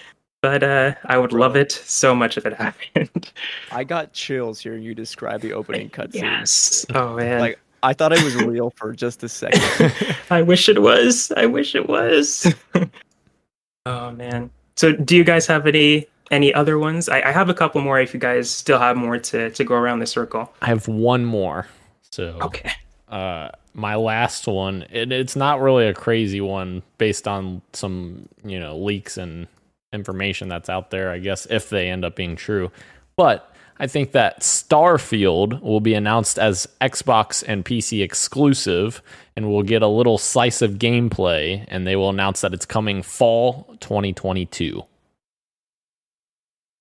But 0.43 0.63
uh, 0.63 0.95
I 1.07 1.17
would 1.17 1.33
love 1.33 1.57
it 1.57 1.73
so 1.73 2.15
much 2.15 2.37
if 2.37 2.45
it 2.45 2.53
happened. 2.59 3.33
I 3.73 3.83
got 3.83 4.13
chills 4.13 4.61
hearing 4.61 4.83
you 4.83 4.95
describe 4.95 5.41
the 5.41 5.55
opening 5.55 5.89
cutscene. 5.91 6.17
yes. 6.17 6.85
Oh 6.95 7.17
man. 7.17 7.41
Like 7.41 7.59
I 7.85 7.93
thought 7.93 8.13
it 8.13 8.23
was 8.25 8.35
real 8.37 8.71
for 8.71 8.93
just 8.93 9.23
a 9.23 9.29
second. 9.29 9.93
I 10.31 10.43
wish 10.43 10.69
it 10.69 10.81
was. 10.81 11.31
I 11.37 11.47
wish 11.47 11.75
it 11.75 11.89
was. 11.89 12.53
oh 13.87 14.11
man. 14.13 14.51
So 14.77 14.93
do 14.93 15.17
you 15.17 15.25
guys 15.25 15.47
have 15.47 15.67
any 15.67 16.07
any 16.31 16.53
other 16.55 16.79
ones? 16.79 17.09
I, 17.09 17.21
I 17.23 17.33
have 17.33 17.49
a 17.49 17.55
couple 17.55 17.81
more 17.83 18.01
if 18.01 18.15
you 18.15 18.21
guys 18.21 18.51
still 18.51 18.79
have 18.79 18.97
more 18.97 19.19
to, 19.19 19.51
to 19.51 19.65
go 19.65 19.75
around 19.75 19.99
the 20.01 20.07
circle. 20.07 20.53
I 20.63 20.67
have 20.67 20.89
one 20.89 21.25
more. 21.25 21.69
So 22.11 22.39
Okay. 22.43 22.73
uh 23.09 23.51
my 23.75 23.97
last 23.97 24.47
one 24.47 24.87
it, 24.91 25.11
it's 25.13 25.35
not 25.37 25.61
really 25.61 25.87
a 25.87 25.93
crazy 25.95 26.41
one 26.41 26.81
based 26.99 27.27
on 27.27 27.61
some 27.73 28.29
you 28.45 28.59
know 28.59 28.77
leaks 28.79 29.17
and 29.19 29.49
information 29.93 30.49
that's 30.49 30.69
out 30.69 30.91
there 30.91 31.11
i 31.11 31.19
guess 31.19 31.45
if 31.51 31.71
they 31.71 31.91
end 31.91 32.05
up 32.05 32.15
being 32.15 32.37
true 32.37 32.71
but 33.17 33.53
i 33.79 33.87
think 33.87 34.13
that 34.13 34.41
starfield 34.41 35.61
will 35.63 35.81
be 35.81 35.95
announced 35.95 36.39
as 36.39 36.67
xbox 36.81 37.43
and 37.47 37.65
pc 37.65 38.03
exclusive 38.03 39.03
and 39.37 39.51
we'll 39.51 39.63
get 39.63 39.83
a 39.83 39.89
little 39.89 40.17
slice 40.19 40.63
of 40.63 40.73
gameplay 40.75 41.65
and 41.69 41.87
they 41.87 41.97
will 41.97 42.11
announce 42.11 42.41
that 42.43 42.55
it's 42.55 42.67
coming 42.67 43.03
fall 43.03 43.65
2022 43.81 44.83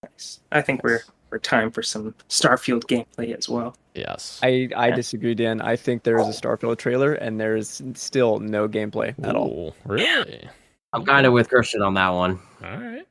Nice. 0.03 0.39
I 0.51 0.61
think 0.61 0.83
we're 0.83 1.01
we're 1.31 1.39
time 1.39 1.71
for 1.71 1.81
some 1.81 2.13
Starfield 2.29 2.83
gameplay 2.83 3.35
as 3.35 3.47
well. 3.49 3.75
yes 3.95 4.39
I 4.43 4.69
I 4.75 4.89
Yeah. 4.89 4.95
disagree, 4.95 5.33
Dan. 5.33 5.61
I 5.61 5.75
think 5.77 6.03
there 6.03 6.17
is 6.19 6.27
a 6.27 6.31
Starfield 6.39 6.77
trailer 6.77 7.13
and 7.13 7.39
there 7.39 7.55
is 7.55 7.81
still 7.95 8.39
no 8.39 8.67
gameplay 8.67 9.15
at 9.23 9.35
all. 9.35 9.47
Ooh, 9.49 9.73
really 9.91 10.47
I'm 10.91 11.05
kind 11.05 11.25
of 11.25 11.33
with 11.33 11.49
Christian 11.49 11.81
on 11.81 11.93
that 11.95 12.09
one. 12.09 12.39
all 12.63 12.69
right 12.77 13.07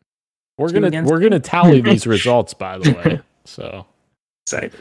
we're 0.58 0.68
Two 0.68 0.74
gonna 0.74 0.86
against 0.88 1.10
we're 1.10 1.18
gonna 1.20 1.40
tally 1.40 1.80
these 1.90 2.06
results 2.06 2.52
by 2.54 2.78
the 2.78 2.92
way 2.92 3.20
so 3.44 3.86
Excited. 4.46 4.72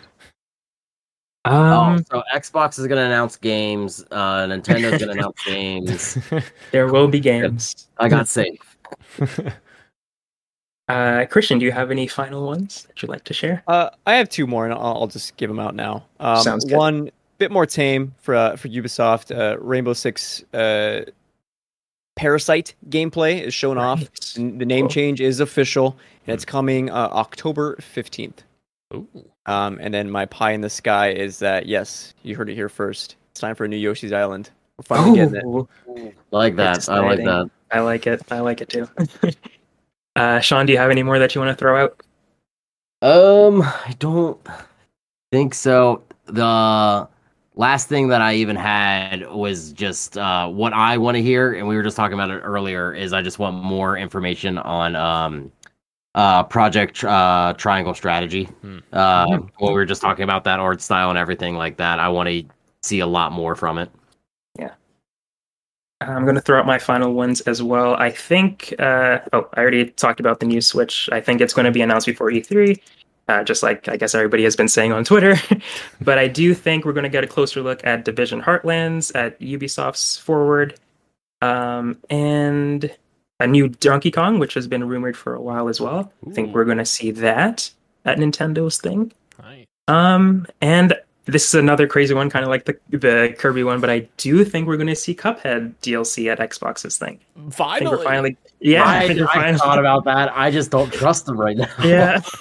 Um, 1.46 1.56
oh, 1.56 1.98
so 2.12 2.24
Xbox 2.34 2.78
is 2.80 2.86
gonna 2.88 3.02
announce 3.06 3.36
games. 3.38 4.06
Uh, 4.12 4.46
Nintendo's 4.46 5.00
gonna 5.00 5.14
announce 5.14 5.44
games. 5.46 6.18
there 6.72 6.88
will 6.88 7.08
be 7.08 7.20
games. 7.20 7.88
I 7.98 8.10
got 8.10 8.28
safe. 8.28 8.78
Uh, 10.88 11.26
Christian, 11.28 11.58
do 11.58 11.66
you 11.66 11.72
have 11.72 11.90
any 11.90 12.06
final 12.06 12.46
ones 12.46 12.84
that 12.84 13.02
you'd 13.02 13.08
like 13.08 13.24
to 13.26 13.34
share? 13.34 13.64
Uh, 13.66 13.92
I 14.06 14.16
have 14.16 14.28
two 14.28 14.46
more, 14.46 14.66
and 14.66 14.74
I'll, 14.74 14.82
I'll 15.02 15.08
just 15.08 15.38
give 15.38 15.50
them 15.50 15.60
out 15.60 15.74
now. 15.74 16.04
Um, 16.20 16.42
Sounds 16.42 16.66
good. 16.66 16.76
One 16.76 17.12
bit 17.38 17.50
more 17.50 17.66
tame 17.66 18.14
for 18.20 18.36
uh, 18.36 18.58
for 18.58 18.68
Ubisoft. 18.68 19.34
Uh, 19.34 19.58
Rainbow 19.60 19.94
Six 19.94 20.44
uh, 20.54 21.02
Parasite 22.18 22.76
gameplay 22.90 23.42
is 23.42 23.54
shown 23.54 23.78
off. 23.78 24.00
Right. 24.00 24.34
N- 24.38 24.58
The 24.58 24.66
name 24.66 24.86
Cool. 24.86 24.90
change 24.90 25.22
is 25.22 25.40
official, 25.40 25.96
and 26.28 26.34
it's 26.34 26.44
coming 26.44 26.90
uh, 26.90 27.08
October 27.14 27.78
fifteenth. 27.80 28.44
Ooh. 28.94 29.08
Um, 29.46 29.80
and 29.82 29.94
then 29.94 30.10
my 30.10 30.26
pie 30.26 30.52
in 30.52 30.62
the 30.62 30.70
sky 30.70 31.12
is 31.12 31.40
that 31.40 31.66
yes, 31.66 32.14
you 32.24 32.36
heard 32.36 32.50
it 32.50 32.56
here 32.56 32.70
first. 32.70 33.16
It's 33.32 33.40
time 33.40 33.56
for 33.56 33.66
a 33.66 33.68
new 33.68 33.78
Yoshi's 33.78 34.12
Island. 34.12 34.50
We're 34.78 34.84
finally 34.84 35.20
getting 35.20 35.36
it. 35.36 36.16
I 36.34 36.36
like 36.36 36.56
that. 36.58 36.90
I 36.90 37.00
like 37.00 37.20
that. 37.20 37.50
I 37.72 37.80
like 37.80 38.08
it. 38.08 38.22
I 38.32 38.40
like 38.40 38.62
it 38.62 38.70
too. 38.70 38.88
uh, 40.16 40.40
Sean, 40.40 40.66
do 40.66 40.74
you 40.74 40.80
have 40.80 40.92
any 40.92 41.04
more 41.04 41.20
that 41.20 41.34
you 41.34 41.42
want 41.42 41.58
to 41.58 41.60
throw 41.60 41.84
out? 41.84 42.04
Um, 43.02 43.62
I 43.64 43.96
don't 44.00 44.40
think 45.32 45.54
so. 45.54 46.04
The 46.26 47.08
last 47.56 47.88
thing 47.88 48.10
that 48.10 48.22
I 48.22 48.36
even 48.36 48.56
had 48.56 49.30
was 49.32 49.72
just 49.72 50.18
uh, 50.18 50.48
what 50.48 50.74
I 50.74 50.98
want 50.98 51.16
to 51.16 51.24
hear, 51.24 51.54
and 51.54 51.68
we 51.68 51.76
were 51.76 51.84
just 51.84 51.98
talking 51.98 52.14
about 52.14 52.30
it 52.30 52.40
earlier. 52.40 52.94
Is 52.94 53.14
I 53.14 53.22
just 53.22 53.40
want 53.40 53.56
more 53.64 53.98
information 53.98 54.58
on 54.58 54.96
um, 54.96 55.52
uh, 56.16 56.44
Project 56.44 57.04
uh, 57.04 57.54
Triangle 57.58 57.94
Strategy. 57.94 58.46
Hmm. 58.46 58.80
Uh, 58.92 59.26
when 59.28 59.50
we 59.60 59.74
were 59.74 59.86
just 59.86 60.02
talking 60.02 60.24
about 60.24 60.44
that 60.44 60.60
art 60.60 60.82
style 60.82 61.10
and 61.10 61.18
everything 61.18 61.56
like 61.56 61.78
that, 61.78 62.00
I 62.00 62.10
want 62.10 62.30
to 62.30 62.44
see 62.84 63.00
a 63.00 63.08
lot 63.08 63.32
more 63.32 63.56
from 63.56 63.78
it. 63.78 63.90
Yeah, 64.58 64.74
I'm 66.02 66.24
going 66.24 66.36
to 66.36 66.42
throw 66.42 66.60
out 66.60 66.66
my 66.66 66.80
final 66.80 67.14
ones 67.14 67.42
as 67.42 67.64
well. 67.64 67.96
I 67.96 68.12
think, 68.12 68.74
uh, 68.80 69.20
oh, 69.34 69.48
I 69.54 69.62
already 69.62 69.86
talked 69.92 70.20
about 70.20 70.40
the 70.40 70.46
new 70.46 70.62
Switch. 70.62 71.10
I 71.12 71.22
think 71.22 71.42
it's 71.42 71.54
going 71.54 71.66
to 71.66 71.72
be 71.72 71.82
announced 71.82 72.08
before 72.08 72.30
E3, 72.30 72.80
uh, 73.30 73.44
just 73.44 73.64
like 73.64 73.88
I 73.88 73.96
guess 73.96 74.14
everybody 74.14 74.44
has 74.44 74.56
been 74.56 74.68
saying 74.68 74.92
on 74.92 75.06
Twitter. 75.06 75.36
but 76.02 76.18
I 76.18 76.28
do 76.28 76.54
think 76.54 76.84
we're 76.84 76.94
going 76.94 77.04
to 77.04 77.10
get 77.10 77.24
a 77.24 77.28
closer 77.28 77.62
look 77.62 77.86
at 77.86 78.04
Division 78.04 78.42
Heartlands, 78.42 79.16
at 79.16 79.40
Ubisoft's 79.40 80.18
Forward, 80.18 80.78
um, 81.42 81.98
and 82.10 82.92
a 83.42 83.48
new 83.48 83.68
Donkey 83.70 84.12
Kong, 84.12 84.40
which 84.40 84.54
has 84.54 84.68
been 84.68 84.88
rumored 84.88 85.18
for 85.18 85.34
a 85.34 85.42
while 85.42 85.68
as 85.70 85.82
well. 85.82 86.12
I 86.28 86.32
think 86.32 86.54
we're 86.54 86.66
going 86.66 86.78
to 86.78 86.86
see 86.86 87.12
that 87.12 87.70
at 88.06 88.18
Nintendo's 88.18 88.78
thing. 88.80 89.12
Right. 89.42 89.66
Um, 89.88 90.48
and 90.62 90.96
this 91.26 91.48
is 91.48 91.54
another 91.54 91.88
crazy 91.88 92.14
one, 92.14 92.30
kind 92.30 92.44
of 92.44 92.50
like 92.50 92.66
the 92.66 92.78
the 92.90 93.36
Kirby 93.38 93.64
one, 93.64 93.80
but 93.82 93.90
I 93.90 94.08
do 94.18 94.44
think 94.46 94.68
we're 94.68 94.78
going 94.78 94.88
to 94.88 94.96
see 94.96 95.14
Cuphead 95.14 95.74
DLC 95.82 96.32
at 96.32 96.40
Xbox's 96.40 96.98
thing. 96.98 97.20
I 97.36 97.40
think 97.42 97.54
Finally. 97.54 97.98
we're 97.98 98.04
finally, 98.04 98.38
yeah, 98.60 98.84
I 98.84 98.98
I, 99.04 99.08
think 99.08 99.20
we're 99.20 99.28
I 99.28 99.34
finally- 99.34 99.58
thought 99.60 99.80
about 99.80 100.04
that. 100.06 100.36
I 100.36 100.50
just 100.52 100.72
don't 100.72 100.92
trust 100.92 101.26
them 101.28 101.40
right 101.40 101.58
now. 101.58 101.68
yeah. 101.84 102.22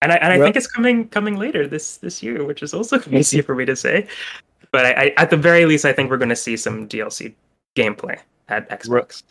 And 0.00 0.12
I 0.12 0.16
and 0.16 0.32
I 0.32 0.38
Well- 0.38 0.46
think 0.46 0.56
it's 0.56 0.68
coming 0.68 1.08
coming 1.08 1.36
later 1.38 1.66
this 1.66 1.96
this 1.96 2.22
year, 2.22 2.44
which 2.44 2.62
is 2.62 2.72
also 2.72 2.98
crazy 3.00 3.40
for 3.40 3.54
me 3.56 3.64
to 3.64 3.74
say. 3.74 4.06
But 4.70 4.86
I, 4.86 4.90
I 4.92 5.14
at 5.16 5.30
the 5.30 5.36
very 5.36 5.66
least, 5.66 5.84
I 5.84 5.92
think 5.92 6.08
we're 6.08 6.18
going 6.18 6.28
to 6.28 6.36
see 6.36 6.56
some 6.56 6.86
DLC 6.88 7.34
gameplay 7.74 8.18
at 8.48 8.68
Xbox. 8.70 9.24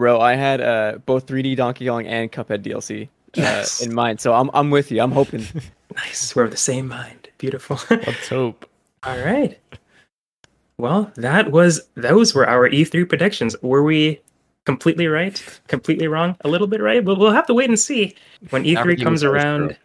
Bro, 0.00 0.22
I 0.22 0.34
had 0.34 0.62
uh, 0.62 0.96
both 1.04 1.26
3D 1.26 1.56
Donkey 1.56 1.86
Kong 1.86 2.06
and 2.06 2.32
Cuphead 2.32 2.62
DLC 2.62 3.04
uh, 3.04 3.08
Yes. 3.34 3.82
in 3.82 3.92
mind, 3.92 4.18
so 4.18 4.32
I'm 4.32 4.48
I'm 4.54 4.70
with 4.70 4.90
you. 4.90 5.02
I'm 5.02 5.12
hoping. 5.12 5.46
Nice, 5.94 6.34
we're 6.36 6.44
of 6.44 6.52
the 6.52 6.56
same 6.56 6.86
mind. 6.88 7.28
Beautiful. 7.36 7.78
Let's 7.90 8.28
hope. 8.28 8.64
All 9.02 9.18
right. 9.18 9.58
Well, 10.78 11.10
that 11.16 11.50
was 11.50 11.82
those 11.96 12.32
were 12.32 12.48
our 12.48 12.70
E3 12.70 13.06
predictions. 13.08 13.56
Were 13.60 13.82
we 13.82 14.20
completely 14.64 15.08
right? 15.08 15.36
Completely 15.66 16.06
wrong? 16.06 16.36
A 16.42 16.48
little 16.48 16.68
bit 16.68 16.80
right? 16.80 17.04
But 17.04 17.18
we'll 17.18 17.32
have 17.32 17.46
to 17.48 17.54
wait 17.54 17.68
and 17.68 17.78
see 17.78 18.14
when 18.50 18.64
E3 18.64 19.02
comes 19.02 19.22
around. 19.22 19.76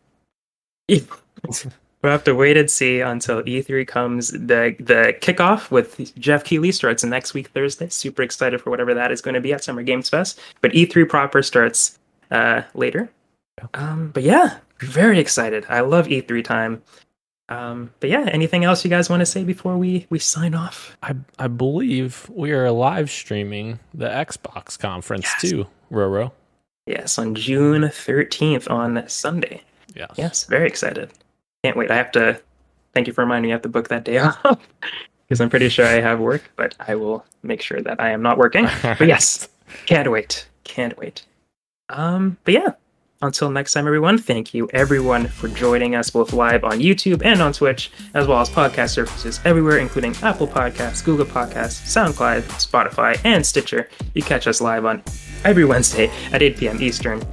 we'll 2.06 2.12
have 2.14 2.24
to 2.26 2.36
wait 2.36 2.56
and 2.56 2.70
see 2.70 3.02
until 3.02 3.42
E3 3.44 3.88
comes. 3.88 4.30
The 4.30 4.76
the 4.80 5.16
kickoff 5.22 5.72
with 5.72 6.16
Jeff 6.20 6.44
Keighley 6.44 6.72
starts 6.72 7.04
next 7.04 7.34
week 7.34 7.48
Thursday. 7.50 7.90
Super 7.90 8.22
excited 8.22 8.62
for 8.62 8.70
whatever 8.70 8.94
that 8.94 9.12
is 9.12 9.22
going 9.22 9.34
to 9.36 9.42
be 9.42 9.52
at 9.54 9.64
Summer 9.64 9.84
Games 9.84 10.10
Fest. 10.10 10.40
But 10.62 10.72
E3 10.72 11.10
proper 11.10 11.42
starts 11.42 12.00
uh, 12.32 12.62
later. 12.74 13.10
Um, 13.74 14.12
but 14.14 14.24
yeah, 14.24 14.58
very 14.80 15.20
excited. 15.20 15.66
I 15.70 15.82
love 15.82 16.08
E3 16.08 16.44
time. 16.44 16.82
Um, 17.50 17.92
but 18.00 18.10
yeah, 18.10 18.28
anything 18.32 18.64
else 18.64 18.84
you 18.84 18.90
guys 18.90 19.10
want 19.10 19.22
to 19.22 19.26
say 19.26 19.44
before 19.44 19.78
we 19.78 20.08
we 20.10 20.20
sign 20.20 20.54
off? 20.56 20.98
I 21.04 21.16
I 21.40 21.48
believe 21.48 22.30
we 22.30 22.52
are 22.52 22.70
live 22.72 23.10
streaming 23.12 23.80
the 23.94 24.08
Xbox 24.08 24.78
conference 24.80 25.26
Yes. 25.26 25.42
too, 25.52 25.68
Roro. 25.92 26.32
Yes, 26.88 27.18
on 27.18 27.34
June 27.34 27.82
13th 27.84 28.70
on 28.70 29.08
Sunday. 29.08 29.62
Yes. 29.96 30.12
Yes, 30.18 30.44
very 30.46 30.68
excited. 30.68 31.12
Can't 31.66 31.78
wait. 31.78 31.90
I 31.90 31.96
have 31.96 32.12
to 32.12 32.40
thank 32.94 33.08
you 33.08 33.14
for 33.14 33.22
reminding 33.22 33.50
me 33.50 33.54
I 33.54 33.56
have 33.56 33.64
to 33.64 33.70
book 33.70 33.88
that 33.90 34.06
day 34.06 34.18
off 34.44 34.60
because 35.28 35.42
I'm 35.42 35.50
pretty 35.50 35.70
sure 35.70 35.86
I 35.86 36.00
have 36.00 36.20
work, 36.20 36.44
but 36.56 36.76
I 36.80 36.94
will 36.96 37.26
make 37.42 37.62
sure 37.62 37.82
that 37.82 38.00
I 38.00 38.12
am 38.12 38.22
not 38.22 38.38
working. 38.38 38.68
But 38.84 39.08
yes, 39.08 39.50
can't 39.88 40.12
wait. 40.12 40.48
Can't 40.64 40.96
wait. 40.98 41.26
Um, 41.90 42.38
but 42.44 42.54
yeah, 42.54 42.74
until 43.24 43.50
next 43.50 43.74
time, 43.74 43.88
everyone, 43.88 44.20
thank 44.20 44.54
you 44.54 44.70
everyone 44.74 45.28
for 45.28 45.48
joining 45.48 45.96
us 45.96 46.12
both 46.12 46.34
live 46.34 46.64
on 46.64 46.80
YouTube 46.80 47.26
and 47.26 47.42
on 47.42 47.54
Twitch, 47.54 47.92
as 48.14 48.28
well 48.28 48.40
as 48.40 48.50
podcast 48.50 48.90
services 48.90 49.40
everywhere, 49.44 49.80
including 49.80 50.16
Apple 50.22 50.48
Podcasts, 50.48 51.04
Google 51.04 51.26
Podcasts, 51.26 51.82
SoundCloud, 51.88 52.44
Spotify, 52.62 53.20
and 53.24 53.44
Stitcher. 53.44 53.90
You 54.14 54.22
catch 54.22 54.46
us 54.46 54.62
live 54.62 54.86
on 54.86 55.02
every 55.44 55.66
Wednesday 55.66 56.12
at 56.32 56.44
8 56.44 56.58
p.m. 56.58 56.82
Eastern. 56.82 57.24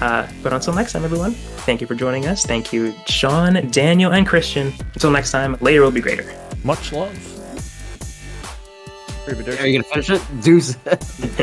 Uh, 0.00 0.30
but 0.42 0.52
until 0.52 0.74
next 0.74 0.92
time, 0.92 1.04
everyone, 1.04 1.34
thank 1.68 1.82
you 1.82 1.86
for 1.86 1.94
joining 1.94 2.24
us. 2.24 2.46
Thank 2.46 2.72
you, 2.72 2.94
Sean, 3.06 3.68
Daniel, 3.70 4.14
and 4.14 4.26
Christian. 4.26 4.72
Until 4.94 5.10
next 5.10 5.32
time, 5.32 5.54
later 5.60 5.82
will 5.82 5.90
be 5.90 6.00
greater. 6.00 6.24
Much 6.64 6.94
love. 6.94 7.12
Are 9.28 9.66
you 9.66 9.82
gonna 9.82 9.84
finish 9.84 10.08
it, 10.08 10.22
Deuce? 10.42 10.76